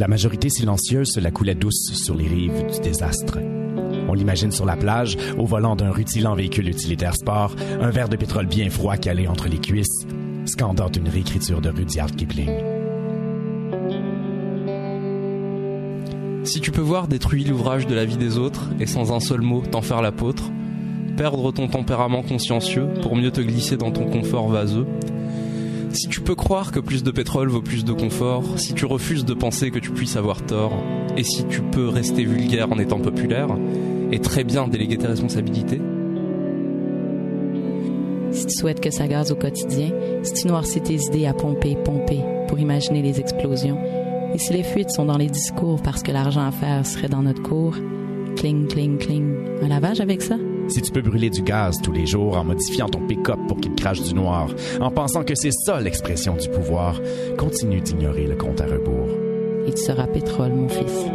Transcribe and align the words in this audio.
La 0.00 0.08
majorité 0.08 0.48
silencieuse 0.48 1.12
se 1.12 1.20
la 1.20 1.30
coulait 1.30 1.54
douce 1.54 1.92
sur 1.92 2.14
les 2.14 2.26
rives 2.26 2.64
du 2.72 2.80
désastre. 2.80 3.38
On 4.08 4.14
l'imagine 4.14 4.50
sur 4.50 4.64
la 4.64 4.74
plage, 4.74 5.18
au 5.36 5.44
volant 5.44 5.76
d'un 5.76 5.90
rutilant 5.90 6.34
véhicule 6.34 6.68
utilitaire 6.68 7.14
sport, 7.14 7.54
un 7.82 7.90
verre 7.90 8.08
de 8.08 8.16
pétrole 8.16 8.46
bien 8.46 8.70
froid 8.70 8.96
calé 8.96 9.28
entre 9.28 9.46
les 9.46 9.58
cuisses, 9.58 10.06
scandant 10.46 10.88
une 10.88 11.06
réécriture 11.06 11.60
de 11.60 11.68
Rudyard 11.68 12.12
Kipling. 12.12 12.48
Si 16.44 16.62
tu 16.62 16.70
peux 16.70 16.80
voir 16.80 17.06
détruire 17.06 17.48
l'ouvrage 17.50 17.86
de 17.86 17.94
la 17.94 18.06
vie 18.06 18.16
des 18.16 18.38
autres 18.38 18.70
et 18.80 18.86
sans 18.86 19.12
un 19.12 19.20
seul 19.20 19.42
mot 19.42 19.62
t'en 19.70 19.82
faire 19.82 20.00
l'apôtre, 20.00 20.44
perdre 21.18 21.52
ton 21.52 21.68
tempérament 21.68 22.22
consciencieux 22.22 22.88
pour 23.02 23.16
mieux 23.16 23.32
te 23.32 23.42
glisser 23.42 23.76
dans 23.76 23.90
ton 23.90 24.06
confort 24.06 24.48
vaseux, 24.48 24.86
si 25.92 26.08
tu 26.08 26.20
peux 26.20 26.34
croire 26.34 26.72
que 26.72 26.80
plus 26.80 27.02
de 27.02 27.10
pétrole 27.10 27.48
vaut 27.48 27.62
plus 27.62 27.84
de 27.84 27.92
confort, 27.92 28.44
si 28.56 28.74
tu 28.74 28.84
refuses 28.86 29.24
de 29.24 29.34
penser 29.34 29.70
que 29.70 29.78
tu 29.78 29.90
puisses 29.90 30.16
avoir 30.16 30.42
tort, 30.42 30.72
et 31.16 31.24
si 31.24 31.44
tu 31.44 31.62
peux 31.62 31.88
rester 31.88 32.24
vulgaire 32.24 32.72
en 32.72 32.78
étant 32.78 32.98
populaire, 32.98 33.48
et 34.12 34.20
très 34.20 34.44
bien 34.44 34.68
déléguer 34.68 34.96
tes 34.96 35.06
responsabilités, 35.06 35.80
Si 38.32 38.46
tu 38.46 38.54
souhaites 38.56 38.80
que 38.80 38.92
ça 38.92 39.08
gaze 39.08 39.32
au 39.32 39.34
quotidien, 39.34 39.90
si 40.22 40.32
tu 40.34 40.46
noircis 40.46 40.80
tes 40.80 40.94
idées 40.94 41.26
à 41.26 41.34
pomper, 41.34 41.76
pomper, 41.84 42.20
pour 42.46 42.60
imaginer 42.60 43.02
les 43.02 43.18
explosions, 43.18 43.76
et 44.32 44.38
si 44.38 44.52
les 44.52 44.62
fuites 44.62 44.90
sont 44.90 45.04
dans 45.04 45.18
les 45.18 45.28
discours 45.28 45.82
parce 45.82 46.02
que 46.04 46.12
l'argent 46.12 46.46
à 46.46 46.52
faire 46.52 46.86
serait 46.86 47.08
dans 47.08 47.22
notre 47.22 47.42
cours, 47.42 47.74
cling, 48.36 48.68
cling, 48.68 48.98
cling, 48.98 49.34
un 49.62 49.68
lavage 49.68 50.00
avec 50.00 50.22
ça? 50.22 50.36
Si 50.70 50.80
tu 50.80 50.92
peux 50.92 51.02
brûler 51.02 51.30
du 51.30 51.42
gaz 51.42 51.80
tous 51.82 51.92
les 51.92 52.06
jours 52.06 52.36
en 52.36 52.44
modifiant 52.44 52.88
ton 52.88 53.04
pick-up 53.06 53.38
pour 53.48 53.58
qu'il 53.58 53.74
crache 53.74 54.02
du 54.02 54.14
noir, 54.14 54.48
en 54.80 54.90
pensant 54.90 55.24
que 55.24 55.34
c'est 55.34 55.50
ça 55.50 55.80
l'expression 55.80 56.36
du 56.36 56.48
pouvoir, 56.48 57.00
continue 57.36 57.80
d'ignorer 57.80 58.26
le 58.26 58.36
compte 58.36 58.60
à 58.60 58.66
rebours. 58.66 59.08
Tu 59.66 59.76
seras 59.76 60.06
pétrole, 60.06 60.52
mon 60.52 60.68
fils. 60.68 61.06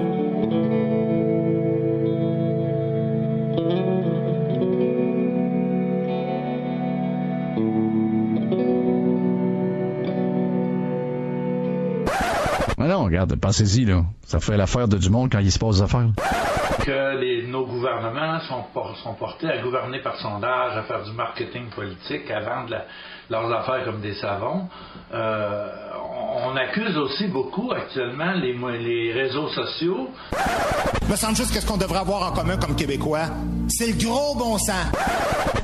Pensez-y, 13.42 13.86
là. 13.86 14.04
Ça 14.26 14.40
fait 14.40 14.58
l'affaire 14.58 14.88
de 14.88 14.98
du 14.98 15.10
monde 15.10 15.32
quand 15.32 15.40
il 15.40 15.52
se 15.52 15.60
passe 15.60 15.78
des 15.78 15.82
affaires. 15.84 16.08
que 16.86 17.48
nos 17.50 17.66
gouvernements 17.66 18.40
sont, 18.42 18.64
por- 18.74 18.96
sont 19.04 19.14
portés 19.16 19.50
à 19.50 19.58
gouverner 19.62 20.00
par 20.02 20.16
sondage, 20.18 20.78
à 20.78 20.84
faire 20.84 21.04
du 21.04 21.12
marketing 21.14 21.70
politique, 21.70 22.30
à 22.30 22.40
vendre 22.42 22.76
leurs 23.30 23.52
affaires 23.52 23.86
comme 23.86 24.02
des 24.02 24.14
savons. 24.16 24.68
Euh, 25.14 25.70
on, 26.36 26.56
accuse 26.56 26.98
aussi 26.98 27.28
beaucoup 27.28 27.72
actuellement 27.72 28.34
les, 28.34 28.54
les 28.54 29.14
réseaux 29.14 29.50
sociaux 29.50 30.10
me 31.10 31.16
semble 31.16 31.36
juste 31.36 31.54
qu'est-ce 31.54 31.66
qu'on 31.66 31.78
devrait 31.78 32.00
avoir 32.00 32.32
en 32.32 32.32
commun 32.32 32.58
comme 32.58 32.76
Québécois. 32.76 33.28
C'est 33.68 33.88
le 33.88 33.94
gros 33.94 34.36
bon 34.36 34.58
sens. 34.58 34.86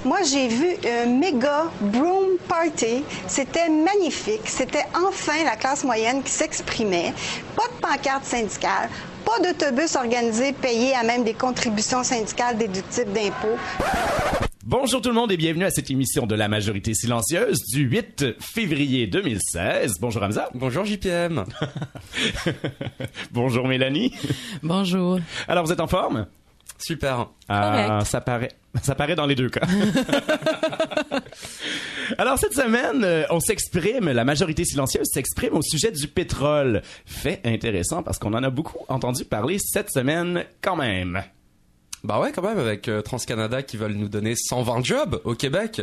Moi, 0.06 0.20
j'ai 0.24 0.48
vu 0.48 0.76
un 0.88 1.08
méga 1.08 1.66
broom 1.80 2.38
party. 2.48 3.04
C'était 3.28 3.70
magnifique. 3.70 4.42
C'était 4.46 4.86
enfin 4.96 5.44
la 5.44 5.56
classe 5.56 5.84
moyenne 5.84 6.22
qui 6.24 6.32
s'exprimait. 6.32 7.14
Pas 7.56 7.64
de 7.64 7.82
pancarte 7.82 8.26
syndicale, 8.26 8.90
pas 9.26 9.40
d'autobus 9.40 9.96
organisé 9.96 10.54
payé 10.54 10.96
à 10.96 11.04
même 11.04 11.24
des 11.24 11.34
contributions 11.34 12.04
syndicales 12.04 12.58
déductibles 12.58 13.12
d'impôts. 13.12 13.58
Bonjour 14.72 15.02
tout 15.02 15.10
le 15.10 15.16
monde 15.16 15.34
et 15.34 15.36
bienvenue 15.36 15.66
à 15.66 15.70
cette 15.70 15.92
émission 15.92 16.26
de 16.26 16.34
la 16.34 16.48
majorité 16.48 16.94
silencieuse 16.94 17.60
du 17.74 17.82
8 17.82 18.40
février 18.40 19.06
2016. 19.06 19.96
Bonjour 20.00 20.24
Hamza. 20.24 20.50
Bonjour 20.54 20.86
JPM. 20.86 21.44
Bonjour 23.34 23.68
Mélanie. 23.68 24.14
Bonjour. 24.64 25.20
Alors 25.50 25.66
vous 25.66 25.74
êtes 25.74 25.82
en 25.82 25.88
forme? 25.88 26.26
Super. 26.78 27.28
Ah, 27.50 27.86
Correct. 27.86 28.06
ça 28.06 28.22
paraît. 28.22 28.52
Ça 28.82 28.96
paraît 28.96 29.16
dans 29.16 29.26
les 29.26 29.36
deux 29.36 29.50
cas. 29.50 29.68
Alors 32.18 32.40
cette 32.40 32.54
semaine, 32.54 33.04
euh, 33.04 33.26
on 33.30 33.42
s'exprime, 33.42 34.10
la 34.10 34.24
majorité 34.24 34.64
silencieuse 34.64 35.10
s'exprime 35.12 35.58
au 35.58 35.62
sujet 35.62 35.92
du 35.92 36.08
pétrole. 36.08 36.82
Fait 37.06 37.42
intéressant 37.44 38.04
parce 38.04 38.20
qu'on 38.20 38.34
en 38.34 38.42
a 38.42 38.50
beaucoup 38.50 38.86
entendu 38.88 39.26
parler 39.26 39.58
cette 39.60 39.92
semaine 39.92 40.46
quand 40.62 40.78
même. 40.78 41.22
Bah 42.04 42.20
ouais, 42.20 42.32
quand 42.32 42.42
même, 42.42 42.58
avec 42.58 42.88
euh, 42.88 43.02
TransCanada 43.02 43.62
qui 43.62 43.78
veulent 43.78 43.94
nous 43.94 44.10
donner 44.10 44.34
120 44.36 44.84
jobs 44.84 45.22
au 45.24 45.36
Québec. 45.36 45.82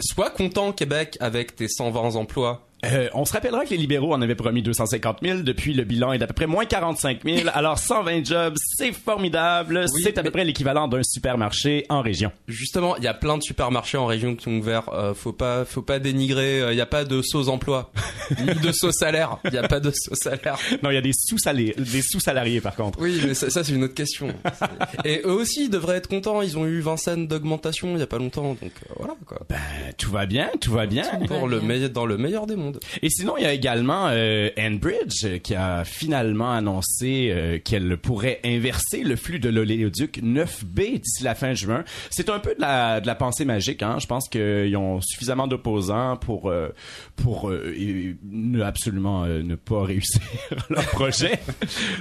Sois 0.00 0.30
content, 0.30 0.72
Québec, 0.72 1.16
avec 1.20 1.54
tes 1.54 1.68
120 1.68 2.16
emplois. 2.16 2.66
Euh, 2.84 3.08
on 3.14 3.24
se 3.24 3.32
rappellera 3.32 3.64
que 3.64 3.70
les 3.70 3.76
libéraux 3.76 4.14
en 4.14 4.22
avaient 4.22 4.34
promis 4.34 4.62
250 4.62 5.18
000. 5.22 5.40
Depuis, 5.40 5.74
le 5.74 5.84
bilan 5.84 6.12
est 6.12 6.18
d'à 6.18 6.26
peu 6.26 6.34
près 6.34 6.46
moins 6.46 6.64
45 6.64 7.20
000. 7.24 7.48
Alors 7.54 7.78
120 7.78 8.24
jobs, 8.24 8.54
c'est 8.76 8.92
formidable. 8.92 9.84
Oui, 9.94 10.00
c'est 10.02 10.18
à 10.18 10.22
peu 10.22 10.30
près 10.30 10.44
l'équivalent 10.44 10.88
d'un 10.88 11.02
supermarché 11.02 11.84
en 11.88 12.00
région. 12.00 12.32
Justement, 12.48 12.96
il 12.96 13.04
y 13.04 13.08
a 13.08 13.14
plein 13.14 13.36
de 13.38 13.42
supermarchés 13.42 13.98
en 13.98 14.06
région 14.06 14.34
qui 14.34 14.48
ont 14.48 14.58
ouvert. 14.58 14.88
euh, 14.92 15.14
faut 15.14 15.32
pas, 15.32 15.64
faut 15.64 15.82
pas 15.82 15.98
dénigrer. 15.98 16.70
Il 16.70 16.74
n'y 16.74 16.80
a 16.80 16.86
pas 16.86 17.04
de 17.04 17.22
sauts 17.22 17.48
emploi, 17.48 17.92
ni 18.40 18.54
de 18.54 18.72
sauts 18.72 18.92
salaire. 18.92 19.38
Il 19.44 19.50
n'y 19.50 19.58
a 19.58 19.68
pas 19.68 19.80
de 19.80 19.90
sauts 19.90 20.14
salaire. 20.14 20.58
Non, 20.82 20.90
il 20.90 20.94
y 20.94 20.98
a 20.98 21.02
des 21.02 21.12
sous-salariés, 21.12 21.74
des 21.76 22.02
sous-salariés 22.02 22.60
par 22.60 22.76
contre. 22.76 22.98
Oui, 23.00 23.20
mais 23.26 23.34
ça, 23.34 23.50
ça, 23.50 23.64
c'est 23.64 23.72
une 23.72 23.84
autre 23.84 23.94
question. 23.94 24.28
Et 25.04 25.22
eux 25.24 25.32
aussi 25.32 25.64
ils 25.64 25.70
devraient 25.70 25.96
être 25.96 26.08
contents. 26.08 26.42
Ils 26.42 26.56
ont 26.58 26.66
eu 26.66 26.80
20 26.80 26.96
cents 26.96 27.16
d'augmentation 27.16 27.94
il 27.94 28.00
y 28.00 28.02
a 28.02 28.06
pas 28.06 28.18
longtemps, 28.18 28.42
donc 28.42 28.58
euh, 28.62 28.94
voilà 28.96 29.14
quoi. 29.26 29.38
Ben, 29.48 29.58
tout 29.98 30.10
va 30.10 30.26
bien, 30.26 30.50
tout 30.60 30.72
va 30.72 30.86
bien. 30.86 31.04
Pour 31.26 31.48
le 31.48 31.60
meilleur, 31.60 31.90
dans 31.90 32.06
le 32.06 32.16
meilleur 32.16 32.46
des 32.46 32.56
mondes. 32.56 32.69
Et 33.02 33.10
sinon, 33.10 33.36
il 33.36 33.42
y 33.42 33.46
a 33.46 33.52
également 33.52 34.08
euh, 34.08 34.50
Enbridge 34.58 35.24
euh, 35.24 35.38
qui 35.38 35.54
a 35.54 35.84
finalement 35.84 36.52
annoncé 36.52 37.30
euh, 37.30 37.58
qu'elle 37.58 37.96
pourrait 37.96 38.40
inverser 38.44 39.02
le 39.02 39.16
flux 39.16 39.38
de 39.38 39.48
l'oléoduc 39.48 40.22
9B 40.22 41.00
d'ici 41.00 41.22
la 41.22 41.34
fin 41.34 41.54
juin. 41.54 41.84
C'est 42.10 42.28
un 42.28 42.38
peu 42.38 42.54
de 42.54 42.60
la, 42.60 43.14
pensée 43.14 43.44
magique. 43.44 43.82
Hein? 43.82 43.98
Je 44.00 44.06
pense 44.06 44.28
qu'ils 44.28 44.76
ont 44.76 45.00
suffisamment 45.00 45.46
d'opposants 45.46 46.16
pour, 46.16 46.50
euh, 46.50 46.68
pour 47.16 47.50
ne 47.50 48.62
absolument 48.62 49.26
ne 49.26 49.54
pas 49.54 49.84
réussir 49.84 50.20
leur 50.68 50.86
projet. 50.86 51.40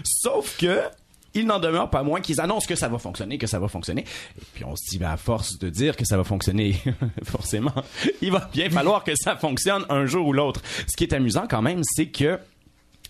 Sauf 0.04 0.58
que... 0.58 0.82
Il 1.40 1.48
n'en 1.48 1.60
demeure 1.60 1.90
pas 1.90 2.04
moins 2.04 2.20
qu'ils 2.20 2.42
annoncent 2.42 2.68
que 2.68 2.76
ça 2.76 2.90
va 2.90 2.98
fonctionner, 2.98 3.38
que 3.38 3.48
ça 3.48 3.60
va 3.60 3.68
fonctionner. 3.68 4.02
Et 4.02 4.46
puis 4.54 4.66
on 4.66 4.76
se 4.76 4.90
dit, 4.90 4.98
ben, 4.98 5.10
à 5.10 5.18
force 5.18 5.58
de 5.58 5.70
dire 5.70 5.96
que 5.96 6.06
ça 6.06 6.18
va 6.18 6.24
fonctionner, 6.24 6.76
forcément, 7.24 7.74
il 8.22 8.32
va 8.32 8.50
bien 8.52 8.70
falloir 8.70 9.04
que 9.04 9.16
ça 9.16 9.38
fonctionne 9.38 9.86
un 9.90 10.06
jour 10.06 10.28
ou 10.28 10.34
l'autre. 10.34 10.62
Ce 10.88 10.98
qui 10.98 11.06
est 11.06 11.14
amusant 11.14 11.46
quand 11.50 11.62
même, 11.62 11.82
c'est 11.84 12.08
que 12.08 12.40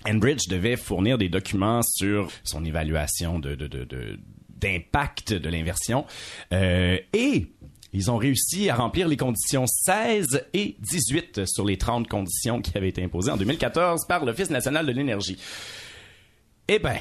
Enbridge 0.07 0.47
devait 0.47 0.77
fournir 0.77 1.17
des 1.17 1.27
documents 1.27 1.81
sur 1.83 2.29
son 2.43 2.63
évaluation 2.63 3.39
de, 3.39 3.55
d'impact 4.49 5.33
de 5.33 5.49
l'inversion. 5.49 6.05
Euh, 6.53 6.97
et 7.13 7.47
ils 7.91 8.11
ont 8.11 8.17
réussi 8.17 8.69
à 8.69 8.75
remplir 8.75 9.07
les 9.07 9.17
conditions 9.17 9.65
16 9.65 10.45
et 10.53 10.75
18 10.79 11.45
sur 11.47 11.65
les 11.65 11.77
30 11.77 12.07
conditions 12.07 12.61
qui 12.61 12.77
avaient 12.77 12.89
été 12.89 13.03
imposées 13.03 13.31
en 13.31 13.37
2014 13.37 14.05
par 14.07 14.23
l'Office 14.23 14.51
national 14.51 14.85
de 14.85 14.91
l'énergie. 14.91 15.37
Eh 16.67 16.77
ben, 16.77 16.97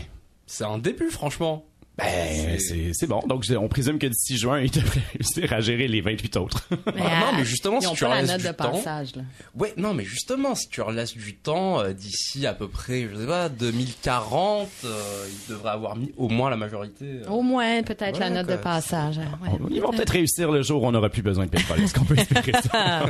C'est 0.50 0.64
un 0.64 0.78
début, 0.78 1.10
franchement. 1.10 1.67
Ben, 1.98 2.59
c'est 2.59 2.92
c'est 2.94 3.06
bon. 3.06 3.20
Donc, 3.26 3.44
on 3.59 3.69
présume 3.69 3.98
que 3.98 4.06
d'ici 4.06 4.36
juin, 4.38 4.60
ils 4.62 4.70
devraient 4.70 5.00
réussir 5.14 5.53
à 5.53 5.60
gérer 5.60 5.88
les 5.88 6.00
28 6.00 6.36
autres. 6.36 6.69
Mais, 6.86 7.03
Ah, 7.04 7.20
non, 7.32 7.38
mais 7.38 7.44
justement, 7.44 7.78
ils 7.81 7.86
si 7.88 7.94
tu 7.94 8.04
pas 8.04 8.10
la 8.10 8.20
laisses 8.22 8.31
note 8.31 8.41
du 8.41 8.47
de 8.47 8.53
temps- 8.53 8.70
passage, 8.70 9.16
là. 9.16 9.22
Ouais, 9.56 9.75
non, 9.76 9.94
mais 9.94 10.04
justement, 10.04 10.54
si 10.54 10.69
tu 10.69 10.81
relaisses 10.81 11.16
du 11.16 11.34
temps, 11.34 11.81
euh, 11.81 11.92
d'ici 11.92 12.47
à 12.47 12.54
peu 12.54 12.69
près, 12.69 13.09
je 13.12 13.19
sais 13.19 13.26
pas, 13.26 13.48
2040, 13.48 14.69
euh, 14.84 14.97
ils 15.28 15.50
devraient 15.53 15.70
avoir 15.70 15.97
mis 15.97 16.12
au 16.16 16.28
moins 16.28 16.50
la 16.50 16.56
majorité. 16.56 17.04
euh. 17.25 17.28
Au 17.31 17.42
moins, 17.42 17.82
peut-être 17.82 18.15
Ouais, 18.15 18.20
la 18.20 18.30
note 18.30 18.47
quoi. 18.47 18.56
de 18.56 18.62
passage. 18.62 19.19
hein. 19.19 19.38
Ouais. 19.42 19.59
Ils 19.70 19.80
vont 19.80 19.91
peut-être 19.91 20.10
réussir 20.10 20.50
le 20.53 20.62
jour 20.62 20.83
où 20.83 20.86
on 20.86 20.92
n'aura 20.92 21.09
plus 21.09 21.22
besoin 21.22 21.47
de 21.47 21.50
pétrole. 21.50 21.80
Est-ce 21.80 21.95
qu'on 21.95 22.04
peut 22.04 22.18
espérer 22.18 22.53
ça? 22.71 23.06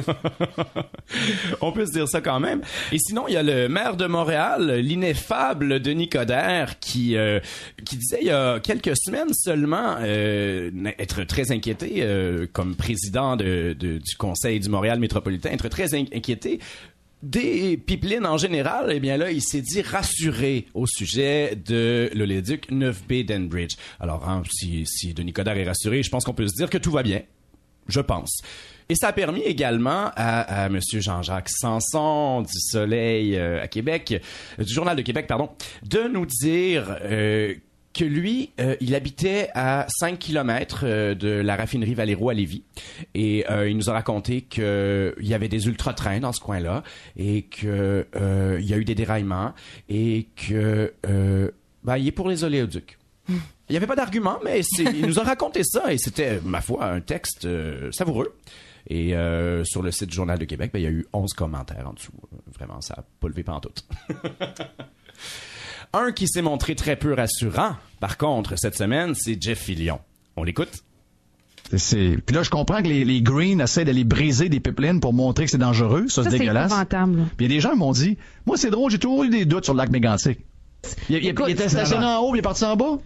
on 1.61 1.73
peut 1.73 1.87
se 1.87 1.93
dire 1.93 2.09
ça 2.09 2.21
quand 2.21 2.41
même. 2.41 2.63
Et 2.93 2.99
sinon, 2.99 3.27
il 3.29 3.35
y 3.35 3.37
a 3.37 3.43
le 3.43 3.69
maire 3.69 3.97
de 3.97 4.07
Montréal, 4.07 4.77
l'ineffable 4.81 5.81
Denis 5.81 6.09
Coderre, 6.09 6.79
qui, 6.79 7.17
euh, 7.17 7.41
qui 7.85 7.97
disait 7.97 8.19
il 8.23 8.29
y 8.29 8.31
a 8.31 8.61
quelques 8.61 8.78
semaines 8.95 9.33
seulement 9.35 9.97
euh, 10.01 10.71
être 10.99 11.25
très 11.25 11.51
inquiété 11.53 11.97
euh, 11.99 12.47
comme 12.53 12.75
président 12.77 13.37
de, 13.37 13.75
de- 13.79 13.99
du 13.99 14.17
Conseil 14.17 14.61
du 14.61 14.69
Montréal 14.69 14.99
métropolitain, 14.99 15.51
être 15.51 15.69
très 15.69 15.95
in- 15.95 16.05
inquiété 16.15 16.61
des 17.23 17.77
pipelines 17.77 18.27
en 18.27 18.37
général, 18.37 18.93
eh 18.95 19.01
bien 19.01 19.17
là, 19.17 19.33
il 19.33 19.43
s'est 19.43 19.61
dit 19.61 19.83
rassuré 19.83 20.67
au 20.73 20.87
sujet 20.87 21.57
de 21.57 22.09
l'oléoduc 22.15 22.71
9B 22.71 23.25
d'Enbridge. 23.27 23.75
Alors, 23.99 24.29
hein, 24.29 24.43
si, 24.49 24.87
si 24.87 25.15
Denis 25.15 25.33
Coderre 25.33 25.57
est 25.59 25.67
rassuré, 25.67 26.03
je 26.05 26.11
pense 26.11 26.25
qu'on 26.25 26.33
peut 26.35 26.47
se 26.47 26.55
dire 26.55 26.71
que 26.71 26.79
tout 26.79 26.93
va 26.93 27.03
bien. 27.03 27.23
Je 27.89 28.01
pense. 28.01 28.41
Et 28.89 28.95
ça 28.95 29.09
a 29.09 29.13
permis 29.13 29.41
également 29.41 30.11
à, 30.15 30.41
à 30.65 30.69
Monsieur 30.69 31.01
Jean-Jacques 31.01 31.51
Sanson 31.51 32.43
du 32.43 32.59
Soleil 32.61 33.37
euh, 33.37 33.63
à 33.63 33.67
Québec, 33.67 34.23
du 34.59 34.73
Journal 34.73 34.97
de 34.97 35.03
Québec, 35.03 35.27
pardon, 35.27 35.51
de 35.85 36.07
nous 36.07 36.25
dire 36.25 36.97
euh, 37.03 37.53
que 37.95 38.05
lui, 38.05 38.51
euh, 38.61 38.77
il 38.81 38.95
habitait 38.95 39.49
à 39.55 39.87
5 39.89 40.19
km 40.19 41.15
de 41.15 41.29
la 41.29 41.57
raffinerie 41.57 41.95
Valero 41.95 42.31
à 42.31 42.35
Lévis. 42.35 42.63
Et 43.15 43.45
euh, 43.51 43.69
il 43.69 43.77
nous 43.77 43.91
a 43.91 43.93
raconté 43.93 44.43
qu'il 44.43 45.15
y 45.21 45.35
avait 45.35 45.49
des 45.49 45.67
ultra-trains 45.67 46.21
dans 46.21 46.33
ce 46.33 46.41
coin-là 46.41 46.83
et 47.17 47.43
qu'il 47.43 47.69
y 48.15 48.75
a 48.75 48.77
eu 48.77 48.85
des 48.85 48.95
déraillements 48.95 49.53
et 49.89 50.29
que 50.37 50.93
ben, 51.85 51.97
il 51.97 52.07
est 52.07 52.13
pour 52.13 52.29
les 52.29 52.45
oléoducs. 52.45 52.99
Il 53.29 53.73
n'y 53.73 53.77
avait 53.77 53.87
pas 53.87 53.97
d'argument, 53.97 54.39
mais 54.43 54.61
il 54.79 55.07
nous 55.07 55.19
a 55.21 55.23
raconté 55.23 55.63
ça 55.63 55.93
et 55.93 55.99
c'était, 55.99 56.41
ma 56.43 56.61
foi, 56.61 56.87
un 56.87 57.01
texte 57.01 57.47
savoureux. 57.93 58.37
Et 58.89 59.15
sur 59.65 59.83
le 59.83 59.91
site 59.91 60.09
du 60.11 60.17
Journal 60.17 60.39
de 60.39 60.45
Québec, 60.45 60.71
ben, 60.73 60.79
il 60.79 60.85
y 60.85 60.87
a 60.87 60.91
eu 60.91 61.07
11 61.13 61.33
commentaires 61.33 61.89
en 61.89 61.93
dessous. 61.93 62.13
Vraiment, 62.55 62.81
ça 62.81 62.95
a 62.99 63.05
pas 63.21 63.29
levé 63.29 63.45
tout. 63.45 63.73
Un 65.93 66.13
qui 66.13 66.29
s'est 66.29 66.43
montré 66.43 66.75
très 66.75 66.97
peu 66.97 67.15
rassurant, 67.15 67.77
par 68.01 68.19
contre, 68.19 68.59
cette 68.59 68.77
semaine, 68.77 69.15
c'est 69.15 69.41
Jeff 69.41 69.59
Fillion. 69.59 70.01
On 70.37 70.45
l'écoute? 70.45 70.83
C'est... 71.77 72.19
Puis 72.25 72.35
là, 72.35 72.43
je 72.43 72.51
comprends 72.51 72.83
que 72.83 72.89
les, 72.89 73.05
les 73.05 73.21
Greens 73.21 73.61
essaient 73.61 73.85
d'aller 73.85 74.05
briser 74.05 74.49
des 74.49 74.61
pipelines 74.61 75.01
pour 75.01 75.13
montrer 75.13 75.45
que 75.45 75.51
c'est 75.51 75.59
dangereux. 75.59 76.09
Ça, 76.09 76.23
c'est 76.23 76.31
dégueulasse. 76.31 76.73
Puis 77.37 77.47
il 77.47 77.51
y 77.51 77.55
a 77.55 77.57
des 77.57 77.61
gens 77.61 77.73
qui 77.73 77.79
m'ont 77.79 77.93
dit, 77.93 78.17
moi, 78.47 78.57
c'est 78.57 78.71
drôle, 78.71 78.91
j'ai 78.91 78.99
toujours 78.99 79.25
eu 79.25 79.29
des 79.29 79.45
doutes 79.45 79.65
sur 79.65 79.75
le 79.75 79.79
lac 79.79 79.91
Mégantic. 79.91 80.39
Il, 81.11 81.17
il, 81.17 81.25
il 81.25 81.51
était 81.51 81.69
stationné 81.69 82.07
en 82.07 82.19
haut, 82.19 82.31
puis 82.31 82.39
il 82.39 82.41
est 82.41 82.43
parti 82.43 82.65
en 82.65 82.77
bas. 82.77 82.99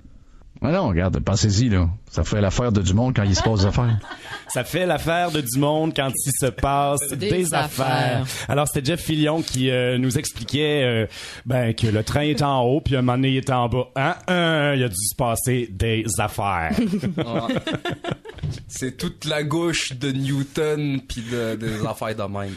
Non, 0.63 0.71
non, 0.71 0.89
regarde, 0.89 1.19
pensez-y, 1.19 1.69
là. 1.69 1.89
Ça 2.09 2.23
fait 2.23 2.41
l'affaire 2.41 2.71
de 2.71 2.81
du 2.83 2.95
monde 2.95 3.15
quand 3.17 3.25
il 3.25 3.35
se 3.35 3.43
passe 3.43 3.61
des 3.61 3.67
affaires. 3.67 3.99
Ça 4.49 4.65
fait 4.65 4.85
l'affaire 4.85 5.31
de 5.31 5.41
du 5.41 5.59
monde 5.59 5.93
quand 5.97 6.11
il 6.15 6.33
se 6.39 6.47
passe 6.47 7.09
des, 7.13 7.55
affaires. 7.55 8.27
Alors, 8.49 8.69
c'était 8.69 8.85
Jeff 8.85 9.01
Fillion 9.01 9.41
qui 9.41 9.71
euh, 9.71 9.97
nous 9.97 10.19
expliquait 10.19 10.83
euh, 10.85 11.07
ben, 11.47 11.73
que 11.75 11.87
le 11.87 12.05
train 12.05 12.21
est 12.21 12.43
en 12.43 12.61
haut, 12.63 12.83
puis 12.83 12.95
un 12.97 13.01
moment 13.01 13.17
donné, 13.17 13.31
il 13.31 13.37
est 13.39 13.51
en 13.51 13.69
bas. 13.69 13.89
Hein? 13.97 14.15
hein 14.29 14.75
il 14.75 14.83
a 14.85 14.89
dû 14.89 14.95
se 14.95 15.17
passer 15.17 15.69
des 15.71 16.05
affaires. 16.19 16.77
C'est 18.69 18.99
toute 18.99 19.25
la 19.25 19.43
gauche 19.43 19.95
de 19.95 20.13
Newton, 20.13 21.01
puis 21.09 21.23
de, 21.23 21.57
des 21.57 21.87
affaires 21.87 22.15
de 22.15 22.23
même. 22.23 22.55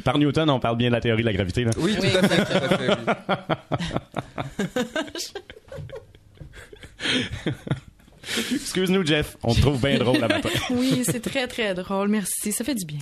Par 0.04 0.16
Newton, 0.16 0.48
on 0.48 0.58
parle 0.58 0.78
bien 0.78 0.88
de 0.88 0.94
la 0.94 1.00
théorie 1.00 1.22
de 1.22 1.26
la 1.26 1.34
gravité. 1.34 1.64
Là. 1.64 1.72
Oui, 1.78 1.94
tout 1.94 2.06
à 2.06 2.22
fait. 2.26 2.44
Tout 2.44 2.52
à 2.52 2.78
fait 2.78 2.96
Excuse-nous, 8.52 9.06
Jeff. 9.06 9.36
On 9.42 9.54
te 9.54 9.60
trouve 9.60 9.80
bien 9.80 9.98
drôle 9.98 10.18
la 10.18 10.28
matin. 10.28 10.48
oui, 10.70 11.02
c'est 11.04 11.20
très, 11.20 11.46
très 11.46 11.74
drôle. 11.74 12.08
Merci. 12.08 12.52
Ça 12.52 12.64
fait 12.64 12.74
du 12.74 12.84
bien. 12.84 12.98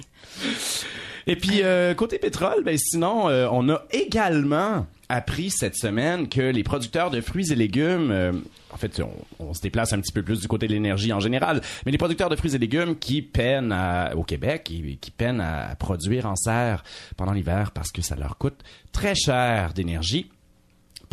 Et 1.26 1.36
puis, 1.36 1.62
euh, 1.62 1.94
côté 1.94 2.18
pétrole, 2.18 2.62
ben, 2.64 2.76
sinon, 2.76 3.28
euh, 3.28 3.48
on 3.50 3.68
a 3.70 3.82
également 3.90 4.86
appris 5.08 5.50
cette 5.50 5.76
semaine 5.76 6.28
que 6.28 6.40
les 6.40 6.62
producteurs 6.62 7.10
de 7.10 7.20
fruits 7.20 7.50
et 7.50 7.54
légumes, 7.54 8.10
euh, 8.10 8.32
en 8.70 8.76
fait, 8.76 9.00
on, 9.38 9.54
se 9.54 9.60
déplace 9.62 9.92
un 9.92 10.00
petit 10.00 10.12
peu 10.12 10.22
plus 10.22 10.40
du 10.40 10.48
côté 10.48 10.66
de 10.66 10.72
l'énergie 10.72 11.12
en 11.12 11.20
général, 11.20 11.62
mais 11.86 11.92
les 11.92 11.98
producteurs 11.98 12.28
de 12.28 12.36
fruits 12.36 12.54
et 12.54 12.58
légumes 12.58 12.96
qui 12.96 13.22
peinent 13.22 13.74
au 14.16 14.24
Québec, 14.24 14.64
qui, 14.64 14.98
qui 14.98 15.10
peinent 15.10 15.40
à 15.40 15.74
produire 15.76 16.26
en 16.26 16.36
serre 16.36 16.82
pendant 17.16 17.32
l'hiver 17.32 17.70
parce 17.70 17.92
que 17.92 18.02
ça 18.02 18.16
leur 18.16 18.36
coûte 18.36 18.62
très 18.92 19.14
cher 19.14 19.72
d'énergie, 19.74 20.30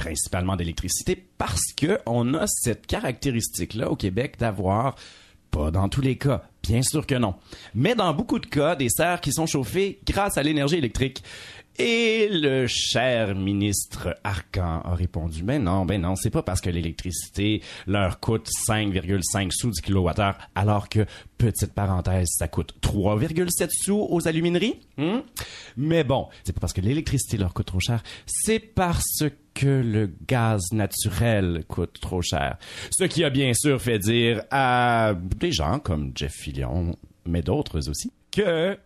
principalement 0.02 0.56
d'électricité 0.56 1.16
parce 1.38 1.74
que 1.78 2.00
on 2.08 2.34
a 2.34 2.48
cette 2.48 2.88
caractéristique-là 2.88 3.92
au 3.92 3.96
Québec 3.96 4.36
d'avoir 4.40 4.96
pas 5.52 5.70
dans 5.70 5.90
tous 5.90 6.02
les 6.02 6.18
cas, 6.18 6.44
bien 6.64 6.82
sûr 6.82 7.06
que 7.06 7.14
non. 7.16 7.36
Mais 7.76 7.94
dans 7.94 8.12
beaucoup 8.14 8.40
de 8.40 8.48
cas, 8.48 8.76
des 8.76 8.90
serres 8.90 9.22
qui 9.22 9.32
sont 9.32 9.46
chauffées 9.46 10.00
grâce 10.08 10.38
à 10.38 10.44
l'énergie 10.44 10.78
électrique. 10.78 11.24
Et 11.78 12.28
le 12.30 12.68
cher 12.68 13.34
ministre 13.36 14.16
Arcan 14.24 14.82
a 14.84 14.94
répondu, 14.94 15.42
ben 15.44 15.64
non, 15.64 15.86
ben 15.86 16.02
non, 16.02 16.16
c'est 16.16 16.30
pas 16.30 16.44
parce 16.44 16.62
que 16.62 16.70
l'électricité 16.70 17.62
leur 17.88 18.20
coûte 18.20 18.50
5,5 18.68 19.52
sous 19.52 19.72
du 19.72 19.82
kilowattheure, 19.82 20.38
alors 20.54 20.90
que, 20.90 21.06
petite 21.38 21.74
parenthèse, 21.74 22.28
ça 22.38 22.48
coûte 22.48 22.76
3,7 22.82 23.70
sous 23.72 24.08
aux 24.10 24.28
alumineries. 24.28 24.80
Hmm? 24.98 25.20
Mais 25.78 26.04
bon, 26.04 26.28
c'est 26.44 26.54
pas 26.54 26.60
parce 26.60 26.74
que 26.74 26.82
l'électricité 26.82 27.38
leur 27.38 27.54
coûte 27.54 27.68
trop 27.68 27.80
cher, 27.80 28.04
c'est 28.26 28.60
parce 28.60 29.24
que 29.54 29.68
le 29.68 30.14
gaz 30.28 30.62
naturel 30.72 31.64
coûte 31.68 32.00
trop 32.00 32.22
cher. 32.22 32.58
Ce 32.92 33.06
qui 33.06 33.24
a 33.24 33.30
bien 33.30 33.54
sûr 33.54 33.82
fait 33.82 34.00
dire 34.00 34.44
à 34.52 35.14
des 35.18 35.52
gens 35.52 35.80
comme 35.80 36.12
Jeff 36.16 36.34
Fillion, 36.34 36.96
mais 37.26 37.42
d'autres 37.42 37.90
aussi, 37.90 38.12
que 38.32 38.78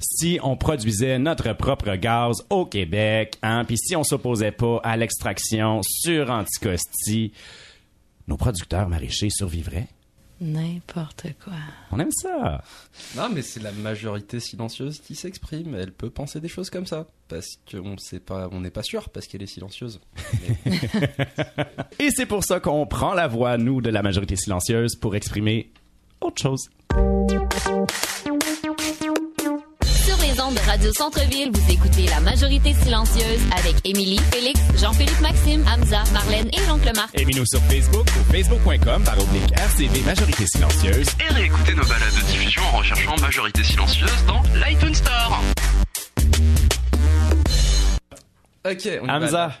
si 0.00 0.38
on 0.42 0.56
produisait 0.56 1.18
notre 1.18 1.52
propre 1.52 1.94
gaz 1.96 2.44
au 2.50 2.66
Québec, 2.66 3.38
hein, 3.42 3.64
puis 3.64 3.76
si 3.78 3.96
on 3.96 4.04
s'opposait 4.04 4.52
pas 4.52 4.80
à 4.82 4.96
l'extraction 4.96 5.80
sur 5.82 6.30
Anticosti, 6.30 7.32
nos 8.26 8.36
producteurs 8.36 8.88
maraîchers 8.88 9.30
survivraient? 9.30 9.88
N'importe 10.40 11.26
quoi. 11.44 11.52
On 11.90 11.98
aime 11.98 12.10
ça. 12.12 12.62
Non, 13.14 13.28
mais 13.28 13.42
c'est 13.42 13.62
la 13.62 13.72
majorité 13.72 14.40
silencieuse 14.40 14.98
qui 14.98 15.14
s'exprime. 15.14 15.74
Elle 15.74 15.92
peut 15.92 16.08
penser 16.08 16.40
des 16.40 16.48
choses 16.48 16.70
comme 16.70 16.86
ça. 16.86 17.06
Parce 17.28 17.58
qu'on 17.70 17.98
sait 17.98 18.20
pas, 18.20 18.48
on 18.50 18.60
n'est 18.60 18.70
pas 18.70 18.82
sûr, 18.82 19.10
parce 19.10 19.26
qu'elle 19.26 19.42
est 19.42 19.46
silencieuse. 19.46 20.00
Et 21.98 22.10
c'est 22.10 22.24
pour 22.24 22.42
ça 22.42 22.58
qu'on 22.58 22.86
prend 22.86 23.12
la 23.12 23.28
voix, 23.28 23.58
nous, 23.58 23.82
de 23.82 23.90
la 23.90 24.00
majorité 24.00 24.34
silencieuse, 24.34 24.96
pour 24.96 25.14
exprimer 25.14 25.72
autre 26.22 26.40
chose. 26.40 26.70
De 30.54 30.58
Radio 30.66 30.92
Centre-Ville, 30.92 31.50
vous 31.52 31.72
écoutez 31.72 32.06
La 32.06 32.20
Majorité 32.20 32.74
Silencieuse 32.74 33.40
avec 33.56 33.76
Émilie, 33.84 34.18
Félix, 34.32 34.58
Jean-Philippe 34.80 35.20
Maxime, 35.20 35.64
Hamza, 35.66 36.02
Marlène 36.12 36.48
et 36.52 36.66
l'oncle 36.68 36.90
Marc. 36.94 37.10
Aimez-nous 37.14 37.46
sur 37.46 37.60
Facebook 37.62 38.06
ou 38.06 38.32
facebook.com 38.32 39.04
par 39.04 39.18
oblique 39.18 39.52
RCV 39.52 40.00
Majorité 40.04 40.46
Silencieuse. 40.46 41.08
Et 41.20 41.32
réécoutez 41.32 41.74
nos 41.74 41.84
balades 41.84 42.14
de 42.14 42.26
diffusion 42.26 42.62
en 42.72 42.78
recherchant 42.78 43.16
Majorité 43.20 43.62
Silencieuse 43.62 44.24
dans 44.26 44.42
l'iTunes 44.64 44.94
Store. 44.94 45.40
Ok, 48.64 48.88
on 49.02 49.08
Hamza. 49.08 49.52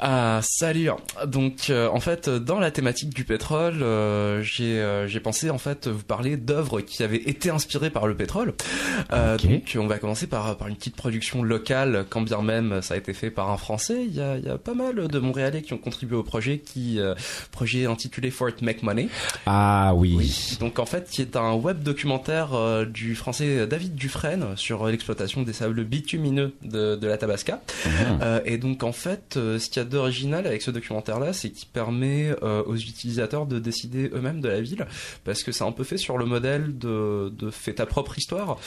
Ah, 0.00 0.40
salut. 0.42 0.90
Donc, 1.26 1.70
euh, 1.70 1.88
en 1.88 1.98
fait, 1.98 2.28
dans 2.28 2.60
la 2.60 2.70
thématique 2.70 3.10
du 3.10 3.24
pétrole, 3.24 3.82
euh, 3.82 4.42
j'ai 4.42 4.78
euh, 4.80 5.08
j'ai 5.08 5.18
pensé 5.18 5.50
en 5.50 5.58
fait 5.58 5.88
vous 5.88 6.04
parler 6.04 6.36
d'œuvres 6.36 6.80
qui 6.80 7.02
avaient 7.02 7.16
été 7.16 7.50
inspirées 7.50 7.90
par 7.90 8.06
le 8.06 8.16
pétrole. 8.16 8.54
Donc, 9.10 9.76
on 9.76 9.86
va 9.86 9.98
commencer 9.98 10.28
par 10.28 10.56
par 10.56 10.68
une 10.68 10.76
petite 10.76 10.94
production 10.94 11.42
locale, 11.42 12.06
quand 12.08 12.20
bien 12.20 12.42
même 12.42 12.80
ça 12.80 12.94
a 12.94 12.96
été 12.96 13.12
fait 13.12 13.30
par 13.30 13.50
un 13.50 13.56
Français. 13.56 14.04
Il 14.06 14.14
y 14.14 14.20
a, 14.20 14.36
il 14.36 14.44
y 14.44 14.48
a 14.48 14.56
pas 14.56 14.74
mal 14.74 15.08
de 15.08 15.18
Montréalais 15.18 15.62
qui 15.62 15.72
ont 15.72 15.78
contribué 15.78 16.16
au 16.16 16.22
projet, 16.22 16.58
qui 16.58 17.00
projet 17.50 17.86
intitulé 17.86 18.30
Fort 18.30 18.48
Make 18.62 18.82
Money. 18.82 19.08
Ah 19.46 19.92
oui. 19.96 20.56
Donc, 20.60 20.78
en 20.78 20.86
fait, 20.86 21.08
qui 21.10 21.22
est 21.22 21.36
un 21.36 21.54
web 21.54 21.82
documentaire 21.82 22.86
du 22.86 23.16
Français 23.16 23.66
David 23.66 23.96
Dufresne 23.96 24.56
sur 24.56 24.86
l'exploitation 24.86 25.42
des 25.42 25.52
sables 25.52 25.84
bitumineux 25.84 26.52
de, 26.62 26.94
de 26.94 27.06
la 27.06 27.18
Tabasca. 27.18 27.60
Ah. 28.20 28.40
et 28.44 28.58
donc, 28.58 28.84
en 28.84 28.92
fait, 28.92 29.34
ce 29.34 29.68
qu'il 29.68 29.82
y 29.82 29.84
a 29.84 29.87
d'original 29.88 30.46
avec 30.46 30.62
ce 30.62 30.70
documentaire-là, 30.70 31.32
c'est 31.32 31.50
qu'il 31.50 31.68
permet 31.68 32.34
euh, 32.42 32.62
aux 32.64 32.76
utilisateurs 32.76 33.46
de 33.46 33.58
décider 33.58 34.10
eux-mêmes 34.14 34.40
de 34.40 34.48
la 34.48 34.60
ville, 34.60 34.86
parce 35.24 35.42
que 35.42 35.52
c'est 35.52 35.64
un 35.64 35.72
peu 35.72 35.84
fait 35.84 35.96
sur 35.96 36.18
le 36.18 36.26
modèle 36.26 36.78
de, 36.78 37.32
de 37.36 37.50
fais 37.50 37.74
ta 37.74 37.86
propre 37.86 38.18
histoire. 38.18 38.58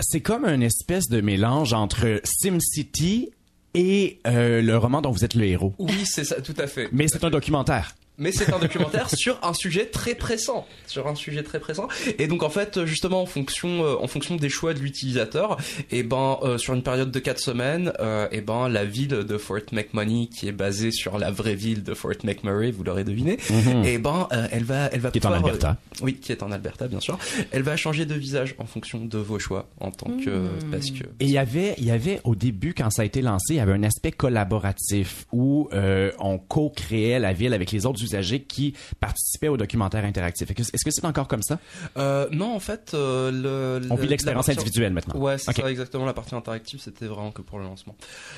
c'est 0.00 0.20
comme 0.20 0.44
une 0.44 0.62
espèce 0.62 1.08
de 1.08 1.20
mélange 1.20 1.72
entre 1.72 2.20
SimCity 2.24 3.30
et 3.74 4.18
euh, 4.26 4.62
le 4.62 4.76
roman 4.76 5.02
dont 5.02 5.10
vous 5.10 5.24
êtes 5.24 5.34
le 5.34 5.44
héros. 5.44 5.74
Oui, 5.78 6.04
c'est 6.04 6.24
ça, 6.24 6.40
tout 6.40 6.54
à 6.58 6.66
fait. 6.66 6.88
Mais 6.92 7.06
c'est 7.08 7.24
un 7.24 7.30
documentaire 7.30 7.94
mais 8.18 8.32
c'est 8.32 8.52
un 8.52 8.58
documentaire 8.58 9.08
sur 9.10 9.38
un 9.42 9.54
sujet 9.54 9.86
très 9.86 10.14
pressant, 10.14 10.66
sur 10.86 11.06
un 11.06 11.14
sujet 11.14 11.42
très 11.42 11.60
pressant. 11.60 11.88
Et 12.18 12.26
donc 12.26 12.42
en 12.42 12.50
fait, 12.50 12.84
justement 12.84 13.22
en 13.22 13.26
fonction, 13.26 13.84
euh, 13.84 13.96
en 14.00 14.08
fonction 14.08 14.36
des 14.36 14.48
choix 14.48 14.74
de 14.74 14.80
l'utilisateur, 14.80 15.56
et 15.90 16.00
eh 16.00 16.02
ben 16.02 16.38
euh, 16.42 16.58
sur 16.58 16.74
une 16.74 16.82
période 16.82 17.10
de 17.10 17.18
4 17.18 17.38
semaines, 17.38 17.88
et 17.88 18.00
euh, 18.00 18.28
eh 18.32 18.40
ben 18.40 18.68
la 18.68 18.84
ville 18.84 19.08
de 19.08 19.38
Fort 19.38 19.60
McMoney, 19.72 20.28
qui 20.28 20.48
est 20.48 20.52
basée 20.52 20.90
sur 20.90 21.18
la 21.18 21.30
vraie 21.30 21.54
ville 21.54 21.84
de 21.84 21.94
Fort 21.94 22.12
McMurray, 22.24 22.72
vous 22.72 22.82
l'aurez 22.82 23.04
deviné, 23.04 23.38
mhm. 23.50 23.84
et 23.84 23.94
eh 23.94 23.98
ben 23.98 24.28
elle 24.50 24.64
va, 24.64 24.86
elle 24.92 25.00
va 25.00 25.10
qui 25.12 25.18
est 25.18 25.26
en 25.26 25.32
Alberta. 25.32 25.76
oui, 26.02 26.14
qui 26.14 26.32
est 26.32 26.42
en 26.42 26.50
Alberta 26.50 26.88
bien 26.88 27.00
sûr. 27.00 27.18
Elle 27.52 27.62
va 27.62 27.76
changer 27.76 28.04
de 28.04 28.14
visage 28.14 28.56
en 28.58 28.66
fonction 28.66 29.04
de 29.04 29.18
vos 29.18 29.38
choix 29.38 29.68
en 29.80 29.92
tant 29.92 30.10
que 30.24 30.30
hmm. 30.30 30.70
parce 30.72 30.90
que. 30.90 31.04
Et 31.20 31.24
il 31.24 31.30
y 31.30 31.38
avait, 31.38 31.74
il 31.78 31.84
y 31.84 31.90
avait 31.92 32.20
au 32.24 32.34
début 32.34 32.74
quand 32.74 32.90
ça 32.90 33.02
a 33.02 33.04
été 33.04 33.22
lancé, 33.22 33.54
il 33.54 33.56
y 33.56 33.60
avait 33.60 33.72
un 33.72 33.84
aspect 33.84 34.10
collaboratif 34.10 35.26
où 35.32 35.68
on 35.72 36.38
co-créait 36.38 37.20
la 37.20 37.32
ville 37.32 37.54
avec 37.54 37.70
les 37.70 37.86
autres 37.86 38.07
usagers 38.08 38.42
qui 38.42 38.74
participaient 39.00 39.48
au 39.48 39.56
documentaire 39.56 40.04
interactif. 40.04 40.50
Est-ce 40.50 40.84
que 40.84 40.90
c'est 40.90 41.04
encore 41.04 41.28
comme 41.28 41.42
ça? 41.42 41.58
Euh, 41.96 42.28
non, 42.30 42.54
en 42.54 42.60
fait, 42.60 42.92
euh, 42.94 43.80
le, 43.80 43.86
On 43.90 43.96
vit 43.96 44.08
l'expérience 44.08 44.48
individuelle 44.48 44.92
maintenant. 44.92 45.18
Ouais, 45.20 45.38
c'est 45.38 45.52
ça, 45.52 45.70
exactement. 45.70 46.04
La 46.04 46.14
partie 46.14 46.34
interactive, 46.34 46.80
c'était 46.80 47.06
vraiment 47.06 47.30
que 47.30 47.42
pour 47.42 47.58
le 47.58 47.64
lancement. 47.64 47.96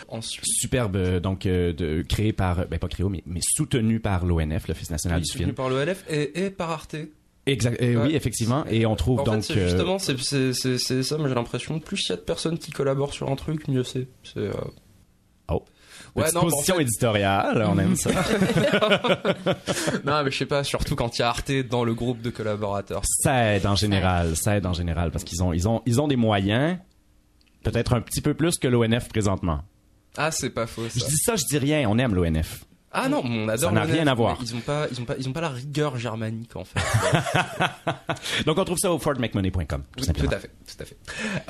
Ensuite... 0.09 0.45
Superbe, 0.47 0.97
euh, 0.97 1.21
donc, 1.21 1.43
de, 1.45 2.05
créé 2.09 2.33
par, 2.33 2.67
ben 2.67 2.79
pas 2.79 2.89
créé, 2.89 3.07
mais, 3.09 3.23
mais 3.27 3.41
soutenu 3.43 4.01
par 4.01 4.25
l'ONF, 4.25 4.69
l'Office 4.69 4.91
national 4.91 5.21
du 5.21 5.31
film. 5.31 5.51
Soutenu 5.51 5.55
par 5.55 5.69
l'ONF 5.69 6.05
et, 6.09 6.47
et 6.47 6.51
par 6.51 6.71
Arte. 6.71 6.97
Exact. 7.47 7.81
Oui, 7.81 8.15
effectivement. 8.15 8.65
Et 8.67 8.87
on 8.87 8.97
trouve 8.97 9.25
donc. 9.25 9.43
Fait, 9.43 9.69
justement, 9.69 9.99
c'est 9.99 10.23
ça. 10.53 11.19
Moi, 11.19 11.29
j'ai 11.29 11.35
l'impression 11.35 11.79
plus 11.81 12.05
il 12.07 12.11
y 12.11 12.13
a 12.13 12.17
de 12.17 12.21
personnes 12.21 12.59
qui 12.59 12.71
collaborent 12.71 13.15
sur 13.15 13.31
un 13.31 13.37
truc, 13.37 13.69
mieux 13.69 13.85
c'est. 13.85 14.09
Oh. 14.37 14.71
Ouais, 16.17 16.31
non, 16.33 16.43
Position 16.43 16.81
éditoriale, 16.81 17.65
on 17.69 17.79
aime 17.79 17.97
ça. 17.97 18.11
non, 20.05 20.25
mais 20.25 20.31
je 20.31 20.39
sais 20.39 20.47
pas, 20.47 20.65
surtout 20.65 20.97
quand 20.97 21.19
il 21.19 21.23
y 21.23 21.25
a 21.25 21.29
Arte 21.29 21.53
dans 21.69 21.85
le 21.85 21.95
groupe 21.95 22.21
de 22.21 22.31
collaborateurs. 22.31 23.03
Ça 23.05 23.55
aide 23.55 23.67
en 23.67 23.77
général, 23.77 24.37
ça 24.37 24.57
aide 24.57 24.67
en 24.67 24.73
général 24.73 25.11
parce 25.11 25.25
qu'ils 25.25 25.43
ont, 25.43 25.53
ils 25.53 25.69
ont, 25.69 25.83
ils 25.87 26.01
ont 26.01 26.09
des 26.09 26.17
moyens, 26.17 26.79
peut-être 27.63 27.95
un 27.95 28.01
petit 28.01 28.21
peu 28.21 28.35
plus 28.35 28.59
que 28.59 28.69
l'ONF 28.69 29.09
présentement. 29.09 29.61
Ah, 30.17 30.31
c'est 30.31 30.51
pas 30.51 30.67
faux. 30.67 30.89
Ça. 30.89 30.99
Je 31.01 31.05
dis 31.05 31.17
ça, 31.17 31.37
je 31.37 31.45
dis 31.45 31.59
rien. 31.59 31.89
On 31.89 31.99
aime 31.99 32.15
l'ONF. 32.15 32.65
Ah 32.93 33.09
non, 33.09 33.23
on 33.25 33.49
adore. 33.49 33.71
Ça 33.71 33.75
n'a 33.75 33.85
rien 33.85 34.07
à 34.09 34.15
voir. 34.15 34.37
Ils 34.43 34.55
ont 34.57 34.61
pas, 34.61 34.89
ils 34.91 35.01
ont 35.01 35.05
pas, 35.05 35.15
ils 35.17 35.29
ont 35.29 35.33
pas 35.33 35.41
la 35.41 35.51
rigueur 35.51 35.97
germanique 35.97 36.57
en 36.57 36.65
fait. 36.65 36.81
donc 38.47 38.59
on 38.59 38.65
trouve 38.65 38.79
ça 38.79 38.93
au 38.93 38.99
fordmacmoney.com. 38.99 39.83
Tout, 39.97 40.05
tout 40.07 40.27
à 40.27 40.39
fait, 40.39 40.51
tout 40.67 40.83
à 40.83 40.85
fait. 40.85 40.97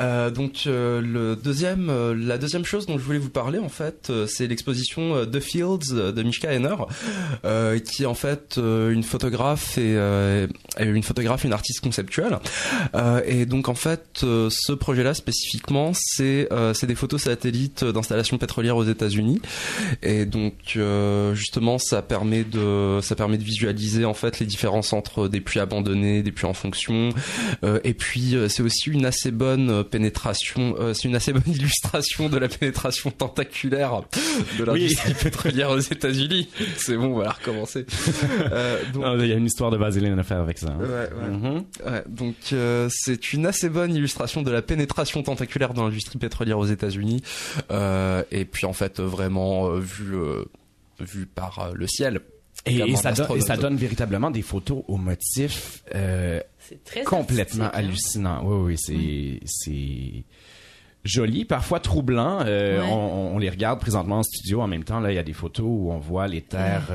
Euh, 0.00 0.30
donc 0.30 0.64
euh, 0.66 1.00
le 1.00 1.37
deuxième, 1.37 1.88
euh, 1.88 2.14
la 2.14 2.37
deuxième 2.37 2.66
chose 2.66 2.85
dont 2.85 2.99
je 2.99 3.02
voulais 3.02 3.18
vous 3.18 3.30
parler 3.30 3.59
en 3.59 3.70
fait, 3.70 4.09
euh, 4.11 4.26
c'est 4.26 4.47
l'exposition 4.47 5.25
The 5.25 5.40
Fields 5.40 5.94
de 5.94 6.23
Mishka 6.23 6.52
Henner, 6.52 6.76
qui 7.85 8.02
est 8.02 8.06
en 8.06 8.14
fait 8.14 8.59
une 8.59 9.02
photographe 9.02 9.78
et 9.78 9.97
une 10.78 11.02
photographe, 11.02 11.44
une 11.44 11.54
artiste 11.54 11.80
conceptuelle. 11.80 12.38
et 13.25 13.47
donc 13.47 13.68
en 13.68 13.75
fait, 13.75 14.18
ce 14.20 14.73
projet-là 14.73 15.14
spécifiquement, 15.14 15.92
c'est 15.94 16.49
c'est 16.75 16.87
des 16.87 16.94
photos 16.94 17.23
satellites 17.23 17.85
d'installations 17.85 18.37
pétrolières 18.37 18.76
aux 18.76 18.85
États-Unis. 18.85 19.40
Et 20.02 20.26
donc 20.26 20.76
justement 21.34 21.78
ça 21.78 22.02
permet 22.02 22.44
de 22.44 22.99
ça 23.02 23.14
permet 23.14 23.38
de 23.38 23.44
visualiser 23.44 24.04
en 24.04 24.14
fait 24.14 24.38
les 24.38 24.46
différences 24.46 24.92
entre 24.92 25.28
des 25.28 25.40
puits 25.40 25.60
abandonnés, 25.60 26.22
des 26.22 26.32
puits 26.32 26.46
en 26.46 26.54
fonction 26.54 27.10
euh, 27.64 27.80
et 27.84 27.94
puis 27.94 28.34
euh, 28.34 28.49
c'est 28.49 28.62
aussi 28.62 28.90
une 28.90 29.06
assez 29.06 29.30
bonne 29.30 29.84
pénétration 29.84 30.75
euh, 30.78 30.94
c'est 30.94 31.08
une 31.08 31.16
assez 31.16 31.32
bonne 31.32 31.42
illustration 31.46 32.28
de 32.28 32.38
la 32.38 32.49
pénétration 32.49 33.10
tentaculaire 33.10 34.02
de 34.58 34.64
l'industrie 34.64 35.14
pétrolière 35.14 35.70
aux 35.70 35.78
États-Unis. 35.78 36.49
C'est 36.76 36.96
bon, 36.96 37.14
on 37.14 37.18
va 37.18 37.25
la 37.25 37.30
recommencer. 37.32 37.84
donc... 38.92 39.04
Il 39.18 39.26
y 39.26 39.32
a 39.32 39.37
une 39.37 39.46
histoire 39.46 39.70
de 39.70 39.76
vaseline 39.76 40.18
à 40.18 40.22
faire 40.22 40.40
avec 40.40 40.58
ça. 40.58 40.68
Hein. 40.68 40.78
Ouais, 40.78 41.28
mhm. 41.28 41.64
ouais. 41.87 42.04
donc 42.08 42.34
c'est 42.90 43.32
une 43.32 43.46
assez 43.46 43.68
bonne 43.68 43.94
illustration 43.94 44.42
de 44.42 44.50
la 44.50 44.62
pénétration 44.62 45.22
tentaculaire 45.22 45.75
dans 45.75 45.84
l'industrie 45.84 46.18
pétrolière 46.18 46.58
aux 46.58 46.66
États-Unis 46.66 47.22
et 47.70 48.44
puis 48.44 48.66
en 48.66 48.72
fait 48.72 49.00
vraiment 49.00 49.70
vu 49.78 50.14
vu 51.04 51.26
par 51.26 51.59
euh, 51.59 51.73
le 51.75 51.87
ciel. 51.87 52.21
Et, 52.66 52.97
ça 52.97 53.12
donne, 53.12 53.40
ça 53.40 53.57
donne, 53.57 53.76
véritablement 53.76 54.30
des 54.30 54.42
photos 54.42 54.83
au 54.87 54.99
motif 54.99 55.83
euh, 55.95 56.40
complètement 57.07 57.66
hein. 57.66 57.71
hallucinant. 57.73 58.42
Oui, 58.45 58.76
oui, 58.87 59.40
c'est 59.47 60.25
joli, 61.02 61.47
parfois 61.47 61.80
troublant. 61.80 62.40
Euh, 62.45 62.83
on, 62.83 63.38
les 63.38 63.49
regarde 63.49 63.80
présentement 63.80 64.19
en 64.19 64.23
studio 64.23 64.61
en 64.61 64.66
même 64.66 64.85
temps. 64.85 65.00
Là, 65.00 65.11
il 65.11 65.14
y 65.14 65.19
a 65.19 65.23
des 65.23 65.33
photos 65.33 65.64
où 65.66 65.90
on 65.90 65.99
voit 65.99 66.28
les 66.28 66.42
terres. 66.42 66.92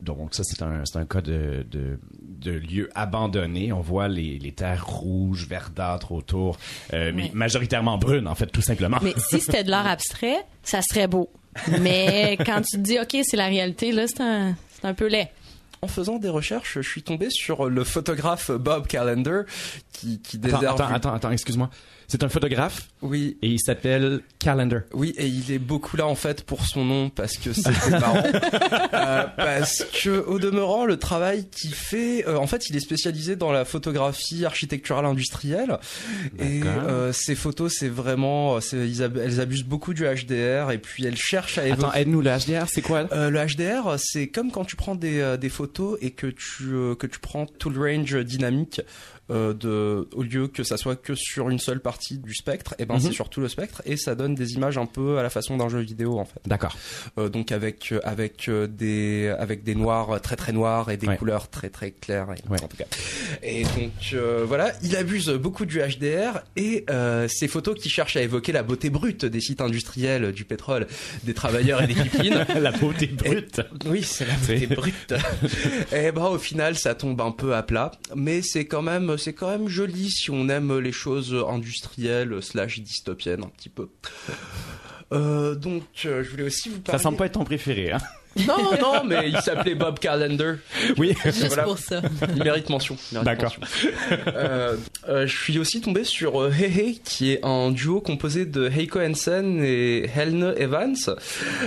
donc 0.00 0.34
ça, 0.34 0.44
c'est 0.44 0.62
un, 0.62 0.82
un 0.94 1.04
cas 1.04 1.20
de, 1.20 1.66
de, 1.70 2.50
lieu 2.50 2.88
abandonné. 2.94 3.74
On 3.74 3.82
voit 3.82 4.08
les, 4.08 4.38
les 4.38 4.52
terres 4.52 4.86
rouges, 4.86 5.46
verdâtres 5.46 6.12
autour, 6.12 6.56
mais 6.92 7.30
majoritairement 7.34 7.98
brunes, 7.98 8.28
en 8.28 8.34
fait, 8.34 8.46
tout 8.46 8.62
simplement. 8.62 8.98
Mais 9.02 9.12
si 9.18 9.40
c'était 9.40 9.64
de 9.64 9.70
l'art 9.70 9.88
abstrait, 9.88 10.38
ça 10.62 10.80
serait 10.80 11.06
beau. 11.06 11.28
Mais 11.80 12.36
quand 12.44 12.62
tu 12.62 12.76
te 12.76 12.82
dis, 12.82 12.98
OK, 12.98 13.16
c'est 13.22 13.36
la 13.36 13.46
réalité, 13.46 13.92
là, 13.92 14.06
c'est 14.06 14.20
un, 14.20 14.54
un 14.82 14.94
peu 14.94 15.06
laid 15.06 15.30
en 15.82 15.88
faisant 15.88 16.18
des 16.18 16.28
recherches, 16.28 16.74
je 16.80 16.88
suis 16.88 17.02
tombé 17.02 17.28
sur 17.30 17.68
le 17.68 17.84
photographe 17.84 18.50
Bob 18.50 18.86
Callender 18.86 19.42
qui, 19.92 20.20
qui 20.20 20.38
Attends, 20.44 20.88
attends, 20.88 21.14
attends, 21.14 21.30
excuse-moi. 21.30 21.70
C'est 22.10 22.24
un 22.24 22.28
photographe. 22.28 22.88
Oui. 23.02 23.38
Et 23.40 23.46
il 23.46 23.60
s'appelle 23.60 24.22
Calendar. 24.40 24.80
Oui, 24.92 25.14
et 25.16 25.28
il 25.28 25.52
est 25.52 25.60
beaucoup 25.60 25.96
là 25.96 26.08
en 26.08 26.16
fait 26.16 26.42
pour 26.42 26.66
son 26.66 26.84
nom 26.84 27.08
parce 27.08 27.36
que 27.36 27.52
c'est 27.52 27.70
marrant. 27.88 28.20
euh, 28.92 29.26
parce 29.36 29.84
que 30.02 30.24
au 30.26 30.40
demeurant, 30.40 30.86
le 30.86 30.96
travail 30.96 31.46
qu'il 31.48 31.72
fait, 31.72 32.26
euh, 32.26 32.36
en 32.36 32.48
fait, 32.48 32.68
il 32.68 32.74
est 32.74 32.80
spécialisé 32.80 33.36
dans 33.36 33.52
la 33.52 33.64
photographie 33.64 34.44
architecturale 34.44 35.04
industrielle. 35.04 35.78
Et 36.40 36.62
euh, 36.64 37.12
ses 37.12 37.36
photos, 37.36 37.72
c'est 37.78 37.88
vraiment, 37.88 38.58
elles 38.72 39.40
abusent 39.40 39.64
beaucoup 39.64 39.94
du 39.94 40.02
HDR 40.02 40.72
et 40.72 40.78
puis 40.78 41.06
elles 41.06 41.16
cherchent 41.16 41.58
à 41.58 41.66
évoquer. 41.66 41.84
Attends, 41.84 41.94
aide-nous 41.94 42.22
le 42.22 42.30
HDR, 42.30 42.66
c'est 42.68 42.82
quoi 42.82 43.06
euh, 43.12 43.30
Le 43.30 43.38
HDR, 43.38 43.94
c'est 43.98 44.26
comme 44.26 44.50
quand 44.50 44.64
tu 44.64 44.74
prends 44.74 44.96
des, 44.96 45.36
des 45.40 45.48
photos 45.48 45.96
et 46.00 46.10
que 46.10 46.26
tu 46.26 46.96
que 46.98 47.06
tu 47.06 47.20
prends 47.20 47.46
tout 47.46 47.70
le 47.70 47.80
range 47.80 48.16
dynamique 48.24 48.80
euh, 49.30 49.54
de, 49.54 50.08
au 50.14 50.22
lieu 50.22 50.48
que 50.48 50.62
ça 50.62 50.76
soit 50.76 50.96
que 50.96 51.14
sur 51.14 51.50
une 51.50 51.58
seule 51.58 51.80
partie 51.80 52.18
du 52.18 52.34
spectre, 52.34 52.74
et 52.78 52.82
eh 52.82 52.86
ben 52.86 52.98
c'est 52.98 53.08
mhm. 53.08 53.12
sur 53.12 53.28
tout 53.28 53.40
le 53.40 53.48
spectre 53.48 53.82
et 53.84 53.96
ça 53.96 54.14
donne 54.14 54.34
des 54.34 54.54
images 54.54 54.78
un 54.78 54.86
peu 54.86 55.18
à 55.18 55.22
la 55.22 55.30
façon 55.30 55.56
d'un 55.56 55.68
jeu 55.68 55.80
vidéo 55.80 56.18
en 56.18 56.24
fait. 56.24 56.40
D'accord. 56.46 56.76
Euh, 57.18 57.28
donc 57.28 57.52
avec 57.52 57.94
avec 58.02 58.48
euh, 58.48 58.66
des 58.66 59.28
avec 59.38 59.62
des 59.62 59.74
noirs 59.74 60.20
très 60.20 60.36
très 60.36 60.52
noirs 60.52 60.90
et 60.90 60.96
des 60.96 61.06
couleurs 61.16 61.48
très 61.48 61.68
très 61.68 61.92
claires 61.92 62.28
et, 62.32 62.62
en 62.62 62.68
tout 62.68 62.76
cas. 62.76 62.84
Et 63.42 63.62
donc 63.62 64.14
voilà, 64.46 64.72
il 64.82 64.96
abuse 64.96 65.28
beaucoup 65.30 65.64
du 65.64 65.78
HDR 65.80 66.40
et 66.56 66.84
ces 67.28 67.48
photos 67.48 67.78
qui 67.80 67.88
cherchent 67.88 68.16
à 68.16 68.22
évoquer 68.22 68.52
la 68.52 68.62
beauté 68.62 68.90
brute 68.90 69.24
des 69.24 69.40
sites 69.40 69.60
industriels, 69.60 70.32
du 70.32 70.44
pétrole, 70.44 70.86
des 71.24 71.34
travailleurs 71.34 71.82
et 71.82 71.86
des 71.86 71.94
pipelines. 71.94 72.44
la 72.60 72.72
beauté 72.72 73.06
brute. 73.06 73.60
oui, 73.86 74.02
c'est 74.02 74.26
la 74.26 74.34
beauté 74.34 74.66
brute. 74.66 75.14
et 75.92 76.12
ben 76.12 76.26
au 76.26 76.38
final, 76.38 76.76
ça 76.76 76.94
tombe 76.94 77.20
un 77.20 77.30
peu 77.30 77.54
à 77.54 77.62
plat, 77.62 77.92
mais 78.14 78.42
c'est 78.42 78.64
quand 78.64 78.82
même 78.82 79.16
c'est 79.20 79.32
quand 79.32 79.50
même 79.50 79.68
joli 79.68 80.10
si 80.10 80.30
on 80.30 80.48
aime 80.48 80.78
les 80.78 80.92
choses 80.92 81.36
industrielles 81.48 82.42
slash 82.42 82.80
dystopiennes 82.80 83.44
un 83.44 83.48
petit 83.48 83.68
peu. 83.68 83.88
Euh, 85.12 85.54
donc, 85.56 85.82
euh, 86.04 86.22
je 86.22 86.30
voulais 86.30 86.44
aussi 86.44 86.68
vous 86.68 86.80
parler. 86.80 86.98
Ça 86.98 87.02
semble 87.02 87.18
pas 87.18 87.26
être 87.26 87.32
ton 87.32 87.44
préféré, 87.44 87.92
hein 87.92 87.98
non, 88.46 88.70
non, 88.80 89.04
mais 89.04 89.28
il 89.28 89.36
s'appelait 89.38 89.74
Bob 89.74 89.98
Calendar. 89.98 90.54
Oui, 90.96 91.14
juste 91.24 91.60
pour 91.62 91.78
ça. 91.78 92.00
Il 92.36 92.42
mérite 92.42 92.68
mention. 92.70 92.96
D'accord. 93.12 93.56
Euh, 94.28 94.76
euh, 95.08 95.26
je 95.26 95.36
suis 95.36 95.58
aussi 95.58 95.80
tombé 95.80 96.04
sur 96.04 96.40
euh, 96.40 96.52
Hey 96.52 96.78
Hey, 96.78 97.00
qui 97.04 97.32
est 97.32 97.44
un 97.44 97.70
duo 97.70 98.00
composé 98.00 98.46
de 98.46 98.68
Heiko 98.68 99.00
Hansen 99.00 99.62
et 99.62 100.08
Helne 100.14 100.54
Evans, 100.56 100.94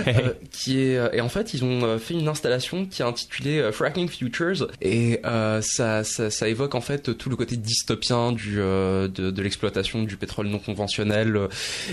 euh, 0.06 0.12
qui 0.50 0.80
est 0.80 0.98
et 1.12 1.20
en 1.20 1.28
fait 1.28 1.54
ils 1.54 1.64
ont 1.64 1.98
fait 1.98 2.14
une 2.14 2.28
installation 2.28 2.86
qui 2.86 3.02
est 3.02 3.04
intitulée 3.04 3.70
Fracking 3.72 4.08
Futures 4.08 4.68
et 4.80 5.20
ça, 5.22 6.04
ça, 6.04 6.30
ça, 6.30 6.48
évoque 6.48 6.74
en 6.74 6.80
fait 6.80 7.16
tout 7.16 7.28
le 7.28 7.36
côté 7.36 7.56
dystopien 7.56 8.32
du 8.32 8.56
de, 8.56 9.08
de 9.08 9.42
l'exploitation 9.42 10.02
du 10.02 10.16
pétrole 10.16 10.46
non 10.46 10.58
conventionnel 10.58 11.48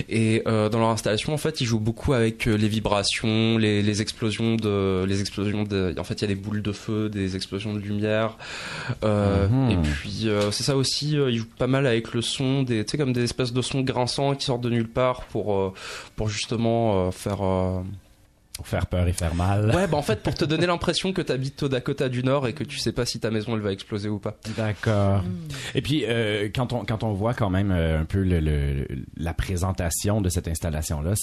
et 0.09 0.43
dans 0.45 0.79
leur 0.79 0.89
installation 0.89 1.33
en 1.33 1.37
fait 1.37 1.61
ils 1.61 1.65
jouent 1.65 1.79
beaucoup 1.79 2.13
avec 2.13 2.45
les 2.45 2.67
vibrations, 2.67 3.57
les, 3.57 3.81
les 3.81 4.01
explosions 4.01 4.55
les 4.69 5.21
explosions 5.21 5.63
de, 5.63 5.93
en 5.97 6.03
fait 6.03 6.15
il 6.15 6.21
y 6.21 6.25
a 6.25 6.27
des 6.27 6.35
boules 6.35 6.61
de 6.61 6.71
feu, 6.71 7.09
des 7.09 7.35
explosions 7.35 7.73
de 7.73 7.79
lumière, 7.79 8.37
euh, 9.03 9.47
mhm. 9.47 9.71
et 9.71 9.77
puis 9.77 10.23
euh, 10.25 10.51
c'est 10.51 10.63
ça 10.63 10.75
aussi, 10.75 11.17
euh, 11.17 11.31
il 11.31 11.39
joue 11.39 11.47
pas 11.57 11.67
mal 11.67 11.87
avec 11.87 12.13
le 12.13 12.21
son, 12.21 12.63
des, 12.63 12.83
tu 12.85 12.91
sais 12.91 12.97
comme 12.97 13.13
des 13.13 13.23
espèces 13.23 13.53
de 13.53 13.61
sons 13.61 13.81
grinçants 13.81 14.35
qui 14.35 14.45
sortent 14.45 14.61
de 14.61 14.69
nulle 14.69 14.89
part 14.89 15.25
pour 15.25 15.73
pour 16.15 16.29
justement 16.29 17.11
faire 17.11 17.41
faire 18.63 18.85
peur 18.87 19.07
et 19.07 19.13
faire 19.13 19.35
mal. 19.35 19.73
Ouais, 19.73 19.87
bah 19.87 19.97
en 19.97 20.01
fait, 20.01 20.21
pour 20.23 20.35
te 20.35 20.45
donner 20.45 20.65
l'impression 20.67 21.13
que 21.13 21.21
tu 21.21 21.31
habites 21.31 21.63
au 21.63 21.69
Dakota 21.69 22.09
du 22.09 22.23
Nord 22.23 22.47
et 22.47 22.53
que 22.53 22.63
tu 22.63 22.77
sais 22.77 22.91
pas 22.91 23.05
si 23.05 23.19
ta 23.19 23.31
maison 23.31 23.55
elle 23.55 23.61
va 23.61 23.71
exploser 23.71 24.09
ou 24.09 24.19
pas. 24.19 24.37
D'accord. 24.57 25.23
Hmm. 25.23 25.47
Et 25.75 25.81
puis, 25.81 26.05
euh, 26.05 26.49
quand, 26.53 26.73
on, 26.73 26.85
quand 26.85 27.03
on 27.03 27.13
voit 27.13 27.33
quand 27.33 27.49
même 27.49 27.71
euh, 27.71 28.01
un 28.01 28.05
peu 28.05 28.23
le, 28.23 28.87
la 29.17 29.33
présentation 29.33 30.21
de 30.21 30.29
cette 30.29 30.47
installation-là, 30.47 31.13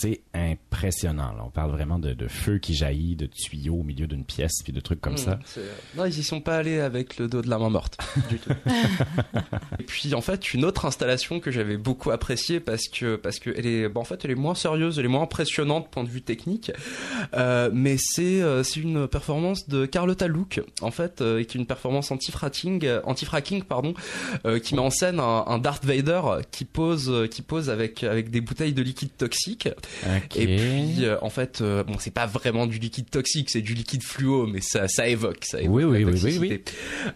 c'est 0.00 0.20
impressionnant. 0.34 1.34
On 1.44 1.50
parle 1.50 1.70
vraiment 1.70 1.98
de, 1.98 2.14
de, 2.14 2.28
feu 2.28 2.58
qui 2.58 2.74
jaillit, 2.74 3.16
de 3.16 3.26
tuyaux 3.26 3.76
au 3.76 3.82
milieu 3.82 4.06
d'une 4.06 4.24
pièce, 4.24 4.62
puis 4.62 4.72
de 4.72 4.80
trucs 4.80 5.00
comme 5.00 5.14
hmm, 5.14 5.18
ça. 5.18 5.38
Non, 5.96 6.04
ils 6.04 6.18
y 6.18 6.22
sont 6.22 6.40
pas 6.40 6.56
allés 6.56 6.80
avec 6.80 7.18
le 7.18 7.28
dos 7.28 7.42
de 7.42 7.50
la 7.50 7.58
main 7.58 7.70
morte, 7.70 7.98
du 8.28 8.38
tout. 8.38 8.50
et 9.78 9.82
puis, 9.84 10.14
en 10.14 10.20
fait, 10.20 10.54
une 10.54 10.64
autre 10.64 10.84
installation 10.84 11.40
que 11.40 11.50
j'avais 11.50 11.76
beaucoup 11.76 12.10
appréciée 12.10 12.60
parce 12.60 12.88
que, 12.88 13.16
parce 13.16 13.38
que 13.38 13.50
elle 13.56 13.66
est, 13.66 13.96
en 13.96 14.04
fait, 14.04 14.24
elle 14.24 14.30
est 14.30 14.36
moins 14.36 14.54
sérieuse, 14.54 14.98
elle 14.98 15.06
est 15.06 15.08
moins 15.08 15.22
impressionnante 15.22 15.90
point 15.90 16.04
de 16.04 16.08
vue 16.08 16.22
technique. 16.22 16.72
Euh, 17.34 17.70
mais 17.72 17.96
c'est 17.98 18.42
euh, 18.42 18.62
c'est 18.62 18.80
une 18.80 19.08
performance 19.08 19.68
de 19.68 19.86
Carlotta 19.86 20.28
Luke 20.28 20.60
en 20.80 20.90
fait 20.90 21.20
euh, 21.20 21.42
qui 21.44 21.56
est 21.56 21.60
une 21.60 21.66
performance 21.66 22.10
anti-fracking 22.10 22.88
anti-fracking 23.04 23.64
pardon 23.64 23.94
qui 24.62 24.74
met 24.74 24.80
en 24.80 24.90
scène 24.90 25.20
un, 25.20 25.58
Darth 25.58 25.84
Vader 25.84 26.20
qui 26.50 26.64
pose 26.64 27.28
qui 27.30 27.42
pose 27.42 27.70
avec 27.70 28.04
avec 28.04 28.30
des 28.30 28.40
bouteilles 28.40 28.72
de 28.72 28.82
liquide 28.82 29.16
toxique 29.16 29.68
et 30.36 30.46
puis 30.46 31.06
en 31.20 31.30
fait 31.30 31.62
bon 31.62 31.96
c'est 31.98 32.12
pas 32.12 32.26
vraiment 32.26 32.66
du 32.66 32.78
liquide 32.78 33.10
toxique 33.10 33.50
c'est 33.50 33.60
du 33.60 33.74
liquide 33.74 34.02
fluo 34.02 34.46
mais 34.46 34.60
ça 34.60 34.88
ça 34.88 35.08
évoque 35.08 35.44
ça 35.44 35.60
évoque 35.60 35.74
oui 35.74 35.84
oui, 35.84 36.04
oui 36.04 36.20
oui 36.22 36.38
oui. 36.38 36.60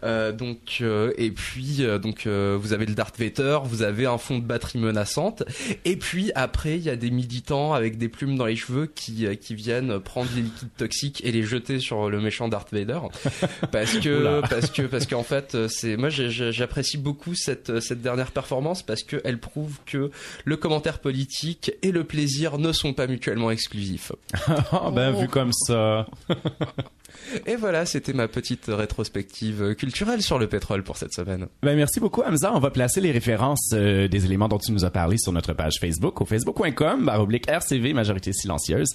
Oui 0.03 0.33
donc 0.33 0.83
et 0.83 1.31
puis 1.31 1.83
donc 2.03 2.27
vous 2.27 2.73
avez 2.73 2.87
le 2.87 2.95
Darth 2.95 3.19
Vader 3.19 3.61
vous 3.65 3.83
avez 3.83 4.07
un 4.07 4.19
fond 4.19 4.39
de 4.39 4.45
batterie 4.45 4.79
menaçante 4.79 5.43
et 5.85 5.97
puis 5.97 6.33
après 6.35 6.77
il 6.77 6.83
y 6.83 6.91
a 6.91 6.97
des 6.97 7.11
militants 7.11 7.73
avec 7.75 7.99
des 7.99 8.09
plumes 8.09 8.37
dans 8.37 8.47
les 8.47 8.57
cheveux 8.57 8.87
qui 8.87 9.27
qui 9.39 9.55
viennent 9.55 10.01
prendre 10.01 10.31
les 10.35 10.43
liquides 10.43 10.75
toxiques 10.77 11.23
et 11.25 11.33
les 11.33 11.43
jeter 11.43 11.79
sur 11.79 12.09
le 12.11 12.21
méchant 12.21 12.49
Darth 12.49 12.73
Vader. 12.73 13.01
Parce 13.73 13.99
que 13.99 14.41
parce 14.49 14.71
que 14.71 14.83
parce 14.83 15.07
qu'en 15.07 15.23
fait 15.23 15.57
c'est 15.69 15.97
moi 15.97 16.09
j'apprécie 16.09 16.99
beaucoup 16.99 17.35
cette 17.35 17.81
cette 17.81 18.03
dernière 18.03 18.31
performance 18.31 18.83
parce 18.83 19.03
qu'elle 19.03 19.39
prouve 19.39 19.79
que 19.87 20.11
le 20.45 20.57
commentaire 20.57 20.99
politique 20.99 21.73
et 21.83 21.93
le 21.93 22.05
plaisir 22.05 22.59
ne 22.63 22.73
sont 22.73 22.95
pas 22.95 23.07
mutuellement 23.07 23.51
exclusifs. 23.51 24.13
Ah, 24.73 24.91
ben 24.91 25.13
vu 25.13 25.29
comme 25.29 25.53
ça. 25.53 26.07
Et 27.47 27.57
voilà, 27.57 27.85
c'était 27.85 28.13
ma 28.13 28.27
petite 28.27 28.65
rétrospective 28.69 29.75
culturelle 29.75 30.23
sur 30.23 30.39
le 30.39 30.47
pétrole 30.47 30.83
pour 30.83 30.97
cette 30.97 31.13
semaine. 31.13 31.47
Ben 31.63 31.77
merci 31.77 32.01
beaucoup 32.01 32.23
Hamza. 32.23 32.53
On 32.55 32.59
va 32.59 32.71
placer 32.71 33.01
les 33.01 33.13
références 33.13 33.71
euh, 33.75 34.09
des 34.09 34.25
éléments 34.25 34.49
dont 34.49 34.59
tu 34.59 34.73
nous 34.73 34.85
as 34.85 34.91
parlé 34.91 35.19
sur 35.19 35.33
notre 35.33 35.53
page 35.53 35.75
Facebook 35.81 36.21
au 36.21 36.25
facebook.com 36.25 37.11
oblique 37.19 37.49
RCV 37.49 37.93
majorité 37.93 38.33
silencieuse 38.33 38.89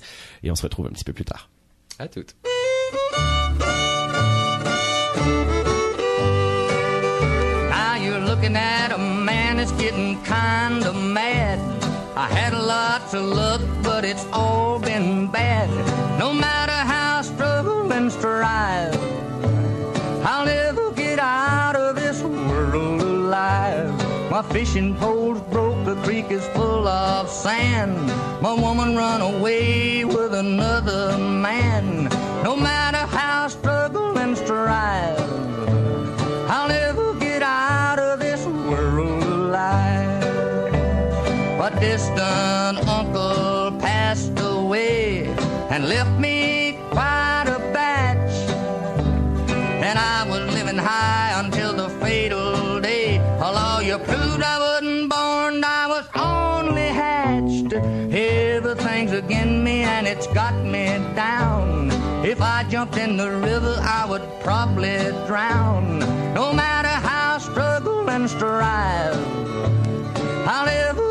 et 0.43 0.51
on 0.51 0.55
se 0.55 0.63
retrouve 0.63 0.87
un 0.87 0.91
petit 0.91 1.03
peu 1.03 1.13
plus 1.13 1.25
tard. 1.25 1.49
À 1.99 2.07
toutes. 2.07 2.35
Now 7.69 7.95
you're 7.95 8.19
looking 8.19 8.55
at 8.55 8.91
a 8.91 8.97
man 8.97 9.57
that's 9.57 9.71
getting 9.73 10.17
kind 10.23 10.83
of 10.83 10.95
mad. 10.95 11.76
I 12.17 12.27
had 12.29 12.53
a 12.53 12.63
lot 12.63 13.11
to 13.11 13.21
look, 13.21 13.61
but 13.83 14.03
it's 14.03 14.25
all 14.33 14.79
been 14.79 15.27
bad. 15.27 15.69
No 16.17 16.33
matter 16.33 16.71
how 16.71 17.19
I 17.19 17.21
struggle 17.21 17.93
and 17.93 18.11
strive, 18.11 18.95
I'll 20.25 20.47
never 20.47 20.91
get 20.93 21.19
out 21.19 21.75
of 21.75 21.95
this 21.95 22.23
world 22.23 23.01
alive. 23.01 23.93
My 24.31 24.41
fishing 24.41 24.95
pole's 24.95 25.39
broke, 25.51 25.85
the 25.85 25.93
creek 25.97 26.31
is 26.31 26.43
full 26.47 26.87
of 26.87 27.29
sand. 27.29 28.07
My 28.41 28.53
woman 28.53 28.95
run 28.95 29.21
away 29.21 30.03
with 30.03 30.33
another 30.33 31.19
man. 31.19 32.05
No 32.43 32.55
matter 32.55 33.05
how 33.15 33.45
I 33.45 33.47
struggle 33.49 34.17
and 34.17 34.35
strive, 34.35 35.19
I'll 36.49 36.67
never 36.67 36.86
My 41.57 41.71
distant 41.71 42.87
uncle 42.87 43.71
passed 43.79 44.39
away 44.39 45.25
and 45.71 45.89
left 45.89 46.11
me 46.19 46.77
quite 46.91 47.45
a 47.47 47.57
batch. 47.73 48.35
And 49.81 49.97
I 49.97 50.29
was 50.29 50.53
living 50.53 50.77
high 50.77 51.41
until 51.43 51.73
the 51.73 51.89
fatal 51.99 52.79
day. 52.79 53.17
A 53.41 53.51
lawyer 53.51 53.97
proved 53.97 54.43
I 54.43 54.59
wasn't 54.59 55.09
born, 55.09 55.63
I 55.63 55.87
was 55.87 56.05
only 56.13 56.89
hatched. 57.01 57.73
Everything's 57.73 59.13
against 59.13 59.63
me 59.63 59.81
and 59.81 60.05
it's 60.05 60.27
got 60.27 60.53
me 60.63 60.85
down. 61.15 61.89
If 62.23 62.39
I 62.39 62.65
jumped 62.69 62.97
in 62.97 63.17
the 63.17 63.31
river, 63.31 63.79
I 63.81 64.05
would 64.07 64.25
probably 64.41 64.97
drown. 65.25 65.99
No 66.35 66.53
matter 66.53 66.95
how 67.09 67.39
struggle 67.39 68.07
and 68.11 68.29
strive, 68.29 69.17
I'll 70.47 70.65
never 70.67 71.06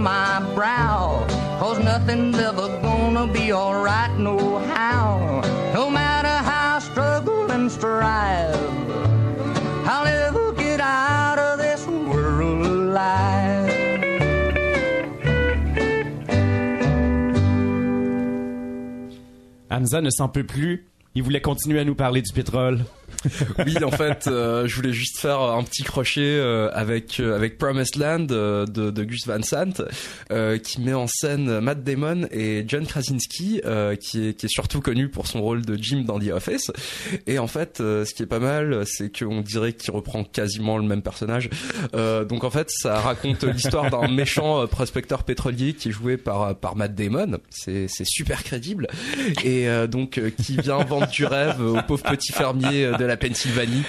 my 0.00 0.40
and 19.70 20.04
ne 20.04 20.10
s'en 20.10 20.28
peut 20.28 20.44
plus. 20.44 20.86
Il 21.14 21.22
voulait 21.22 21.40
continuer 21.40 21.80
à 21.80 21.84
nous 21.84 21.94
parler 21.94 22.22
du 22.22 22.32
pétrole. 22.32 22.84
oui, 23.66 23.76
en 23.84 23.90
fait, 23.90 24.26
euh, 24.26 24.66
je 24.66 24.76
voulais 24.76 24.92
juste 24.92 25.18
faire 25.18 25.40
un 25.40 25.62
petit 25.62 25.82
crochet 25.82 26.20
euh, 26.20 26.70
avec 26.72 27.20
euh, 27.20 27.36
avec 27.36 27.58
Promised 27.58 27.96
Land 27.96 28.20
de, 28.20 28.64
de, 28.64 29.04
Gus 29.04 29.26
Van 29.26 29.42
Sant, 29.42 29.82
qui 30.62 30.80
met 30.80 30.94
en 30.94 31.06
scène 31.06 31.60
Matt 31.60 31.82
Damon 31.82 32.26
et 32.30 32.64
John 32.66 32.86
Krasinski, 32.86 33.60
qui 34.00 34.28
est 34.28 34.34
qui 34.34 34.46
est 34.46 34.48
surtout 34.48 34.80
connu 34.80 35.08
pour 35.08 35.26
son 35.26 35.42
rôle 35.42 35.64
de 35.64 35.76
Jim 35.80 36.04
dans 36.06 36.18
The 36.18 36.30
Office. 36.30 36.70
Et 37.26 37.38
en 37.38 37.46
fait, 37.46 37.78
ce 37.78 38.14
qui 38.14 38.22
est 38.22 38.26
pas 38.26 38.38
mal, 38.38 38.84
c'est 38.86 39.16
qu'on 39.16 39.40
dirait 39.40 39.72
qu'il 39.72 39.92
reprend 39.92 40.24
quasiment 40.24 40.78
le 40.78 40.84
même 40.84 41.02
personnage. 41.02 41.50
donc 41.92 42.44
en 42.44 42.50
fait, 42.50 42.70
ça 42.70 43.00
raconte 43.00 43.44
l'histoire 43.44 43.90
d'un 43.90 44.08
méchant 44.12 44.66
prospecteur 44.66 45.24
pétrolier 45.24 45.74
qui 45.74 45.88
est 45.88 45.92
joué 45.92 46.16
par 46.16 46.54
par 46.56 46.76
Matt 46.76 46.94
Damon. 46.94 47.38
C'est 47.50 47.86
c'est 47.88 48.06
super 48.06 48.44
crédible 48.44 48.86
et 49.44 49.66
donc 49.88 50.20
qui 50.38 50.56
vient 50.56 50.82
vendre 50.84 51.08
du 51.08 51.24
rêve 51.24 51.60
aux 51.60 51.82
pauvres 51.82 52.04
petits 52.04 52.32
fermiers 52.32 52.92
de 52.98 53.04
la 53.09 53.09
Pennsylvanie. 53.16 53.84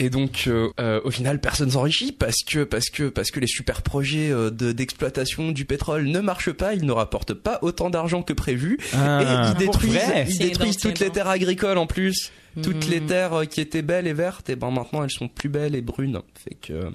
Et 0.00 0.10
donc, 0.10 0.44
euh, 0.46 0.70
euh, 0.78 1.00
au 1.02 1.10
final, 1.10 1.40
personne 1.40 1.72
s'enrichit 1.72 2.12
parce 2.12 2.44
que 2.46 2.62
parce 2.62 2.88
que 2.88 3.08
parce 3.08 3.32
que 3.32 3.40
les 3.40 3.48
super 3.48 3.82
projets 3.82 4.30
euh, 4.30 4.48
d'exploitation 4.50 5.50
du 5.50 5.64
pétrole 5.64 6.04
ne 6.04 6.20
marchent 6.20 6.52
pas, 6.52 6.74
ils 6.74 6.86
ne 6.86 6.92
rapportent 6.92 7.34
pas 7.34 7.58
autant 7.62 7.90
d'argent 7.90 8.22
que 8.22 8.32
prévu 8.32 8.78
ah, 8.94 9.22
et 9.22 9.50
ils 9.50 9.58
détruisent, 9.58 9.98
ils 10.28 10.38
détruisent 10.38 10.76
toutes 10.76 11.00
les 11.00 11.10
terres 11.10 11.26
agricoles 11.26 11.78
en 11.78 11.88
plus, 11.88 12.30
toutes 12.62 12.86
les 12.86 13.00
terres 13.00 13.42
qui 13.50 13.60
étaient 13.60 13.82
belles 13.82 14.06
et 14.06 14.12
vertes, 14.12 14.48
et 14.48 14.54
ben 14.54 14.70
maintenant 14.70 15.02
elles 15.02 15.10
sont 15.10 15.26
plus 15.26 15.48
belles 15.48 15.74
et 15.74 15.82
brunes. 15.82 16.20
Fait 16.36 16.54
que 16.54 16.92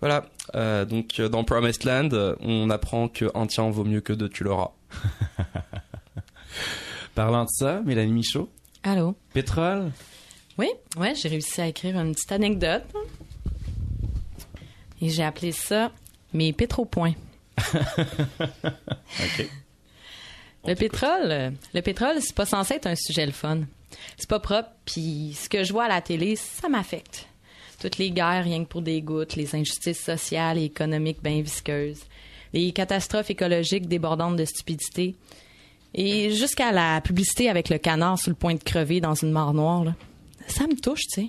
voilà. 0.00 0.24
donc 0.86 1.20
dans 1.20 1.44
Promised 1.44 1.84
Land, 1.84 2.36
on 2.40 2.70
apprend 2.70 3.08
que 3.08 3.26
un 3.34 3.46
tien 3.46 3.68
vaut 3.68 3.84
mieux 3.84 4.00
que 4.00 4.14
deux, 4.14 4.30
tu 4.30 4.44
l'auras. 4.44 4.70
Parlant 7.14 7.44
de 7.44 7.50
ça, 7.50 7.82
Mélanie 7.84 8.12
Michaud. 8.12 8.48
Allô. 8.82 9.14
Pétrole? 9.34 9.90
Oui, 10.58 10.68
ouais, 10.96 11.14
j'ai 11.14 11.28
réussi 11.28 11.60
à 11.60 11.66
écrire 11.66 11.98
une 11.98 12.14
petite 12.14 12.32
anecdote. 12.32 12.84
Et 15.02 15.10
j'ai 15.10 15.22
appelé 15.22 15.52
ça 15.52 15.92
mes 16.32 16.52
pétropoints. 16.52 17.14
OK. 17.58 19.48
le 20.66 20.74
pétrole, 20.74 21.52
le 21.74 21.80
pétrole, 21.80 22.16
c'est 22.20 22.34
pas 22.34 22.46
censé 22.46 22.74
être 22.74 22.86
un 22.86 22.94
sujet 22.94 23.26
le 23.26 23.32
fun. 23.32 23.60
C'est 24.16 24.28
pas 24.28 24.40
propre, 24.40 24.70
puis 24.84 25.36
ce 25.38 25.48
que 25.48 25.64
je 25.64 25.72
vois 25.72 25.84
à 25.84 25.88
la 25.88 26.00
télé, 26.00 26.36
ça 26.36 26.68
m'affecte. 26.68 27.26
Toutes 27.80 27.98
les 27.98 28.10
guerres, 28.10 28.44
rien 28.44 28.64
que 28.64 28.68
pour 28.68 28.82
des 28.82 29.02
gouttes, 29.02 29.36
les 29.36 29.54
injustices 29.54 30.02
sociales 30.02 30.58
et 30.58 30.64
économiques 30.64 31.22
bien 31.22 31.42
visqueuses, 31.42 32.04
les 32.54 32.72
catastrophes 32.72 33.30
écologiques 33.30 33.86
débordantes 33.86 34.36
de 34.36 34.44
stupidité, 34.46 35.14
et 35.94 36.30
jusqu'à 36.30 36.72
la 36.72 37.00
publicité 37.02 37.48
avec 37.50 37.68
le 37.68 37.78
canard 37.78 38.18
sous 38.18 38.30
le 38.30 38.36
point 38.36 38.54
de 38.54 38.62
crever 38.62 39.00
dans 39.00 39.14
une 39.14 39.32
mare 39.32 39.54
noire. 39.54 39.84
Là 39.84 39.94
ça 40.46 40.66
me 40.66 40.80
touche, 40.80 41.02
tu 41.12 41.22
sais. 41.22 41.28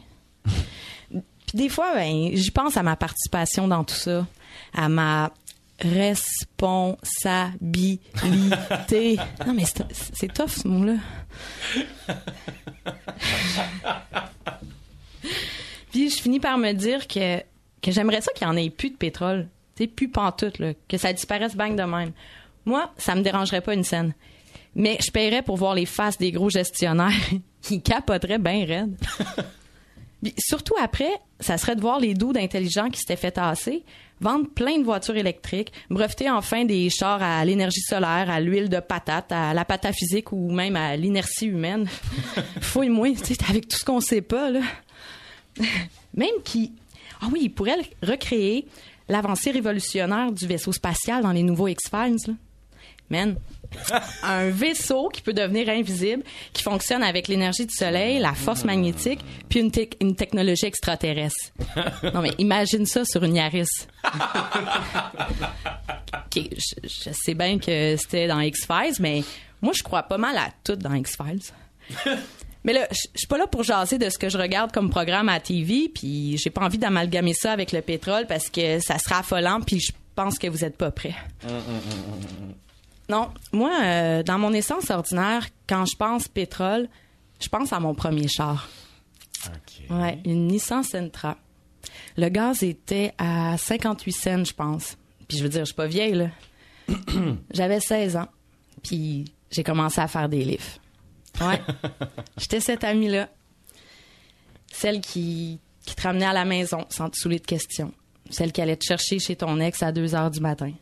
Puis 1.47 1.58
des 1.58 1.69
fois, 1.69 1.95
ben, 1.95 2.30
j'y 2.34 2.51
pense 2.51 2.77
à 2.77 2.84
ma 2.84 2.95
participation 2.95 3.67
dans 3.67 3.84
tout 3.84 3.95
ça, 3.95 4.27
à 4.73 4.89
ma 4.89 5.32
responsabilité. 5.80 7.99
non, 9.45 9.53
mais 9.53 9.65
c'est 10.13 10.34
tough, 10.34 10.49
ce 10.49 10.67
mot-là. 10.67 10.95
Puis 15.91 16.10
je 16.10 16.21
finis 16.21 16.39
par 16.39 16.58
me 16.58 16.73
dire 16.73 17.08
que, 17.08 17.39
que 17.82 17.91
j'aimerais 17.91 18.21
ça 18.21 18.32
qu'il 18.34 18.47
n'y 18.47 18.53
en 18.53 18.58
ait 18.58 18.69
plus 18.69 18.89
de 18.89 18.95
pétrole. 18.95 19.47
Tu 19.75 19.84
sais, 19.84 19.88
plus 19.88 20.10
pantoute, 20.10 20.60
là. 20.60 20.73
Que 20.88 20.97
ça 20.97 21.13
disparaisse 21.13 21.56
bang 21.56 21.75
de 21.75 21.84
même. 21.84 22.12
Moi, 22.65 22.91
ça 22.97 23.15
me 23.15 23.21
dérangerait 23.21 23.62
pas 23.62 23.73
une 23.73 23.84
scène. 23.84 24.13
Mais 24.78 25.00
je 25.04 25.10
paierais 25.10 25.42
pour 25.42 25.58
voir 25.58 25.74
les 25.74 25.88
faces 25.88 26.20
des 26.20 26.32
gros 26.32 26.52
gestionnaires 26.52 27.12
qui 27.62 27.82
capoteraient 27.82 28.38
bien 28.38 28.63
raide. 28.63 28.96
surtout 30.38 30.76
après, 30.80 31.10
ça 31.40 31.58
serait 31.58 31.76
de 31.76 31.82
voir 31.82 32.00
les 32.00 32.13
doux 32.13 32.32
d'intelligents 32.32 32.90
qui 32.92 33.00
s'étaient 33.00 33.16
fait 33.16 33.32
tasser, 33.32 33.84
vendre 34.22 34.48
plein 34.48 34.78
de 34.78 34.84
voitures 34.84 35.18
électriques, 35.18 35.74
breveter 35.90 36.30
enfin 36.30 36.63
des 36.63 36.92
chars 36.92 37.24
à 37.24 37.44
l'énergie 37.44 37.82
solaire, 37.82 38.30
à 38.30 38.40
l'huile 38.40 38.70
de 38.70 38.80
patate, 38.80 39.32
à 39.32 39.52
la 39.56 39.66
pâte 39.66 39.92
physique 39.94 40.32
ou 40.32 40.52
même 40.52 40.76
à 40.76 40.96
l'inertie 40.96 41.48
humaine. 41.48 41.90
Fouille-moi, 42.62 43.16
tu 43.16 43.34
sais, 43.34 43.38
avec 43.50 43.68
tout 43.68 43.78
ce 43.78 43.86
qu'on 43.86 44.00
sait 44.00 44.22
pas, 44.22 44.52
là. 44.52 44.62
même 46.13 46.42
qui... 46.44 46.72
Ah 47.20 47.30
oui, 47.34 47.40
ils 47.44 47.50
pourraient 47.50 47.78
recréer 48.04 48.68
l'avancée 49.10 49.50
révolutionnaire 49.50 50.32
du 50.32 50.46
vaisseau 50.46 50.72
spatial 50.72 51.24
dans 51.24 51.32
les 51.32 51.42
nouveaux 51.42 51.68
X-Files, 51.68 52.36
Man, 53.10 53.38
un 54.23 54.49
vaisseau 54.49 55.10
qui 55.10 55.21
peut 55.21 55.34
devenir 55.34 55.69
invisible, 55.69 56.23
qui 56.53 56.63
fonctionne 56.63 57.03
avec 57.03 57.27
l'énergie 57.27 57.65
du 57.65 57.73
soleil, 57.73 58.19
la 58.19 58.34
force 58.34 58.63
magnétique, 58.63 59.19
puis 59.49 59.60
une, 59.60 59.71
une 60.01 60.15
technologie 60.15 60.65
extraterrestre. 60.65 61.51
Non, 62.13 62.21
mais 62.21 62.32
imagine 62.38 62.86
ça 62.86 63.03
sur 63.06 63.23
une 63.23 63.36
Yaris. 63.36 63.67
OK, 66.13 66.43
je, 66.84 67.10
sais 67.12 67.34
bien 67.34 67.60
que 67.60 67.95
c'était 67.97 68.27
dans 68.27 68.39
X-Files, 68.39 68.95
mais 68.99 69.23
moi, 69.62 69.73
je 69.75 69.84
crois 69.84 70.03
pas 70.03 70.17
mal 70.17 70.38
à 70.38 70.49
tout 70.63 70.75
dans 70.75 70.93
X-Files. 70.93 71.41
Mais 72.63 72.73
là, 72.73 72.86
je 72.91 72.97
suis 73.15 73.27
pas 73.27 73.38
là 73.38 73.47
pour 73.47 73.63
jaser 73.63 73.97
de 73.97 74.10
ce 74.10 74.17
que 74.17 74.27
je 74.27 74.38
regarde 74.38 74.73
comme 74.73 74.89
programme 74.89 75.30
à 75.30 75.39
TV, 75.39 75.89
puis 75.93 76.38
j'ai 76.38 76.49
pas 76.49 76.65
envie 76.65 76.77
d'amalgamer 76.77 77.34
ça 77.34 77.53
avec 77.53 77.71
le 77.71 77.82
pétrole 77.82 78.25
parce 78.27 78.49
que 78.49 78.82
ça 78.82 78.99
sera 78.99 79.19
affolant, 79.19 79.62
puis 79.62 79.80
je 79.80 79.93
pense 80.15 80.38
que 80.38 80.47
vous 80.47 80.65
êtes 80.65 80.75
pas 80.75 80.91
prêts. 80.91 81.15
Non, 83.10 83.30
moi, 83.54 83.72
euh, 83.84 84.24
dans 84.24 84.38
mon 84.38 84.54
essence 84.54 84.89
ordinaire, 84.89 85.48
quand 85.67 85.86
je 85.86 85.96
pense 85.96 86.28
pétrole, 86.28 86.89
je 87.39 87.48
pense 87.48 87.72
à 87.72 87.80
mon 87.80 87.96
premier 87.96 88.28
char. 88.28 88.67
Ouais, 89.89 90.20
une 90.26 90.48
Nissan 90.48 90.84
Sentra. 90.84 91.38
Le 92.17 92.30
gaz 92.30 92.63
était 92.63 93.13
à 93.17 93.58
58 93.58 94.12
cents, 94.12 94.43
je 94.43 94.54
pense. 94.54 94.98
Puis 95.28 95.38
je 95.38 95.43
veux 95.43 95.50
dire, 95.50 95.62
je 95.62 95.67
suis 95.67 95.76
pas 95.76 95.88
vieille, 95.88 96.15
là. 96.15 96.30
J'avais 97.52 97.80
16 97.80 98.17
ans. 98.17 98.28
Puis 98.84 99.26
j'ai 99.52 99.63
commencé 99.63 100.02
à 100.02 100.08
faire 100.08 100.28
des 100.28 100.43
livres. 100.43 100.63
Ouais. 101.39 101.62
J'étais 102.38 102.60
cette 102.60 102.84
amie-là. 102.84 103.30
Celle 104.72 105.00
qui, 105.00 105.60
qui 105.86 105.96
te 105.96 106.02
ramenait 106.02 106.26
à 106.26 106.34
la 106.34 106.46
maison 106.46 106.86
sans 106.89 107.10
te 107.10 107.17
saouler 107.17 107.39
de 107.39 107.46
questions. 107.46 107.93
Celle 108.30 108.52
qui 108.52 108.62
allait 108.62 108.76
te 108.76 108.86
chercher 108.86 109.20
chez 109.20 109.36
ton 109.36 109.60
ex 109.60 109.82
à 109.82 109.91
2 109.91 110.15
heures 110.15 110.32
du 110.32 110.41
matin. 110.41 110.74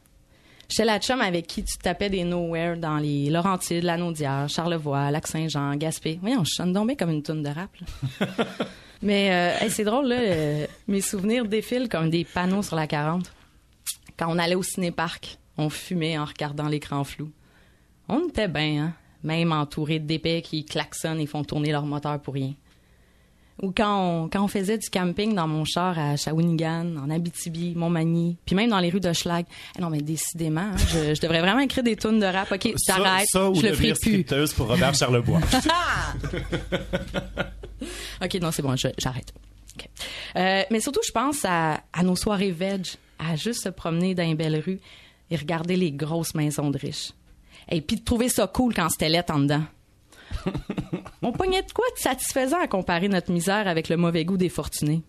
J'étais 0.67 0.86
la 0.86 0.99
chum 0.99 1.21
avec 1.21 1.47
qui 1.47 1.63
tu 1.63 1.78
tapais 1.78 2.10
des 2.10 2.23
nowhere 2.23 2.78
dans 2.78 2.97
les 2.97 3.30
Laurentides, 3.30 3.84
la 3.84 3.97
Naudière, 3.97 4.49
Charlevoix, 4.49 5.12
Lac-Saint-Jean, 5.12 5.75
Gaspé. 5.75 6.17
Voyons, 6.21 6.43
je 6.43 6.51
sonne 6.51 6.73
tombé 6.73 6.95
comme 6.95 7.12
une 7.12 7.23
toune 7.23 7.43
de 7.43 7.49
rap. 7.49 7.69
Mais 9.01 9.32
euh, 9.32 9.69
c'est 9.69 9.84
drôle, 9.84 10.08
là, 10.08 10.15
euh, 10.19 10.65
mes 10.88 11.01
souvenirs 11.01 11.45
défilent 11.45 11.89
comme 11.89 12.10
des 12.10 12.23
panneaux 12.23 12.63
sur 12.63 12.75
la 12.75 12.88
40. 12.88 13.32
Quand 14.17 14.34
on 14.34 14.39
allait 14.39 14.56
au 14.56 14.63
ciné-parc, 14.63 15.38
on 15.58 15.69
fumait 15.69 16.17
en 16.17 16.25
regardant 16.25 16.67
l'écran 16.67 17.04
flou. 17.04 17.30
On 18.08 18.28
était 18.28 18.47
bien, 18.47 18.86
hein? 18.86 18.93
même 19.23 19.51
entouré 19.51 19.99
d'épais 19.99 20.41
qui 20.41 20.65
klaxonnent 20.65 21.19
et 21.19 21.25
font 21.25 21.43
tourner 21.43 21.71
leur 21.71 21.86
moteur 21.86 22.19
pour 22.19 22.34
rien. 22.34 22.54
Ou 23.62 23.72
quand 23.72 24.30
on, 24.36 24.48
faisait 24.48 24.78
du 24.78 24.89
camping 24.89 25.34
dans 25.34 25.48
mon 25.48 25.63
char 25.63 25.98
à 25.98 26.18
Shawinigan, 26.18 26.98
en 26.98 27.10
Abitibi, 27.10 27.74
Montmagny, 27.76 28.38
puis 28.46 28.54
même 28.54 28.70
dans 28.70 28.80
les 28.80 28.89
rues 28.89 29.00
de 29.00 29.13
Schlag. 29.13 29.46
Eh 29.78 29.82
non, 29.82 29.89
mais 29.89 30.02
décidément, 30.02 30.72
hein, 30.74 30.76
je, 30.78 31.20
devrais 31.22 31.39
vraiment 31.39 31.62
écrire 31.62 31.84
des 31.84 31.96
tunes 31.96 32.20
de 32.20 32.26
rap. 32.26 32.52
OK, 32.52 32.74
j'arrête, 32.86 33.28
je 33.34 33.62
le 33.62 33.74
ferai 33.74 33.94
plus. 33.94 34.54
pour 34.54 34.68
Robert 34.68 34.94
Charlebois. 34.94 35.39
OK, 38.22 38.34
non, 38.41 38.52
c'est 38.52 38.62
bon, 38.62 38.76
j'arrête. 38.76 39.34
Euh, 40.36 40.63
mais 40.70 40.80
surtout, 40.80 41.02
je 41.06 41.12
pense 41.12 41.46
à, 41.46 41.82
nos 42.04 42.15
soirées 42.15 42.52
veg, 42.52 42.86
à 43.20 43.36
juste 43.36 43.63
se 43.63 43.70
promener 43.70 44.15
dans 44.15 44.24
une 44.24 44.36
belle 44.36 44.62
rue 44.65 44.80
et 45.32 45.36
regarder 45.36 45.76
les 45.76 45.91
grosses 45.91 46.36
maisons 46.36 46.70
de 46.70 46.78
riches. 46.78 47.12
Et 47.70 47.82
puis 47.82 47.98
de 47.98 48.04
trouver 48.04 48.30
ça 48.30 48.48
cool 48.48 48.74
quand 48.74 48.89
c'était 48.89 49.10
lettre 49.10 49.34
en 49.34 49.39
dedans. 49.39 49.63
on 51.21 51.32
pognait 51.32 51.62
de 51.62 51.71
quoi 51.71 51.86
de 51.95 52.00
satisfaisant 52.00 52.60
à 52.60 52.67
comparer 52.67 53.08
notre 53.08 53.32
misère 53.32 53.67
avec 53.67 53.89
le 53.89 53.98
mauvais 53.98 54.26
goût 54.26 54.38
des 54.38 54.50
fortunés? 54.50 55.02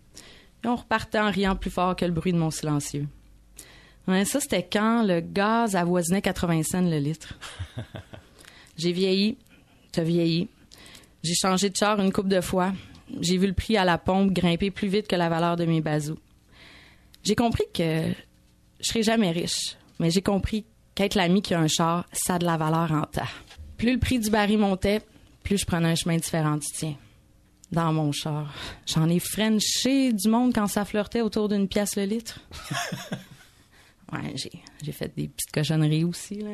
Et 0.64 0.68
on 0.68 0.76
repartait 0.76 1.18
en 1.18 1.30
riant 1.30 1.56
plus 1.56 1.70
fort 1.70 1.96
que 1.96 2.04
le 2.04 2.12
bruit 2.12 2.32
de 2.32 2.38
mon 2.38 2.50
silencieux. 2.50 3.06
ça, 4.06 4.40
c'était 4.40 4.66
quand 4.70 5.04
le 5.04 5.20
gaz 5.20 5.76
avoisinait 5.76 6.22
80 6.22 6.62
cents 6.62 6.82
le 6.82 6.98
litre. 6.98 7.38
J'ai 8.76 8.92
vieilli, 8.92 9.38
t'as 9.92 10.02
vieilli. 10.02 10.48
J'ai 11.22 11.34
changé 11.34 11.70
de 11.70 11.76
char 11.76 12.00
une 12.00 12.12
coupe 12.12 12.28
de 12.28 12.40
fois. 12.40 12.72
J'ai 13.20 13.38
vu 13.38 13.46
le 13.46 13.52
prix 13.52 13.76
à 13.76 13.84
la 13.84 13.98
pompe 13.98 14.32
grimper 14.32 14.70
plus 14.70 14.88
vite 14.88 15.08
que 15.08 15.16
la 15.16 15.28
valeur 15.28 15.56
de 15.56 15.64
mes 15.64 15.80
bazous. 15.80 16.18
J'ai 17.22 17.34
compris 17.34 17.64
que 17.72 18.12
je 18.80 18.86
serai 18.86 19.02
jamais 19.02 19.30
riche, 19.30 19.76
mais 19.98 20.10
j'ai 20.10 20.22
compris 20.22 20.64
qu'être 20.94 21.14
l'ami 21.14 21.42
qui 21.42 21.54
a 21.54 21.60
un 21.60 21.68
char, 21.68 22.06
ça 22.12 22.34
a 22.34 22.38
de 22.38 22.44
la 22.44 22.56
valeur 22.56 22.92
en 22.92 23.02
temps. 23.02 23.22
Plus 23.76 23.92
le 23.92 23.98
prix 23.98 24.18
du 24.18 24.30
baril 24.30 24.58
montait, 24.58 25.00
plus 25.46 25.58
je 25.58 25.64
prenais 25.64 25.88
un 25.88 25.94
chemin 25.94 26.16
différent 26.16 26.56
du 26.56 26.66
tien. 26.66 26.96
Dans 27.70 27.92
mon 27.92 28.10
char. 28.10 28.52
J'en 28.86 29.08
ai 29.08 29.20
frenché 29.20 30.12
du 30.12 30.28
monde 30.28 30.52
quand 30.52 30.66
ça 30.66 30.84
flirtait 30.84 31.20
autour 31.20 31.48
d'une 31.48 31.68
pièce 31.68 31.96
le 31.96 32.04
litre. 32.04 32.40
ouais, 34.12 34.34
j'ai, 34.34 34.92
fait 34.92 35.12
des 35.16 35.28
petites 35.28 35.52
cochonneries 35.52 36.04
aussi, 36.04 36.40
là. 36.40 36.50